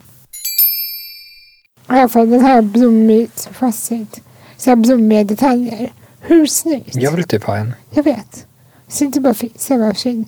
alla 1.85 2.09
fall 2.09 2.29
den 2.29 2.41
här 2.45 2.61
blommigt 2.61 3.49
facit. 3.53 4.21
Så 4.57 4.69
här 4.69 4.75
blommiga 4.75 5.23
detaljer. 5.23 5.91
Hur 6.19 6.45
snyggt? 6.45 6.95
Jag 6.95 7.11
vill 7.11 7.23
typ 7.23 7.43
ha 7.43 7.57
en. 7.57 7.73
Jag 7.91 8.03
vet. 8.03 8.45
Så 8.87 9.03
inte 9.03 9.19
bara 9.19 9.33
fixa 9.33 9.77
varsin. 9.77 10.25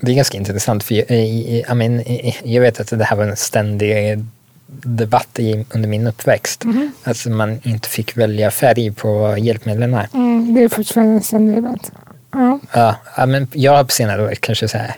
Det 0.00 0.10
är 0.12 0.16
ganska 0.16 0.38
intressant 0.38 0.84
för 0.84 0.94
jag, 0.94 1.76
mean, 1.76 2.00
i- 2.00 2.36
jag 2.44 2.60
vet 2.62 2.80
att 2.80 2.98
det 2.98 3.04
här 3.04 3.16
var 3.16 3.24
en 3.24 3.36
ständig 3.36 4.18
debatt 4.66 5.38
i, 5.38 5.66
under 5.70 5.88
min 5.88 6.06
uppväxt. 6.06 6.64
Mhm. 6.64 6.92
Att 7.04 7.26
man 7.26 7.60
inte 7.62 7.88
fick 7.88 8.16
välja 8.16 8.50
färg 8.50 8.92
på 8.92 9.34
hjälpmedlen. 9.38 9.94
Mm, 10.14 10.54
det 10.54 10.62
är 10.62 10.68
fortfarande 10.68 11.14
en 11.14 11.22
ständig 11.22 11.56
debatt. 11.56 11.92
Ja. 12.32 12.58
Ja, 12.72 12.96
ja, 13.16 13.26
men 13.26 13.48
jag 13.52 13.76
har 13.76 13.84
på 13.84 13.90
senare 13.90 14.22
år 14.22 14.34
kanske 14.40 14.68
så 14.68 14.78
här, 14.78 14.94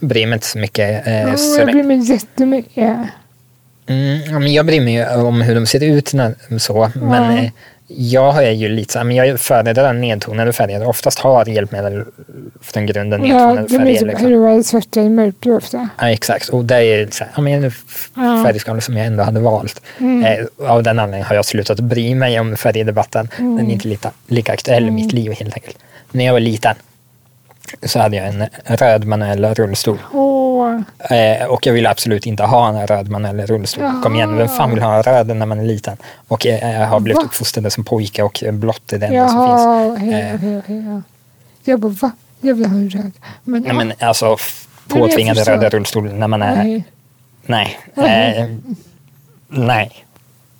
bryr 0.00 0.26
mig 0.26 0.34
inte 0.34 0.46
så 0.46 0.58
mycket. 0.58 1.06
Eh, 1.06 1.34
så 1.34 1.58
jag 1.58 1.66
bryr 1.66 1.82
mig 1.82 2.10
jättemycket. 2.12 2.98
Mm, 3.86 4.20
ja, 4.32 4.38
men 4.38 4.52
jag 4.52 4.66
bryr 4.66 4.80
mig 4.80 4.94
ju 4.94 5.06
om 5.06 5.42
hur 5.42 5.54
de 5.54 5.66
ser 5.66 5.82
ut 5.82 6.12
när, 6.14 6.58
så. 6.58 6.90
Men 6.94 7.44
Ja. 7.44 7.50
Jag 7.96 8.44
är 8.46 8.50
ju 8.50 8.68
lite 8.68 8.92
så 8.92 9.04
men 9.04 9.16
jag 9.16 9.40
föredrar 9.40 9.92
nedtonade 9.92 10.52
färger. 10.52 10.88
Oftast 10.88 11.18
har 11.18 11.46
hjälpmedel 11.48 12.04
från 12.60 12.86
grunden 12.86 13.26
Ja, 13.26 13.36
nedtonade 13.54 13.68
de 13.68 13.74
är 13.74 13.78
färger. 13.78 13.98
typ 13.98 14.08
Liksom. 14.08 14.28
gråa, 14.30 14.62
svarta 14.62 15.00
mörkblå 15.00 15.56
ofta. 15.56 15.88
Ja, 16.00 16.10
exakt. 16.10 16.48
Och 16.48 16.64
det 16.64 16.76
är 16.76 17.08
så 17.10 17.24
här, 17.24 17.32
ja, 17.36 17.42
men 17.42 17.64
en 17.64 17.72
Ja. 18.16 18.44
färgskala 18.46 18.80
som 18.80 18.96
jag 18.96 19.06
ändå 19.06 19.22
hade 19.22 19.40
valt. 19.40 19.82
Mm. 19.98 20.24
Eh, 20.24 20.70
av 20.70 20.82
den 20.82 20.98
anledningen 20.98 21.26
har 21.26 21.34
jag 21.36 21.44
slutat 21.44 21.80
bry 21.80 22.14
mig 22.14 22.40
om 22.40 22.56
färgdebatten. 22.56 23.28
Mm. 23.38 23.56
Den 23.56 23.66
är 23.66 23.72
inte 23.72 23.88
lika, 23.88 24.10
lika 24.26 24.52
aktuell 24.52 24.88
i 24.88 24.90
mitt 24.90 25.12
liv 25.12 25.32
helt 25.32 25.54
enkelt. 25.54 25.78
När 26.12 26.24
jag 26.24 26.32
var 26.32 26.40
liten 26.40 26.74
så 27.82 27.98
hade 27.98 28.16
jag 28.16 28.26
en 28.26 28.44
röd 28.64 29.04
manuell 29.04 29.44
rullstol. 29.54 29.98
Eh, 31.10 31.46
och 31.46 31.66
jag 31.66 31.72
ville 31.72 31.90
absolut 31.90 32.26
inte 32.26 32.42
ha 32.42 32.68
en 32.68 32.86
röd 32.86 33.08
manuell 33.08 33.46
rullstol. 33.46 33.84
Kom 34.02 34.14
igen, 34.14 34.36
vem 34.36 34.48
fan 34.48 34.70
vill 34.70 34.82
ha 34.82 34.96
en 34.96 35.02
röd 35.02 35.36
när 35.36 35.46
man 35.46 35.60
är 35.60 35.64
liten? 35.64 35.96
Och 36.28 36.46
eh, 36.46 36.80
jag 36.80 36.86
har 36.86 37.00
blivit 37.00 37.22
uppfostrad 37.24 37.72
som 37.72 37.84
pojke 37.84 38.22
och 38.22 38.44
blått 38.52 38.92
är 38.92 38.98
det 38.98 39.06
enda 39.06 39.28
som 39.28 39.46
finns. 39.48 39.60
jaha, 39.60 39.96
hej, 39.96 40.30
Eh. 40.32 40.60
hej, 40.66 40.84
ja. 40.86 41.02
Jag 41.64 41.80
bara, 41.80 41.88
va? 42.02 42.10
Jag 42.40 42.54
vill 42.54 42.66
ha 42.66 42.74
en 42.76 42.90
röd. 42.90 43.12
Men, 43.44 43.62
Nej, 43.62 43.72
men 43.74 43.92
alltså 43.98 44.34
f- 44.40 44.66
Men 44.86 44.98
jag 44.98 45.08
påtvingade 45.08 45.44
röda 45.44 45.68
rullstol 45.68 46.12
när 46.12 46.28
man 46.28 46.42
är... 46.42 46.64
nej. 46.64 46.84
Nej. 47.94 48.36
Eh, 48.38 48.46
nej. 49.48 50.04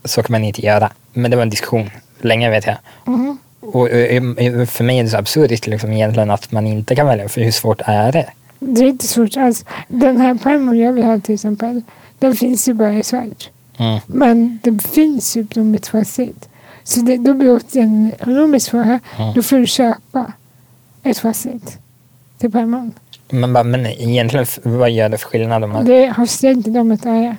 Så 0.04 0.22
kan 0.22 0.32
man 0.32 0.44
inte 0.44 0.66
göra. 0.66 0.90
Men 1.12 1.30
det 1.30 1.36
var 1.36 1.42
en 1.42 1.50
diskussion. 1.50 1.90
Länge 2.20 2.50
vet 2.50 2.66
jag. 2.66 2.76
Mhm. 3.04 3.38
Och 3.60 3.90
eh, 3.90 4.16
eh, 4.16 4.66
för 4.66 4.84
mig 4.84 4.98
är 4.98 5.02
det 5.04 5.10
så 5.10 5.16
absurt 5.16 5.66
liksom, 5.66 5.92
egentligen 5.92 6.30
att 6.30 6.52
man 6.52 6.66
inte 6.66 6.96
kan 6.96 7.06
välja. 7.06 7.28
För 7.28 7.40
hur 7.40 7.50
svårt 7.52 7.80
är 7.84 8.12
det? 8.12 8.26
Det 8.60 8.80
är 8.80 8.88
inte 8.88 9.06
svårt 9.06 9.36
alls. 9.36 9.64
Den 9.88 10.16
här 10.16 10.34
pärmen 10.34 10.78
jag 10.78 10.92
vill 10.92 11.04
ha 11.04 11.20
till 11.20 11.34
exempel, 11.34 11.82
den 12.18 12.34
finns 12.34 12.68
ju 12.68 12.74
bara 12.74 12.94
i 12.94 13.02
svart. 13.02 13.50
Mm. 13.78 14.00
Men 14.06 14.58
det 14.62 14.82
finns 14.82 15.36
ju 15.36 15.42
blommigt 15.42 15.86
facit. 15.86 16.48
Så 16.84 17.00
det, 17.00 17.16
då 17.16 17.34
blir 17.34 17.48
det 17.48 17.54
också 17.54 17.78
en 17.78 18.12
ekonomisk 18.12 18.70
fråga. 18.70 19.00
Ja. 19.18 19.32
Då 19.34 19.42
får 19.42 19.58
du 19.58 19.66
köpa 19.66 20.32
ett 21.02 21.18
facit 21.18 21.78
till. 22.38 22.50
Man 23.30 23.52
bara, 23.52 23.64
men 23.64 23.86
egentligen, 23.86 24.46
vad 24.62 24.90
gör 24.90 25.08
det 25.08 25.18
för 25.18 25.28
skillnad 25.28 25.64
om 25.64 25.70
man... 25.70 25.84
Det 25.84 26.06
har 26.06 26.44
inte 26.44 26.70
de 26.70 26.92
ett 26.92 27.06
öra 27.06 27.36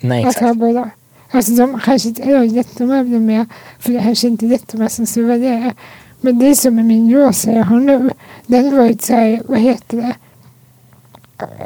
Nej, 0.00 0.18
att 0.18 0.24
ha 0.24 0.30
exakt. 0.30 0.56
båda. 0.56 0.90
Alltså 1.30 1.52
de 1.52 1.80
kanske 1.80 2.08
inte 2.08 2.22
är 2.22 2.42
jättemöbler 2.42 3.18
med, 3.18 3.46
för 3.78 3.92
det 3.92 4.00
kanske 4.00 4.28
inte 4.28 4.46
är 4.46 4.48
jättemånga 4.48 4.88
som 4.88 5.26
välja. 5.26 5.74
Men 6.20 6.38
det 6.38 6.46
är 6.46 6.54
som 6.54 6.74
med 6.74 6.84
min 6.84 7.14
rosa 7.14 7.52
jag 7.52 7.64
har 7.64 7.80
nu. 7.80 8.10
Den 8.46 8.76
var 8.76 8.86
ett 8.86 9.02
så 9.02 9.12
här, 9.12 9.42
vad 9.48 9.58
heter 9.58 9.96
det? 9.96 10.14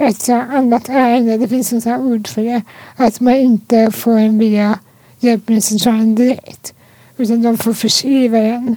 Ett 0.01 0.29
annat 0.29 0.89
ärende. 0.89 1.37
Det 1.39 1.49
finns 1.49 1.72
ett 1.72 1.87
ord 1.87 2.29
för 2.29 2.43
det. 2.43 2.62
Att 2.97 3.20
man 3.20 3.35
inte 3.35 3.91
får 3.91 4.18
en 4.18 4.39
via 4.39 4.79
hjälpmedelscentralen 5.20 6.14
direkt. 6.14 6.75
Utan 7.16 7.43
de 7.43 7.59
får 7.59 7.72
förskriva 7.75 8.39
den 8.39 8.77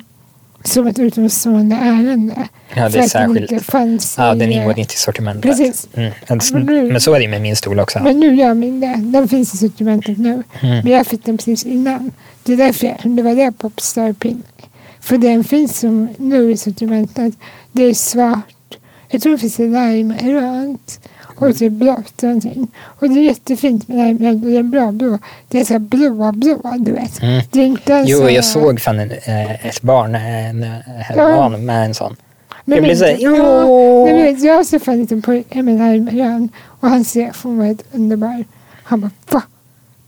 som 0.64 0.88
ett 0.88 1.00
utomstående 1.00 1.76
ärende. 1.76 2.48
Ja, 2.76 2.90
det 2.90 2.98
är 2.98 3.00
den 3.02 3.10
särskilt. 3.10 3.52
inte 3.52 3.64
fanns 3.66 4.16
Ja, 4.18 4.36
den 4.36 4.50
eh, 4.52 4.58
ingår 4.58 4.80
inte 4.80 4.94
i 4.94 4.98
sortimentet. 4.98 5.42
Precis. 5.44 5.88
Mm. 5.94 6.12
Men 6.54 6.66
nu- 6.66 6.92
Men 6.92 7.02
så 7.02 7.14
är 7.14 7.20
det 7.20 7.28
med 7.28 7.42
min 7.42 7.56
stol 7.56 7.80
också. 7.80 8.00
Men 8.00 8.20
nu 8.20 8.36
gör 8.36 8.54
min 8.54 8.80
det. 8.80 8.96
Den 8.98 9.28
finns 9.28 9.54
i 9.54 9.58
sortimentet 9.58 10.18
nu. 10.18 10.44
Mm. 10.62 10.84
Men 10.84 10.88
jag 10.88 11.08
fick 11.08 11.26
den 11.26 11.38
precis 11.38 11.66
innan. 11.66 12.12
Det 12.44 12.54
är 12.54 12.58
därför 12.58 12.88
jag 12.88 13.00
kunde 13.00 13.22
välja 13.24 13.52
Popstar 13.52 14.14
Pink. 14.14 14.46
För 15.00 15.18
den 15.18 15.44
finns 15.44 15.80
som 15.80 16.08
nu 16.18 16.52
i 16.52 16.58
sortimentet. 16.58 17.34
Det 17.72 17.84
är 17.84 17.94
svart. 17.94 18.54
Jag 19.10 19.22
tror 19.22 19.32
det 19.32 19.38
finns 19.38 19.60
i 19.60 19.64
lime, 19.68 20.18
grönt 20.22 21.00
och 21.40 21.56
typ 21.58 21.72
blått 21.74 22.18
och 22.18 22.24
någonting. 22.24 22.68
Och 22.84 23.10
det 23.10 23.20
är 23.20 23.24
jättefint 23.24 23.88
med 23.88 23.98
lime 23.98 24.30
och 24.30 24.36
det 24.40 24.58
är 24.58 24.64
bra 24.64 24.92
blå. 24.92 25.20
Det 25.48 25.60
är 25.60 25.66
så 25.66 25.80
blåa 25.80 26.32
blå, 26.32 26.74
du 26.80 26.92
vet. 26.92 27.22
Mm. 27.22 27.42
Det 27.52 27.60
är 27.60 27.66
inte 27.66 27.94
en 27.94 28.06
Jo, 28.08 28.18
så- 28.20 28.30
jag 28.30 28.46
såg 28.46 28.82
fan 28.82 29.00
en, 29.00 29.12
eh, 29.12 29.66
ett 29.68 29.82
barn 29.82 30.16
eh, 30.16 30.50
en, 30.50 30.64
eh, 30.64 30.70
häromdagen 31.00 31.66
med 31.66 31.86
en 31.86 31.94
sån. 31.94 32.16
Men 32.66 32.76
jag 32.76 32.84
blev 32.84 32.90
vet 32.98 33.00
så 33.00 33.06
här, 33.06 33.18
du, 33.18 33.38
ja, 34.10 34.16
men 34.34 34.44
jag 34.46 34.56
har 34.56 34.64
träffat 34.64 34.88
en 34.88 35.00
liten 35.02 35.22
pojke 35.22 35.62
med 35.64 35.92
lime 35.94 36.12
grön 36.12 36.50
och 36.80 36.90
hans 36.90 37.16
reaktion 37.16 37.58
var 37.58 37.66
helt 37.66 37.84
underbar. 37.92 38.46
Han 38.84 39.02
bara 39.02 39.12
va? 39.32 39.42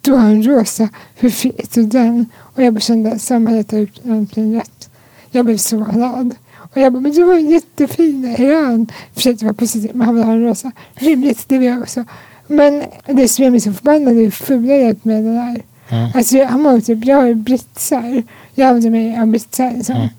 Du 0.01 0.11
har 0.11 0.25
en 0.29 0.43
rosa, 0.43 0.89
hur 1.15 1.29
fet 1.29 1.77
är 1.77 1.81
den? 1.83 2.25
Och 2.37 2.63
jag 2.63 2.73
bara 2.73 2.79
kände 2.79 3.19
samhället 3.19 3.71
har 3.71 3.79
gjort 3.79 4.03
någonting 4.03 4.55
rätt. 4.59 4.89
Jag 5.31 5.45
blev 5.45 5.57
så 5.57 5.77
glad. 5.77 6.35
Och 6.73 6.81
jag 6.81 6.93
bara, 6.93 6.99
men 6.99 7.11
du 7.11 7.23
var 7.23 7.33
en 7.33 7.49
jättefin 7.49 8.35
grön. 8.37 8.91
Försökte 9.13 9.45
vara 9.45 9.53
positiv, 9.53 9.91
men 9.93 10.07
han 10.07 10.15
vill 10.15 10.23
ha 10.23 10.33
en 10.33 10.43
rosa. 10.43 10.71
Rimligt, 10.93 11.49
det 11.49 11.57
vill 11.57 11.67
jag 11.67 11.81
också. 11.81 12.05
Men 12.47 12.83
det 13.05 13.27
som 13.27 13.43
gör 13.43 13.51
mig 13.51 13.59
så 13.59 13.73
förbannad 13.73 14.13
är 14.13 14.21
hur 14.21 14.31
fula 14.31 14.75
hjälpmedel 14.75 15.35
är. 15.35 15.61
Mm. 15.89 16.11
Alltså 16.15 16.37
jag 16.37 16.47
har 16.47 16.79
typ, 16.79 17.05
jag 17.05 17.17
har 17.17 17.33
britsar. 17.33 18.23
Jag 18.55 18.67
använder 18.67 18.89
mig 18.89 19.19
av 19.19 19.27
britsar. 19.27 19.71
Liksom. 19.71 19.95
Mm. 19.95 20.09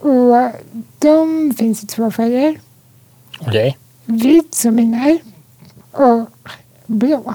Och 0.00 0.52
de 0.98 1.54
finns 1.58 1.84
i 1.84 1.86
två 1.86 2.10
färger. 2.10 2.60
Okej. 3.40 3.78
Vit 4.04 4.54
som 4.54 4.74
min 4.74 4.94
är 4.94 5.18
och 5.92 6.30
blå. 6.86 7.34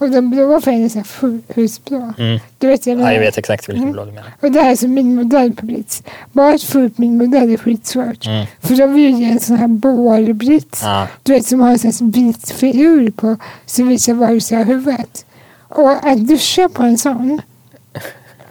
Och 0.00 0.10
den 0.10 0.30
blåa 0.30 0.60
färgen 0.60 0.84
är 0.84 0.88
så 0.88 0.98
här 0.98 1.04
fullhusblå. 1.04 2.12
Mm. 2.18 2.38
Du 2.58 2.66
vet 2.66 2.86
jag 2.86 3.00
Ja, 3.00 3.12
jag 3.12 3.20
vet 3.20 3.38
exakt 3.38 3.68
vilken 3.68 3.82
Mm. 3.82 3.92
blå 3.92 4.04
du 4.04 4.12
menar. 4.12 4.32
Och 4.40 4.52
det 4.52 4.60
här 4.60 4.70
är 4.70 4.76
som 4.76 4.94
min 4.94 5.14
modell 5.14 5.52
på 5.52 5.66
Brits. 5.66 6.02
Bara 6.32 6.54
att 6.54 6.62
få 6.62 6.80
upp 6.80 6.98
min 6.98 7.16
modell 7.18 7.50
är 7.50 7.56
skitsvårt. 7.56 8.26
Mm. 8.26 8.46
För 8.60 8.76
de 8.76 8.94
vill 8.94 9.18
ge 9.20 9.24
en 9.30 9.40
sån 9.40 9.56
här 9.56 9.68
bålbrits. 9.68 10.80
Ja. 10.84 11.06
Du 11.22 11.32
vet 11.32 11.46
som 11.46 11.60
har 11.60 11.70
en 11.70 11.78
sån 11.78 11.90
här 11.92 12.12
vit 12.12 12.50
figur 12.50 13.10
på. 13.10 13.36
Som 13.66 13.88
visar 13.88 14.14
var 14.14 14.28
du 14.28 14.40
ska 14.40 14.56
ha 14.56 14.64
huvudet. 14.64 15.24
Och 15.68 15.90
att 15.90 16.18
duscha 16.18 16.68
på 16.68 16.82
en 16.82 16.98
sån. 16.98 17.40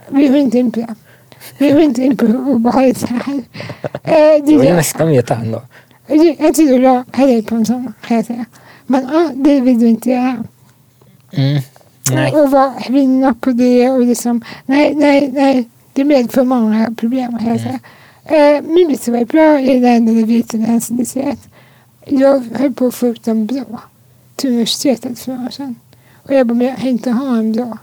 Vi 0.09 0.27
går 0.27 0.37
inte 0.37 0.57
in 0.59 0.71
på 0.71 0.79
det. 0.79 0.95
Vi 1.57 1.69
går 1.71 1.81
inte 1.81 2.01
in 2.03 2.17
på 2.17 2.25
hur 2.25 2.49
obehagligt 2.49 2.99
det 3.07 3.13
är. 3.13 3.33
Eh, 4.03 4.17
Jag 4.37 4.47
det 4.61 4.67
är 4.69 4.75
nästan 4.75 5.07
veta 5.09 5.35
ändå. 5.35 5.61
jag 6.07 6.35
jag 6.39 6.55
tycker 6.55 6.79
jag 6.79 7.03
hellre 7.11 7.41
på 7.41 7.55
en 7.55 7.65
sån 7.65 7.93
kan 8.07 8.17
jag 8.17 8.25
säga. 8.25 8.45
Men 8.87 9.03
ja, 9.13 9.29
det 9.35 9.59
vill 9.61 9.79
du 9.79 9.87
inte 9.87 10.09
göra. 10.09 10.43
Mm. 11.31 11.61
Nej. 12.11 12.31
Och 12.31 12.51
vara 12.51 12.73
kvinna 12.73 13.33
på 13.33 13.51
det 13.51 13.89
och 13.89 14.01
liksom, 14.01 14.43
nej, 14.65 14.95
nej, 14.95 15.31
nej. 15.33 15.69
Det 15.93 16.03
medför 16.03 16.43
många 16.43 16.93
problem 16.97 17.37
jag 17.47 17.59
säga. 17.59 17.79
Eh, 18.25 18.61
min 18.61 18.87
vitsar 18.87 19.11
var 19.11 19.25
bra, 19.25 19.59
är 19.59 19.81
den 19.81 19.85
enda 19.85 20.25
vita 20.25 20.57
länsindiciet. 20.57 21.39
Jag 22.05 22.43
höll 22.55 22.73
på 22.73 22.87
att 22.87 22.95
få 22.95 23.07
ut 23.07 23.27
en 23.27 23.45
blå 23.45 23.79
till 24.35 24.49
universitetet 24.49 25.19
för 25.19 25.31
några 25.31 25.45
år 25.45 25.49
sedan. 25.49 25.75
Och 26.13 26.33
jag 26.33 26.47
bara, 26.47 26.53
men 26.53 26.67
jag 26.67 26.77
kan 26.77 26.87
inte 26.87 27.11
ha 27.11 27.37
en 27.37 27.51
blå. 27.51 27.77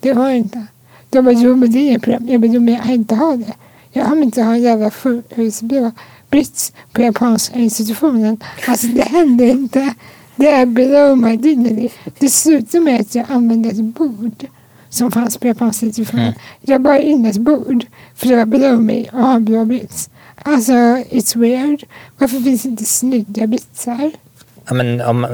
Det 0.00 0.12
har 0.12 0.28
jag 0.28 0.38
inte. 0.38 0.66
De 1.10 1.24
bara, 1.24 1.34
jo 1.34 1.56
men 1.56 1.72
det 1.72 1.78
är 1.78 1.88
inget 1.88 2.02
problem. 2.02 2.28
Jag 2.28 2.40
bara, 2.40 2.46
jo 2.46 2.60
men 2.60 2.74
jag 2.74 2.82
kan 2.82 2.92
inte 2.92 3.14
ha 3.14 3.36
det. 3.36 3.52
Jag 3.92 4.04
har 4.04 4.16
inte 4.16 4.42
ha 4.42 4.52
en 4.52 4.62
jävla 4.62 4.90
fullhusblå 4.90 5.92
brits 6.30 6.72
på 6.92 7.02
japanska 7.02 7.58
institutionen. 7.58 8.40
Alltså 8.66 8.86
det 8.86 9.02
händer 9.02 9.46
inte. 9.46 9.94
Det 10.36 10.48
är 10.48 11.16
my 11.16 11.36
dignity. 11.36 11.88
Det 12.18 12.28
slutar 12.28 12.80
med 12.80 13.00
att 13.00 13.14
jag 13.14 13.26
använde 13.28 13.68
ett 13.68 13.84
bord 13.84 14.46
som 14.88 15.10
fanns 15.12 15.38
på 15.38 15.46
japanska 15.46 15.86
institutionen. 15.86 16.24
Mm. 16.26 16.38
Jag 16.60 16.80
bar 16.80 16.98
in 16.98 17.26
ett 17.26 17.36
bord 17.36 17.84
för 18.14 18.26
det 18.28 18.36
var 18.36 18.76
me 18.76 19.04
och 19.12 19.18
ha 19.18 19.34
en 19.34 19.44
blå 19.44 19.64
brits. 19.64 20.10
Alltså, 20.42 20.72
it's 20.72 21.38
weird. 21.38 21.84
Varför 22.18 22.40
finns 22.40 22.62
det 22.62 22.68
inte 22.68 22.84
snygga 22.84 23.46
britsar? 23.46 24.10
Ja, 24.68 24.74
men 24.74 25.00
om, 25.00 25.26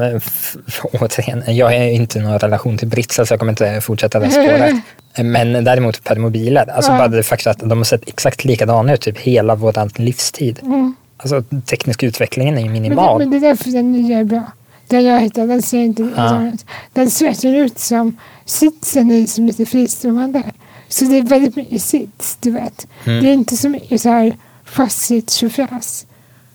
återigen, 1.01 1.43
jag 1.47 1.67
har 1.67 1.73
ju 1.73 1.93
inte 1.93 2.21
någon 2.21 2.39
relation 2.39 2.79
till 2.79 2.89
Britsa 2.89 3.27
så 3.27 3.33
jag 3.33 3.39
kommer 3.39 3.53
inte 3.53 3.81
fortsätta 3.81 4.21
det 4.21 4.31
spåret. 4.31 4.75
Men 5.25 5.65
däremot 5.65 6.05
permobiler, 6.05 6.71
alltså 6.71 6.93
Ja. 6.93 6.99
bara 6.99 7.09
det 7.09 7.23
faktum 7.23 7.51
att 7.51 7.59
de 7.59 7.79
har 7.79 7.85
sett 7.85 8.09
exakt 8.09 8.45
likadana 8.45 8.95
ut 8.95 9.01
typ 9.01 9.19
hela 9.19 9.55
vår 9.55 9.99
livstid. 10.01 10.59
Mm. 10.63 10.95
Alltså 11.17 11.43
teknisk 11.67 12.03
utvecklingen 12.03 12.55
är 12.59 12.63
ju 12.63 12.65
Men, 12.67 12.75
det, 12.75 12.81
minimal. 12.81 13.19
men 13.19 13.31
det 13.31 13.37
är 13.37 13.41
därför 13.41 13.71
den 13.71 13.93
nya 13.93 14.19
är 14.19 14.25
bra. 14.25 14.43
Den 14.89 15.05
jag 15.05 15.21
hittade, 15.21 15.47
den 15.47 15.63
ser 15.63 15.79
inte 15.79 16.09
Ja. 16.17 16.53
Den 16.93 17.11
ser 17.11 17.27
verkligen 17.27 17.57
ut 17.57 17.79
som 17.79 18.17
sitsen 18.45 19.11
är 19.11 19.27
som 19.27 19.47
lite 19.47 19.67
fristående. 19.67 20.43
Så 20.89 21.05
det 21.05 21.17
är 21.19 21.23
väldigt 21.23 21.57
mycket 21.57 21.83
sits, 21.83 22.37
du 22.41 22.51
vet. 22.51 22.87
Mm. 23.07 23.23
Det 23.25 23.29
är 23.31 23.33
inte 23.33 23.57
så 23.57 23.69
mycket 23.69 24.01
så 24.01 24.09
här 24.09 24.37
fastigt 24.65 25.31
tjofräs. 25.31 26.07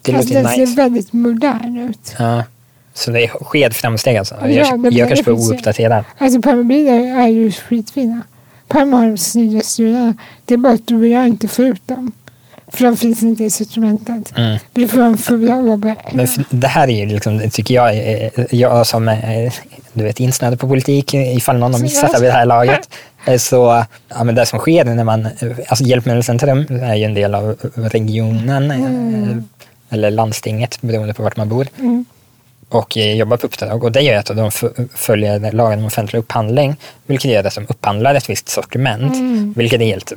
Det 0.01 0.13
Alltså, 0.13 0.33
den 0.33 0.43
nice. 0.43 0.55
ser 0.67 0.75
väldigt 0.75 1.13
modern 1.13 1.77
ut. 1.77 2.15
Ja. 2.19 2.43
Så 2.93 3.11
det 3.11 3.23
är 3.23 3.27
sked 3.27 3.73
framsteg 3.73 4.17
alltså. 4.17 4.35
Ja, 4.41 4.47
Jag, 4.47 4.93
jag 4.93 5.07
kanske 5.07 5.31
ju- 5.31 5.37
ouppdaterad. 5.37 6.05
Alltså 6.17 6.41
permobiler 6.41 7.19
är 7.23 7.27
ju 7.27 7.51
skitfina. 7.51 8.21
Permo 8.67 8.97
har 8.97 9.07
de 9.07 9.17
snyggaste. 9.17 10.13
Det 10.45 10.53
är 10.53 10.57
bara 10.57 10.73
att 10.73 10.87
du 10.87 10.95
och 10.95 11.07
jag 11.07 11.27
inte 11.27 11.47
får 11.47 11.65
ut 11.65 11.87
dem. 11.87 12.11
För 12.73 12.85
de 12.85 12.97
finns 12.97 13.23
inte 13.23 13.43
i 13.43 13.49
sortimentet. 13.49 14.37
Mm. 14.37 14.57
Vi 14.73 14.87
får 14.87 15.01
en 15.01 15.17
fula 15.17 15.55
Åberg. 15.55 15.95
Men 16.13 16.27
för, 16.27 16.43
det 16.49 16.67
här 16.67 16.87
är 16.89 16.99
ju 16.99 17.05
liksom, 17.05 17.37
det 17.37 17.49
tycker 17.49 17.73
jag, 17.75 17.95
är- 17.97 18.47
jag 18.55 18.87
som 18.87 19.07
är 19.07 19.53
du 19.93 20.03
vet, 20.03 20.19
insnöad 20.19 20.59
på 20.59 20.67
politik, 20.67 21.13
ifall 21.13 21.57
någon 21.57 21.73
har 21.73 21.79
missat 21.81 22.11
det 22.13 22.19
vid 22.21 22.29
det 22.29 22.33
här 22.33 22.45
laget. 22.55 22.89
eh, 23.27 23.37
Så 23.37 23.83
ja, 24.09 24.23
men 24.23 24.35
det 24.35 24.45
som 24.45 24.59
sker 24.59 24.85
när 24.85 25.03
man, 25.03 25.27
alltså 25.67 25.83
Hjälpmedelscentrum 25.85 26.65
är 26.81 26.95
ju 26.95 27.03
en 27.03 27.13
del 27.13 27.35
av 27.35 27.55
regionen 27.75 28.71
eh, 28.71 29.37
eller 29.89 30.11
landstinget 30.11 30.81
beroende 30.81 31.13
på 31.13 31.23
vart 31.23 31.37
man 31.37 31.49
bor. 31.49 31.67
Mm. 31.79 32.05
och 32.69 32.97
eh, 32.97 33.13
jobbar 33.15 33.37
på 33.37 33.45
uppdrag. 33.47 33.83
Och 33.83 33.91
det 33.91 34.01
gör 34.01 34.17
att 34.19 34.25
de 34.25 34.51
följer 34.93 35.51
lagen 35.51 35.79
om 35.79 35.85
offentlig 35.85 36.19
upphandling, 36.19 36.75
vilket 37.05 37.31
gör 37.31 37.43
att 37.43 37.55
de 37.55 37.65
upphandlar 37.69 38.15
ett 38.15 38.29
visst 38.29 38.49
sortiment, 38.49 39.15
Mm. 39.15 39.53
vilket 39.57 39.81
är 39.81 39.85
helt 39.85 40.13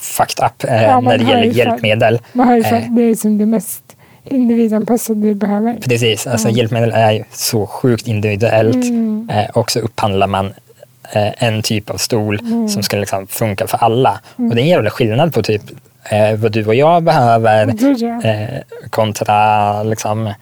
fucked 0.00 0.44
up 0.44 0.64
eh, 0.64 0.82
Ja, 0.82 1.00
när 1.00 1.18
det 1.18 1.24
gäller 1.24 1.42
hjälpmedel. 1.44 2.20
Man 2.32 2.48
har 2.48 2.54
ju 2.56 2.62
Eh. 2.62 2.68
för, 2.68 2.96
det 2.96 3.02
är 3.02 3.14
som 3.14 3.38
det 3.38 3.46
mest 3.46 3.82
individanpassade 4.24 5.20
vi 5.20 5.34
behöver. 5.34 5.78
Precis, 5.84 6.26
alltså 6.26 6.48
Mm. 6.48 6.56
hjälpmedel 6.58 6.90
är 6.94 7.10
ju 7.12 7.24
så 7.32 7.66
sjukt 7.66 8.06
individuellt 8.08 8.74
Mm. 8.84 9.30
eh, 9.32 9.50
och 9.50 9.70
så 9.70 9.80
upphandlar 9.80 10.26
man 10.26 10.46
eh, 11.12 11.44
en 11.44 11.62
typ 11.62 11.90
av 11.90 11.96
stol 11.96 12.40
Mm. 12.40 12.68
som 12.68 12.82
ska 12.82 12.96
liksom 12.96 13.26
funka 13.26 13.66
för 13.66 13.78
alla. 13.78 14.20
Och 14.36 14.54
det 14.54 14.60
är 14.60 14.62
en 14.62 14.68
jävla 14.68 14.90
skillnad 14.90 15.34
på 15.34 15.42
typ 15.42 15.62
eh, 16.10 16.34
vad 16.36 16.52
du 16.52 16.66
och 16.66 16.74
jag 16.74 17.02
behöver 17.02 17.68
eh, 18.24 18.60
kontra 18.90 19.82
liksom 19.82 20.32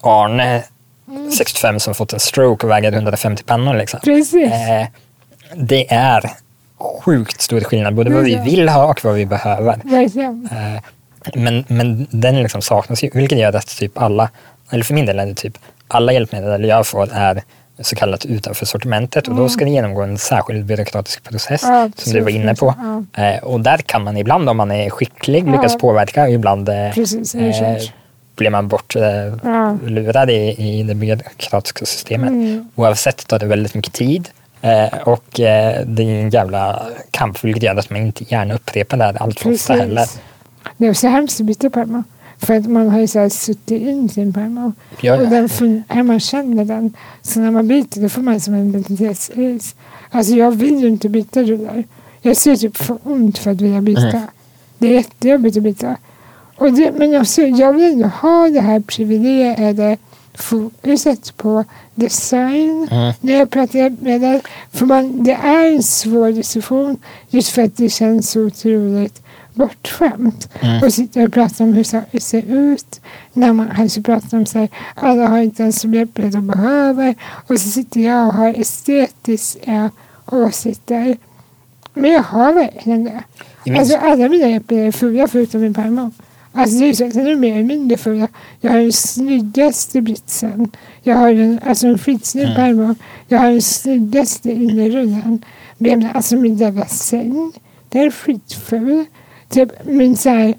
Arne, 0.00 0.62
Mm. 1.08 1.30
65 1.30 1.80
som 1.80 1.94
fått 1.94 2.12
en 2.12 2.20
stroke 2.20 2.66
och 2.66 2.70
väger 2.72 2.92
150 2.92 3.42
pannor. 3.44 3.74
Liksom. 3.74 4.00
Precis. 4.04 4.52
Eh, 4.52 4.86
det 5.56 5.92
är 5.94 6.30
sjukt 6.82 7.40
stor 7.40 7.60
skillnad, 7.60 7.94
både 7.94 8.10
vad 8.10 8.24
vi 8.24 8.36
vill 8.44 8.68
ha 8.68 8.84
och 8.86 9.04
vad 9.04 9.14
vi 9.14 9.26
behöver. 9.26 9.72
Eh, 10.52 10.82
men, 11.34 11.64
men 11.68 12.06
den 12.10 12.42
liksom 12.42 12.62
saknas 12.62 13.04
ju, 13.04 13.10
vilket 13.14 13.38
gör 13.38 13.56
att 13.56 13.66
typ 13.78 13.98
alla, 13.98 14.30
eller 14.70 14.84
för 14.84 14.94
min 14.94 15.06
del 15.06 15.18
är 15.18 15.26
det 15.26 15.34
typ 15.34 15.58
alla 15.88 16.12
hjälpmedel 16.12 16.64
jag 16.64 16.86
får 16.86 17.08
är 17.12 17.42
så 17.80 17.96
kallat 17.96 18.24
utanför 18.26 18.66
sortimentet 18.66 19.28
och 19.28 19.34
då 19.34 19.48
ska 19.48 19.64
det 19.64 19.70
genomgå 19.70 20.02
en 20.02 20.18
särskild 20.18 20.64
byråkratisk 20.64 21.22
process 21.24 21.62
Ja, 21.64 21.90
som 21.96 22.12
du 22.12 22.20
var 22.20 22.30
inne 22.30 22.54
på. 22.54 22.74
Ja. 23.14 23.22
Eh, 23.24 23.42
och 23.44 23.60
där 23.60 23.78
kan 23.78 24.04
man 24.04 24.16
ibland 24.16 24.48
om 24.48 24.56
man 24.56 24.70
är 24.70 24.90
skicklig 24.90 25.44
Ja. 25.48 25.52
lyckas 25.52 25.78
påverka 25.78 26.22
och 26.22 26.30
ibland 26.30 26.68
eh, 26.68 26.90
Precis, 26.94 27.32
klart. 27.32 27.92
blir 28.36 28.50
man 28.50 28.68
bort 28.68 28.96
eh, 28.96 30.30
i, 30.30 30.78
i 30.78 30.82
det 30.82 30.94
byråkratiska 30.94 31.86
systemet. 31.86 32.30
Mm. 32.30 32.70
Oavsett 32.74 33.26
tar 33.26 33.38
det 33.38 33.46
väldigt 33.46 33.74
mycket 33.74 33.92
tid 33.92 34.28
Eh, 34.62 34.98
och 35.04 35.40
eh, 35.40 35.86
det 35.86 36.02
är 36.02 36.22
en 36.22 36.30
jävla 36.30 36.82
kamp 37.10 37.44
vilket 37.44 37.62
gör 37.62 37.76
att 37.76 37.90
man 37.90 38.00
inte 38.00 38.24
gärna 38.24 38.54
upprepar 38.54 38.96
det 38.96 39.04
här 39.04 39.22
allt 39.22 39.40
för 39.40 39.52
ofta 39.54 39.72
heller. 39.72 40.06
Det 40.76 40.86
är 40.86 40.92
så 40.94 41.08
hemskt 41.08 41.40
att 41.40 41.46
byta 41.46 41.70
permo. 41.70 42.02
För 42.38 42.56
att 42.56 42.66
man 42.66 42.90
har 42.90 43.00
ju 43.00 43.06
så 43.06 43.18
här 43.18 43.28
suttit 43.28 43.82
in 43.82 44.08
sin 44.08 44.32
permo. 44.32 44.72
Ja, 45.00 45.16
Och 45.16 45.22
ja. 45.24 45.30
den 45.30 45.48
fun- 45.48 45.82
när 45.94 46.02
man 46.02 46.20
känner 46.20 46.64
den. 46.64 46.96
Så 47.22 47.40
när 47.40 47.50
man 47.50 47.68
byter 47.68 48.00
då 48.02 48.08
får 48.08 48.22
man 48.22 48.40
som 48.40 48.54
en 48.54 48.68
identitetskris. 48.68 49.74
Alltså 50.10 50.34
jag 50.34 50.50
vill 50.50 50.80
ju 50.80 50.88
inte 50.88 51.08
byta 51.08 51.42
rullar. 51.42 51.84
Jag 52.20 52.36
ser 52.36 52.56
typ 52.56 52.76
för 52.76 52.98
ont 53.02 53.38
för 53.38 53.50
att 53.50 53.60
vilja 53.60 53.80
byta. 53.80 54.00
Mm. 54.08 54.22
Det 54.78 54.86
är 54.86 54.92
jättejobbigt 54.92 55.56
att 55.56 55.62
byta. 55.62 55.96
Och 56.56 56.72
det, 56.72 56.92
men 56.92 57.20
också, 57.20 57.42
jag 57.42 57.72
vill 57.72 57.92
ändå 57.92 58.08
ha 58.08 58.48
det 58.48 58.60
här 58.60 58.80
privilegierade 58.80 59.96
fokuset 60.34 61.36
på 61.36 61.64
design 61.94 62.88
Mm. 62.90 63.12
när 63.20 63.32
jag 63.32 63.50
pratar 63.50 63.78
hjälpmedel. 63.78 64.40
För 64.72 64.86
man, 64.86 65.24
det 65.24 65.32
är 65.32 65.66
en 65.72 65.82
svår 65.82 66.32
diskussion 66.32 66.96
just 67.28 67.48
för 67.48 67.62
att 67.62 67.76
det 67.76 67.88
känns 67.88 68.30
så 68.30 68.40
otroligt 68.40 69.22
bortskämt. 69.54 70.48
Mm. 70.60 70.82
Och 70.82 70.92
sitta 70.94 71.22
och 71.22 71.32
prata 71.32 71.64
om 71.64 71.72
hur 71.72 71.84
saker 71.84 72.18
ser 72.20 72.42
ut. 72.42 73.00
När 73.32 73.52
man 73.52 73.70
alltså 73.78 74.02
pratar 74.02 74.38
om 74.38 74.46
så 74.46 74.58
här, 74.58 74.68
alla 74.94 75.28
har 75.28 75.38
inte 75.38 75.62
ens 75.62 75.84
hjälpmedel 75.84 76.32
de 76.32 76.46
behöver. 76.46 77.14
Och 77.46 77.60
så 77.60 77.68
sitter 77.68 78.00
jag 78.00 78.26
och 78.26 78.34
har 78.34 78.60
estetiska 78.60 79.90
åsikter. 80.26 81.16
Men 81.94 82.10
jag 82.12 82.22
har 82.22 82.52
verkligen 82.52 83.04
det. 83.04 83.22
Alltså 83.78 83.96
alla 83.96 84.28
mina 84.28 84.48
hjälpmedel 84.48 84.86
är 84.86 84.92
fula 84.92 85.28
förutom 85.28 85.60
min 85.60 85.74
permo. 85.74 86.10
Alltså 86.52 86.78
det 86.78 86.86
är 86.88 86.92
så 86.94 87.06
att 87.06 87.14
den 87.14 87.26
är 87.26 87.36
mer 87.36 87.52
eller 87.52 87.62
mindre 87.64 87.96
fula. 87.98 88.28
Jag 88.60 88.70
har 88.70 88.78
den 88.78 88.92
snyggaste 88.92 90.00
britsen. 90.00 90.70
Jag 91.02 91.16
har 91.16 91.30
en, 91.30 91.60
alltså 91.66 91.86
en 91.86 91.98
skitsnygg 91.98 92.44
Mm. 92.44 92.56
permo. 92.56 92.94
Jag 93.28 93.38
har 93.38 93.50
den 93.50 93.62
snyggaste 93.62 94.50
innerrullen. 94.52 95.44
Men 95.78 95.90
jag 95.90 95.98
menar, 95.98 96.14
alltså 96.14 96.36
min 96.36 96.56
jävla 96.56 96.86
säng. 96.86 97.52
Den 97.88 98.02
är 98.02 98.10
skitful. 98.10 99.04
Typ 99.48 99.68
min 99.84 100.16
så 100.16 100.28
här 100.28 100.54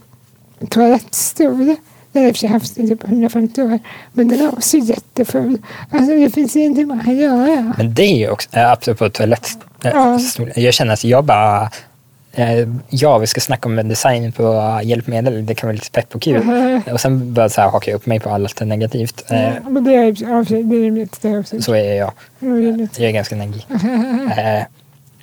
toalettstol. 0.70 1.76
Den 2.12 2.24
har 2.24 2.30
jag 2.30 2.44
i 2.44 2.46
och 2.46 2.50
haft 2.50 2.78
i 2.78 2.88
typ 2.88 3.04
150 3.04 3.62
år. 3.62 3.80
Men 4.14 4.28
den 4.28 4.39
är 4.41 4.54
också 4.54 4.78
jätteful. 4.78 5.58
Alltså 5.91 6.12
det 6.16 6.30
finns 6.30 6.56
ingenting 6.56 6.88
man 6.88 7.00
kan 7.04 7.16
göra. 7.18 7.74
Men 7.78 7.94
det 7.94 8.04
är 8.04 8.18
ju 8.18 8.30
också, 8.30 8.50
äh, 8.54 8.72
apropå 8.72 9.10
toalett, 9.10 9.58
äh, 9.84 9.91
Ja. 9.94 10.18
stol- 10.18 10.60
jag 10.60 10.74
känner 10.74 10.94
att 10.94 11.04
jag 11.04 11.24
bara, 11.26 11.70
ja 12.89 13.17
vi 13.17 13.27
ska 13.27 13.41
snacka 13.41 13.69
om 13.69 13.75
design 13.89 14.31
på 14.31 14.79
hjälpmedel, 14.84 15.45
det 15.45 15.55
kan 15.55 15.67
vara 15.67 15.73
lite 15.75 15.91
pepp 15.91 16.15
och 16.15 16.21
kul. 16.21 16.41
Och 16.91 16.99
sen 17.01 17.36
hakar 17.57 17.91
jag 17.91 17.95
upp 17.95 18.05
mig 18.05 18.19
på 18.19 18.29
allt 18.29 18.61
negativt. 18.61 19.23
Äh, 19.31 19.43
Ja, 19.43 19.51
men 19.69 19.84
det 19.84 19.93
är 19.93 20.11
det 20.69 20.75
är 20.75 20.81
rimligt. 20.81 21.21
Det 21.21 21.27
är. 21.29 21.61
Så 21.61 21.73
är 21.75 21.93
jag. 21.93 22.11
Är. 22.39 22.88
Jag 22.97 23.09
är 23.09 23.11
ganska 23.11 23.36
neggig. 23.36 23.65
Eh, 24.38 24.63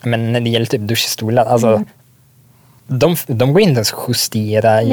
men 0.03 0.33
när 0.33 0.41
det 0.41 0.51
gäller 0.51 0.67
typ 0.67 0.81
duschstolar, 0.81 1.45
alltså 1.45 1.69
Mm. 1.69 1.85
de, 2.87 3.17
de 3.27 3.53
går 3.53 3.61
inte 3.63 3.73
ens 3.73 3.93
att 3.93 3.99
justera 4.09 4.83
i, 4.83 4.93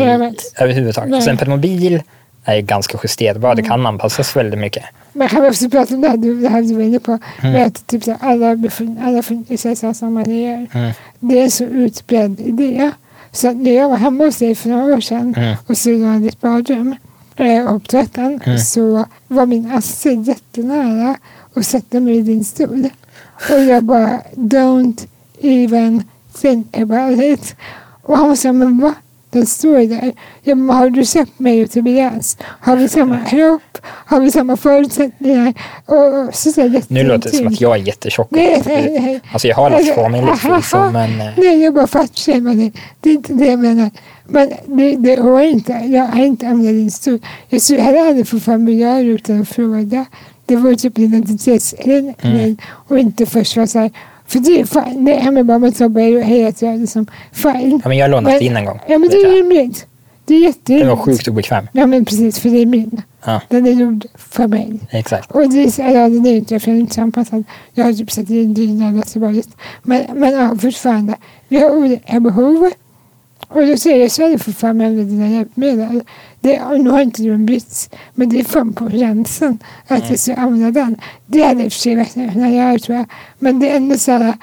överhuvudtaget. 0.55 1.09
Nej. 1.11 1.21
Sen 1.21 1.37
mobil 1.47 2.01
är 2.47 2.61
ganska 2.61 2.97
justerbar, 3.03 3.55
det 3.55 3.61
Mm. 3.61 3.69
kan 3.69 3.85
anpassas 3.85 4.35
väldigt 4.35 4.59
mycket. 4.59 4.83
Men 5.13 5.27
kan 5.29 5.45
också 5.45 5.69
prata 5.69 5.95
om 5.95 6.01
det 6.01 6.09
här 6.09 6.17
du, 6.17 6.41
det 6.41 6.49
här 6.49 6.61
du 6.61 6.73
var 6.75 6.81
inne 6.81 6.99
på. 6.99 7.19
Mm. 7.43 7.67
Att 7.67 7.87
typ 7.87 8.03
så 8.03 8.15
alla, 8.19 8.55
alla 9.01 9.21
funkisar 9.23 9.87
har 9.87 9.93
samma 9.93 10.21
idéer. 10.21 10.67
Mm. 10.73 10.91
Det 11.19 11.39
är 11.39 11.43
en 11.43 11.51
så 11.51 11.63
utbredd 11.63 12.39
idé. 12.39 12.91
Så 13.31 13.51
när 13.51 13.71
jag 13.71 13.89
var 13.89 13.97
hemma 13.97 14.23
hos 14.23 14.37
dig 14.37 14.55
för 14.55 14.69
några 14.69 14.95
år 14.95 15.01
sedan 15.01 15.33
Mm. 15.37 15.55
och 15.67 15.77
såg 15.77 15.93
i 15.93 16.19
ditt 16.19 16.41
badrum 16.41 16.95
eh, 17.35 17.65
och 17.75 17.83
toaletten 17.83 18.41
Mm. 18.45 18.59
så 18.59 19.05
var 19.27 19.45
min 19.45 19.71
Astrid 19.71 20.27
jättenära 20.27 21.15
och 21.53 21.65
sätta 21.65 21.99
mig 21.99 22.17
i 22.17 22.21
din 22.21 22.45
stol. 22.45 22.89
Och 23.51 23.59
jag 23.63 23.83
bara 23.83 24.21
don't 24.35 25.07
even 25.41 26.03
think 26.41 26.77
about 26.77 27.21
it. 27.23 27.55
Och 28.01 28.17
han 28.17 28.37
sa 28.37 28.51
men 28.53 28.79
va? 28.79 28.93
Den 29.29 29.45
står 29.45 29.87
där. 29.87 30.13
Ja, 30.43 30.55
har 30.55 30.89
du 30.89 31.05
sett 31.05 31.39
mig 31.39 31.63
och 31.63 31.71
Tobias? 31.71 32.37
Har 32.41 32.75
vi 32.75 32.87
samma 32.89 33.19
kropp? 33.25 33.77
Har 33.83 34.19
vi 34.19 34.31
samma 34.31 34.57
förutsättningar? 34.57 35.53
Och, 35.85 36.27
och 36.27 36.35
så 36.35 36.51
säger 36.51 36.83
Nu 36.87 37.03
låter 37.03 37.31
det 37.31 37.37
som 37.37 37.47
att 37.47 37.61
jag 37.61 37.75
är 37.75 37.79
jättetjock. 37.81 38.27
Nej, 38.31 38.63
nej, 38.65 38.99
nej. 39.01 39.21
Alltså 39.31 39.47
jag 39.47 39.55
har 39.55 39.69
lagt 39.69 39.95
på 39.95 40.09
mig 40.09 40.21
lite 40.21 40.35
förvisso, 40.37 40.91
men 40.91 41.21
eh, 41.21 41.27
Nej, 41.37 41.63
jag 41.63 41.73
bara 41.73 41.87
fattar 41.87 42.55
det. 42.55 42.71
Det 42.99 43.09
är 43.09 43.13
inte 43.13 43.33
det 43.33 43.45
jag 43.45 43.59
menar. 43.59 43.91
Men 44.25 44.49
det, 44.65 44.95
det 44.95 45.15
går 45.15 45.41
inte. 45.41 45.71
Jag 45.73 46.03
har 46.03 46.25
inte 46.25 46.47
använt 46.47 46.93
stol. 46.93 47.19
Jag 47.49 47.61
skulle 47.61 47.81
heller 47.81 48.07
aldrig 48.07 48.27
få 48.27 48.39
det 48.39 49.01
utan 49.01 49.41
att 49.41 49.49
fråga. 49.49 50.05
Det 50.45 50.55
var 50.55 50.73
typ 50.73 50.99
identitetskränkning 50.99 52.33
Mm. 52.33 52.57
och 52.63 52.99
inte 52.99 53.25
först 53.25 53.55
vara 53.55 53.67
så 53.67 53.79
här. 53.79 53.91
För 54.27 54.39
det 54.39 54.59
är 54.61 54.65
fine. 54.65 55.05
Det 55.05 55.13
är 55.13 55.31
med 55.31 55.45
bara 55.45 55.59
man 55.59 55.71
tar 55.71 55.89
bara 55.89 56.03
hej 56.23 56.47
att 56.47 56.61
jag 56.61 56.73
är 56.73 56.77
liksom 56.77 57.07
fine. 57.31 57.79
ja, 57.83 57.87
men 57.89 57.97
jag 57.97 58.03
har 58.05 58.09
lånat 58.09 58.33
Men- 58.33 58.41
in 58.41 58.57
en 58.57 58.65
gång. 58.65 58.79
Ja 58.87 58.97
men 58.97 59.09
det 59.09 59.15
är 59.15 59.31
rimligt. 59.31 59.87
Det 60.25 60.33
är 60.35 60.39
Det 60.39 60.45
jätterimligt. 60.45 60.89
var 60.89 60.95
sjukt 60.97 61.27
obekväm. 61.27 61.67
Ja 61.71 61.85
men 61.85 62.05
precis 62.05 62.39
för 62.39 62.49
det 62.49 62.57
är 62.61 62.65
min. 62.65 63.01
Ja, 63.25 63.41
Den 63.49 63.65
är 63.65 63.71
gjord 63.71 64.05
för 64.15 64.47
mig. 64.47 64.79
exakt. 64.91 65.31
Och 65.31 65.49
det 65.49 65.79
är 65.79 65.91
ja, 65.93 66.09
den 66.09 66.25
är 66.25 66.35
inte, 66.35 66.59
för 66.59 66.67
den 66.67 66.75
är 66.77 66.79
inte 66.81 66.93
så 66.95 67.01
anpassad. 67.01 67.43
Jag 67.73 67.85
har 67.85 67.93
typ 67.93 68.11
satt 68.11 68.29
i 68.29 68.43
en 68.43 68.53
dyna 68.53 68.89
eller 68.89 69.01
så. 69.01 69.19
Men, 69.83 70.03
men 70.15 70.31
ja, 70.33 70.55
fortfarande. 70.61 71.15
Vi 71.47 71.57
har 71.59 71.69
olika 71.77 72.19
behov. 72.19 72.71
Och 73.47 73.67
då 73.67 73.77
säger 73.77 74.29
jag 74.31 74.41
för 74.41 74.51
fan 74.51 74.77
med 74.77 74.91
dina 74.91 75.29
hjälpmedel. 75.29 76.03
Det, 76.39 76.61
och 76.61 76.79
nu 76.79 76.89
har 76.89 77.01
inte 77.01 77.21
du 77.21 77.33
en 77.33 77.45
brits, 77.45 77.89
men 78.13 78.29
det 78.29 78.39
är 78.39 78.43
fan 78.43 78.73
på 78.73 78.85
gränsen 78.85 79.59
att 79.87 80.09
jag 80.09 80.19
ska 80.19 80.35
använda 80.35 80.81
den. 80.81 80.95
Det 81.25 81.43
hade 81.43 81.59
jag 81.59 81.65
i 81.65 81.67
och 81.67 81.73
för 81.73 81.79
sig 81.79 81.95
verkligen 81.95 82.33
kunnat 82.33 82.51
göra 82.51 82.79
tror 82.79 82.97
jag. 82.97 83.05
Men 83.39 83.59
det 83.59 83.69
är 83.69 83.75
ändå 83.75 83.97
så 83.97 84.11
här, 84.11 84.33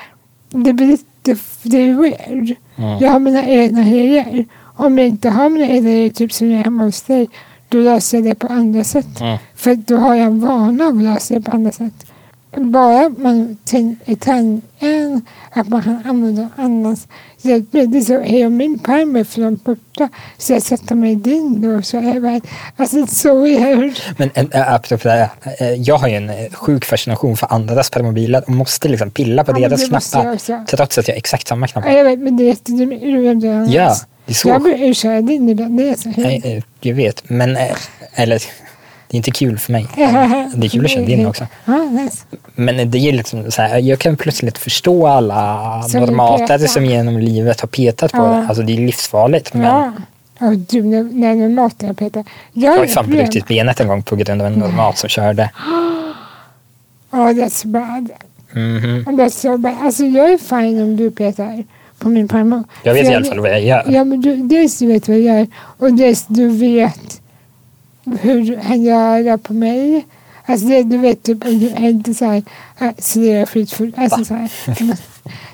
det 0.51 0.73
blir 0.73 0.87
lite, 0.87 1.37
det 1.63 1.79
är 1.79 1.95
weird. 1.95 2.57
Mm. 2.77 2.99
Jag 3.01 3.11
har 3.11 3.19
mina 3.19 3.45
egna 3.45 3.83
grejer. 3.83 4.47
Om 4.77 4.99
jag 4.99 5.07
inte 5.07 5.31
har 5.31 5.49
mina 5.49 5.67
egna 5.67 5.91
grejer, 5.91 6.11
typ 6.11 6.33
som 6.33 6.51
jag 6.51 6.61
är 6.61 6.65
hemma 6.65 6.85
hos 6.85 7.03
dig, 7.03 7.29
då 7.69 7.79
löser 7.79 8.19
jag 8.19 8.25
det 8.25 8.35
på 8.35 8.47
andra 8.47 8.85
sätt. 8.85 9.21
Mm. 9.21 9.39
För 9.55 9.75
då 9.75 9.97
har 9.97 10.15
jag 10.15 10.27
en 10.27 10.41
vana 10.41 10.85
att 10.85 11.03
lösa 11.03 11.35
det 11.35 11.41
på 11.41 11.51
andra 11.51 11.73
sätt. 11.73 12.07
Bara 12.57 13.09
man 13.09 13.57
tänker 13.65 14.15
tanken 14.15 15.27
att 15.51 15.69
man 15.69 15.83
kan 15.83 16.03
använda 16.05 16.49
annans 16.57 17.09
hjälpmedel 17.45 18.05
så 18.05 18.15
är 18.15 18.41
jag 18.41 18.53
min 18.53 18.79
pärm 18.79 19.17
är 19.17 19.25
från 19.25 19.57
borta 19.65 20.09
så 20.39 20.53
jag 20.53 20.63
sätter 20.63 20.95
mig 20.95 21.13
i 21.13 21.15
din 21.15 21.61
då 21.61 21.83
så 21.83 21.97
är 21.99 22.15
jag 22.15 22.41
alltså 22.77 23.07
so 23.07 23.43
weird. 23.43 23.93
Men 24.17 24.31
äh, 24.53 24.73
apropå 24.75 25.09
det, 25.09 25.31
jag 25.79 25.97
har 25.97 26.09
ju 26.09 26.15
en 26.15 26.31
sjuk 26.53 26.85
fascination 26.85 27.37
för 27.37 27.53
andras 27.53 27.91
permobiler 27.91 28.43
och 28.47 28.51
måste 28.51 28.89
liksom 28.89 29.11
pilla 29.11 29.45
på 29.45 29.53
Ja, 29.61 29.69
deras 29.69 29.89
knappar. 29.89 30.67
Trots 30.67 30.99
att 30.99 31.09
jag 31.09 31.15
har 31.15 31.19
exakt 31.19 31.49
samma 31.49 31.67
Ja, 31.67 31.73
knappar. 31.73 31.91
jag 31.91 32.05
vet 32.05 32.19
men 32.19 32.37
det 32.37 32.43
är 32.45 32.47
jättedumt. 32.47 33.73
Ja, 33.75 33.95
det 34.27 34.33
är 34.33 34.35
så 34.35 34.49
Jag 34.49 34.79
ju 34.79 34.95
köra 34.95 35.21
din 35.21 35.49
ibland. 35.49 35.79
Det 35.79 35.89
är 35.89 35.95
så 35.95 36.09
Nej, 36.17 36.25
hemskt. 36.45 36.47
eh, 36.47 36.89
jag 36.89 36.95
vet, 36.95 37.29
men 37.29 37.57
eller 38.15 38.43
det 39.15 39.17
är 39.17 39.19
inte 39.19 39.31
kul 39.31 39.59
för 39.59 39.73
mig. 39.73 39.87
Det 40.57 40.67
är 40.67 40.69
kul 40.69 40.85
att 40.85 40.91
köra 40.91 41.05
din 41.05 41.27
också. 41.27 41.47
Men 42.55 42.91
det 42.91 42.99
är 42.99 43.13
liksom 43.13 43.51
så 43.51 43.63
här, 43.63 43.79
jag 43.79 43.99
kan 43.99 44.17
plötsligt 44.17 44.59
förstå 44.59 45.07
alla 45.07 45.83
Som 45.83 46.37
peta. 46.39 46.59
som 46.59 46.85
genom 46.85 47.19
livet 47.19 47.61
har 47.61 47.69
petat 47.69 48.13
på 48.13 48.19
Ja. 48.19 48.23
det. 48.23 48.47
Alltså 48.49 48.63
det 48.63 48.73
är 48.73 48.77
livsfarligt. 48.87 49.55
Men 49.55 49.63
Ja. 49.63 49.93
Ja, 50.39 50.47
du, 50.71 50.83
när, 50.83 51.49
matar 51.49 51.93
Peter. 51.93 52.25
Jag 52.53 52.73
jag 52.73 52.79
har 52.79 52.85
ju 52.85 52.91
fan 52.91 53.07
brutit 53.11 53.47
benet 53.47 53.81
en 53.81 53.89
gång 53.89 54.03
på 54.03 54.17
grund 54.17 54.41
av 54.41 54.47
en 54.47 54.53
normat 54.53 54.99
som 54.99 55.09
körde. 55.09 55.51
Ja, 57.11 57.19
that's 57.33 57.67
bad. 57.67 58.11
Mhm. 58.53 59.05
That's 59.07 59.29
so 59.29 59.57
bad. 59.57 59.75
Alltså 59.83 60.05
jag 60.05 60.33
är 60.33 60.39
fine 60.39 60.83
om 60.83 60.97
du 60.97 61.11
petar 61.11 61.65
på 61.99 62.09
min 62.09 62.29
permo. 62.29 62.65
Jag 62.83 62.95
vet 62.95 63.07
För 63.07 63.13
i 63.13 63.17
alla 63.17 63.25
fall 63.25 63.41
vad 63.41 63.51
jag 63.51 63.63
gör. 63.63 63.85
Ja, 63.89 64.05
men 64.05 64.21
du, 64.21 64.37
dels 64.37 64.79
du 64.79 64.87
vet 64.87 65.09
vad 65.09 65.17
jag 65.19 65.39
gör 65.39 65.47
och 65.79 65.93
dels 65.93 66.25
du 66.27 66.49
vet 66.49 67.21
hur 68.21 68.43
du 68.43 68.61
kan 68.61 68.83
göra 68.83 69.39
på 69.39 69.53
mig. 69.53 70.07
Alltså 70.47 70.67
det, 70.67 70.83
du 70.83 70.99
vet 70.99 71.23
typ 71.23 71.45
inte 71.79 72.15
så 72.15 72.25
här, 72.25 72.43
äh, 72.81 72.91
så 72.99 73.19
det 73.19 73.33
är 73.33 73.47
skitfull. 73.47 73.93
Alltså 73.97 74.25
så 74.25 74.35
här. 74.35 74.51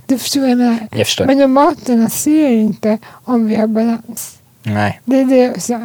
Du 0.07 0.19
förstår 0.19 0.41
vad 0.41 0.51
jag 0.51 0.59
menar. 0.59 0.89
Jag 0.91 1.07
förstår. 1.07 1.27
Men 1.27 1.39
nomaterna 1.39 2.09
ser 2.09 2.49
inte 2.49 2.99
om 3.07 3.47
vi 3.47 3.55
har 3.55 3.67
balans. 3.67 4.39
Nej. 4.63 5.01
Det 5.05 5.17
är 5.21 5.25
det 5.25 5.61
sa. 5.61 5.81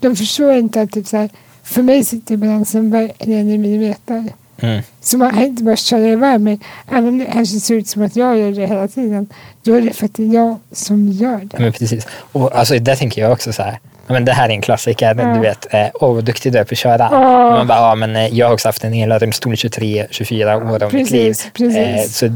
De 0.00 0.16
förstår 0.16 0.52
inte 0.52 0.82
att 0.82 0.92
typ 0.92 1.06
så 1.06 1.16
här, 1.16 1.30
för 1.62 1.82
mig 1.82 2.04
sitter 2.04 2.36
balansen 2.36 2.90
verkligen 2.90 3.50
i 3.50 3.58
millimeter. 3.58 4.24
Mm. 4.58 4.82
Så 5.00 5.18
man 5.18 5.30
kan 5.30 5.42
inte 5.42 5.62
bara 5.62 5.76
köra 5.76 6.08
iväg 6.08 6.40
mig. 6.40 6.60
Även 6.90 7.08
om 7.08 7.18
det 7.18 7.24
kanske 7.24 7.60
ser 7.60 7.74
ut 7.74 7.88
som 7.88 8.02
att 8.02 8.16
jag 8.16 8.38
gör 8.38 8.52
det 8.52 8.66
hela 8.66 8.88
tiden. 8.88 9.28
Då 9.62 9.74
är 9.74 9.80
det 9.80 9.92
för 9.92 10.06
att 10.06 10.14
det 10.14 10.22
är 10.22 10.34
jag 10.34 10.58
som 10.72 11.08
gör 11.08 11.40
det. 11.44 11.58
men 11.58 11.72
precis. 11.72 12.06
Och 12.32 12.58
alltså, 12.58 12.78
där 12.78 12.96
tänker 12.96 13.20
jag 13.20 13.32
också 13.32 13.52
så 13.52 13.62
här. 13.62 13.78
Men 14.08 14.24
det 14.24 14.32
här 14.32 14.48
är 14.48 14.52
en 14.52 14.60
klassiker, 14.60 15.14
Ja. 15.18 15.34
du 15.34 15.40
vet, 15.40 15.74
eh, 15.74 15.86
åh 15.94 16.14
vad 16.14 16.24
duktig 16.24 16.52
du 16.52 16.58
är 16.58 16.64
på 16.64 16.72
att 16.74 16.78
köra. 16.78 17.08
Ja. 17.12 17.50
Man 17.50 17.66
bara, 17.66 17.78
ja, 17.78 17.94
men 17.94 18.16
eh, 18.16 18.26
jag 18.34 18.46
har 18.46 18.52
också 18.54 18.68
haft 18.68 18.84
en 18.84 18.94
elrumsstol 18.94 19.52
i 19.52 19.56
23-24 19.56 20.72
år 20.72 20.82
av 20.82 20.94
mitt 20.94 21.10
liv. 21.10 21.28
Precis, 21.28 21.50
precis. 21.52 22.16
så, 22.16 22.34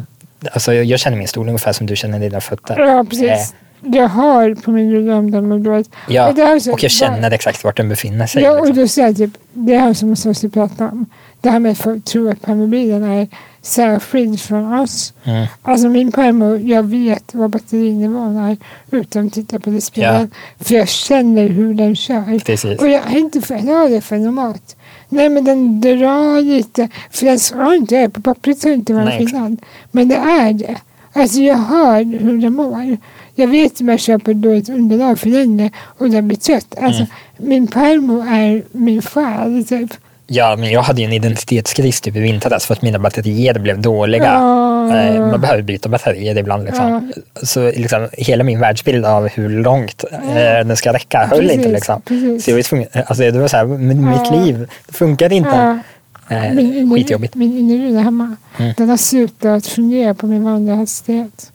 alltså, 0.53 0.75
jag 0.75 1.01
känner 1.01 1.17
min 1.17 1.29
stol 1.29 1.49
ungefär 1.49 1.73
som 1.73 1.87
du 1.87 1.97
känner 1.97 2.19
dina 2.19 2.41
fötter. 2.41 2.79
Ja, 2.79 3.05
precis. 3.11 3.55
Jag 3.83 4.09
har 4.09 4.55
på 4.55 4.71
min 4.71 4.93
rullområdet. 4.95 5.89
Ja, 6.09 6.29
Och 6.29 6.35
det 6.35 6.61
jag 6.83 6.91
känner 6.91 7.31
exakt 7.31 7.65
vart 7.65 7.77
den 7.77 7.89
befinner 7.89 8.27
sig. 8.27 8.43
Ja, 8.43 8.51
och 8.51 8.67
liksom. 8.67 8.83
då 8.83 8.89
säger 8.89 9.09
jag 9.09 9.17
typ, 9.17 9.31
det 9.53 9.77
här 9.77 9.95
som 9.95 10.09
måste 10.09 10.49
prata 10.49 10.85
om. 10.89 11.07
Det 11.41 11.51
här 11.51 11.59
med 11.59 11.73
att 11.73 11.79
folk 11.79 12.05
tror 12.05 12.31
att 12.31 12.43
permobilen 12.43 13.05
är 13.05 13.29
särskild 13.63 14.41
från 14.41 14.73
oss. 14.81 15.13
Mm. 15.25 15.47
Alltså 15.63 15.89
min 15.89 16.13
farmor, 16.13 16.59
jag 16.61 16.83
vet 16.83 17.35
vad 17.35 17.51
batterinivån 17.51 18.37
är 18.37 18.57
utan 18.91 19.27
att 19.27 19.33
titta 19.33 19.61
på 19.61 19.71
displayen. 19.71 20.31
För 20.61 20.75
jag 20.75 20.89
känner 20.89 21.49
hur 21.49 21.75
den 21.75 21.97
kör. 21.97 22.39
Precis. 22.39 22.81
Och 22.81 22.89
jag 22.89 23.07
är 23.13 23.19
inte 23.19 23.41
för 23.41 23.89
det 23.91 24.01
för 24.01 24.17
normalt. 24.19 24.77
Nej 25.09 25.29
men 25.29 25.45
den 25.45 25.81
drar 25.81 26.43
lite. 26.43 26.89
För 27.11 27.27
den 27.27 27.39
ska 27.39 27.75
inte 27.75 27.95
göra 27.95 28.11
på 28.11 28.21
pappret 28.21 28.59
så 28.59 28.69
inte 28.69 28.95
vara 28.95 29.11
skillnad. 29.19 29.57
Men 29.91 30.09
det 30.09 30.17
är 30.17 30.53
det. 30.53 30.77
Alltså 31.13 31.41
jag 31.41 31.57
hör 31.57 32.05
hur 32.19 32.39
den 32.39 32.55
mår. 32.55 32.97
Jag 33.35 33.49
vet 33.49 33.81
om 33.81 33.89
jag 33.89 34.01
köper 34.01 34.35
dåligt 34.35 34.69
underlag 34.69 35.19
för 35.19 35.31
den 35.31 35.71
och 35.99 36.11
den 36.11 36.29
blir 36.29 36.39
trött. 36.39 36.75
Alltså 36.81 37.03
Mm. 37.03 37.49
min 37.49 37.69
farmor 37.69 38.27
är 38.29 38.63
min 38.73 39.03
själ 39.03 39.65
typ. 39.65 39.91
Ja, 40.33 40.57
men 40.57 40.71
jag 40.71 40.83
hade 40.83 41.01
ju 41.01 41.07
en 41.07 41.13
identitetskris 41.13 42.01
typ 42.01 42.17
i 42.17 42.21
vintras 42.21 42.67
för 42.67 42.75
att 42.75 42.83
mina 42.83 42.99
batterier 42.99 43.59
blev 43.59 43.81
dåliga. 43.81 44.35
Eh, 44.35 45.21
Man 45.31 45.41
behöver 45.41 45.63
byta 45.63 45.89
batterier 45.89 46.39
ibland. 46.39 46.65
Liksom. 46.65 47.13
Så 47.43 47.65
liksom, 47.71 48.09
hela 48.13 48.45
min 48.45 48.61
världsbild 48.61 49.05
av 49.07 49.29
hur 49.29 49.49
långt 49.49 50.05
eh, 50.13 50.35
den 50.67 50.77
ska 50.77 50.93
räcka 50.93 51.19
höll 51.19 51.39
Precis, 51.41 51.57
inte. 51.57 51.69
Liksom. 51.69 52.03
precis. 52.03 52.45
Så 52.45 52.51
jag 52.51 52.57
var 52.57 52.63
tvungen, 52.63 52.89
alltså, 53.07 53.23
det 53.31 53.39
var 53.39 53.49
så 53.49 53.57
här, 53.57 53.65
mitt 53.65 54.31
liv 54.31 54.69
funkar 54.89 55.33
inte. 55.33 55.81
Eh, 56.29 56.53
Min, 56.55 56.95
skitjobbigt. 56.95 57.35
min 57.35 57.59
inre 57.59 57.93
där 57.93 58.01
hemma, 58.03 58.37
Mm. 58.59 58.73
den 58.77 58.89
har 58.89 58.97
slutat 58.97 59.67
fungera 59.67 60.15
på 60.15 60.27
min 60.27 60.45
vanliga 60.45 60.75
hastighet. 60.77 61.53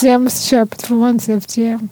Så 0.00 0.06
jag 0.06 0.20
måste 0.20 0.46
köpa 0.46 0.76
tvåan 0.76 1.20
för 1.20 1.40
trean. 1.40 1.88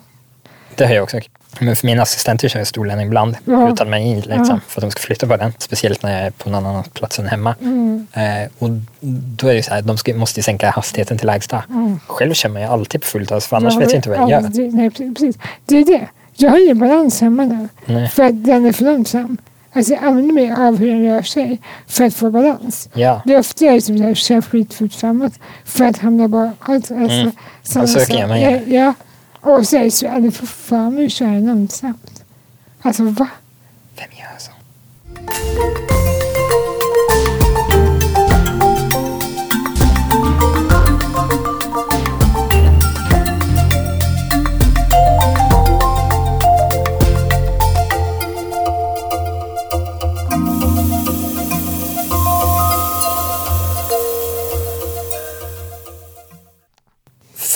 Det 0.74 0.86
har 0.86 0.94
jag 0.94 1.03
också. 1.05 1.18
Men 1.61 1.76
för 1.76 1.86
mina 1.86 2.03
assistenter 2.03 2.49
kör 2.49 2.61
jag 2.61 2.66
stolen 2.66 3.01
ibland 3.01 3.36
Ja. 3.44 3.72
utan 3.72 3.90
mig 3.90 4.14
liksom, 4.16 4.46
Ja. 4.49 4.61
för 4.68 4.80
att 4.80 4.82
de 4.82 4.90
ska 4.90 5.01
flytta 5.01 5.26
på 5.26 5.36
den. 5.36 5.53
Speciellt 5.59 6.03
när 6.03 6.12
jag 6.16 6.26
är 6.26 6.30
på 6.30 6.51
någon 6.51 6.66
annan 6.66 6.84
plats 6.84 7.18
än 7.18 7.26
hemma. 7.26 7.55
Mm. 7.61 8.07
Eh, 8.12 8.22
och 8.59 8.70
då 9.01 9.49
är 9.49 9.55
det 9.55 9.62
så 9.62 9.70
här, 9.74 9.82
de 9.82 9.99
ska, 9.99 10.14
måste 10.14 10.40
ju 10.40 10.42
sänka 10.44 10.70
hastigheten 10.70 11.18
till 11.18 11.26
lägsta. 11.26 11.64
Mm. 11.70 12.01
Själv 12.07 12.34
man 12.49 12.62
ju 12.62 12.68
alltid 12.68 13.01
på 13.01 13.07
fullt 13.07 13.30
för 13.44 13.57
annars 13.57 13.74
Jag 13.74 13.80
vet 13.80 13.90
jag 13.90 13.99
inte 13.99 14.09
vad 14.11 14.18
jag 14.18 14.30
gör. 14.30 14.36
aldrig- 14.36 14.74
Nej, 14.74 14.90
precis. 14.90 15.38
Det 15.66 15.76
är 15.76 15.84
det. 15.84 16.09
Jag 16.34 16.51
har 16.51 16.64
ingen 16.64 16.78
balans 16.78 17.20
hemma 17.20 17.44
nu. 17.44 17.68
Nej. 17.84 18.09
För 18.09 18.22
att 18.22 18.44
den 18.44 18.66
är 18.66 18.72
för 18.72 18.84
långsam. 18.84 19.36
Alltså 19.72 19.92
jag 19.92 20.05
använder 20.05 20.34
mig 20.34 20.53
av 20.53 20.76
hur 20.78 20.88
den 20.88 21.05
rör 21.05 21.22
sig 21.22 21.59
för 21.86 22.05
att 22.05 22.14
få 22.14 22.30
balans. 22.30 22.88
Ja, 22.94 23.22
Det 23.24 23.34
är 23.34 23.38
ofta 23.38 23.64
jag 23.64 23.82
som 23.82 23.96
jag 23.96 24.16
kör 24.16 24.40
skitfort 24.40 24.92
framåt 24.92 25.32
för 25.64 25.84
att 25.84 25.99
hamna 25.99 26.28
bakåt. 26.28 26.68
Alltså, 26.68 26.94
Mm. 26.94 27.32
samma 27.62 27.82
Och 27.82 27.88
så 27.88 28.01
sak. 28.01 28.11
ja, 28.11 28.36
ja. 28.66 28.94
Och 29.49 29.66
så 29.66 29.76
är 29.76 29.84
det 29.84 29.90
så 29.90 30.07
är 30.07 30.20
det 30.20 30.30
fortfarande 30.30 31.05
att 31.05 31.12
köra 31.12 31.38
långsamt. 31.38 32.24
Alltså 32.82 33.03
va? 33.03 33.28
vem 33.96 34.09
gör 34.18 34.38
så? 34.38 34.51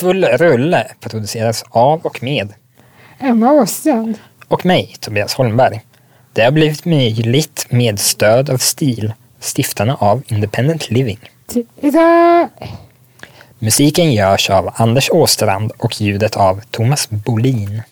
Full 0.03 0.25
rulle 0.25 0.87
produceras 1.01 1.65
av 1.71 2.01
och 2.01 2.23
med 2.23 2.49
Emma 3.19 3.53
Åstrand. 3.53 4.19
och 4.49 4.67
mig, 4.67 4.97
Tobias 5.01 5.35
Holmberg. 5.35 5.81
Det 6.33 6.43
har 6.43 6.51
blivit 6.51 6.85
möjligt 6.85 7.67
med 7.71 7.99
stöd 8.01 8.51
av 8.51 8.57
STIL, 8.59 9.13
stiftarna 9.41 9.97
av 10.01 10.23
Independent 10.27 10.91
Living. 10.91 11.19
Titta! 11.47 12.49
Musiken 13.59 14.13
görs 14.13 14.51
av 14.51 14.71
Anders 14.75 15.11
Åstrand 15.11 15.73
och 15.79 16.01
ljudet 16.01 16.37
av 16.37 16.61
Thomas 16.71 17.11
Bolin. 17.11 17.83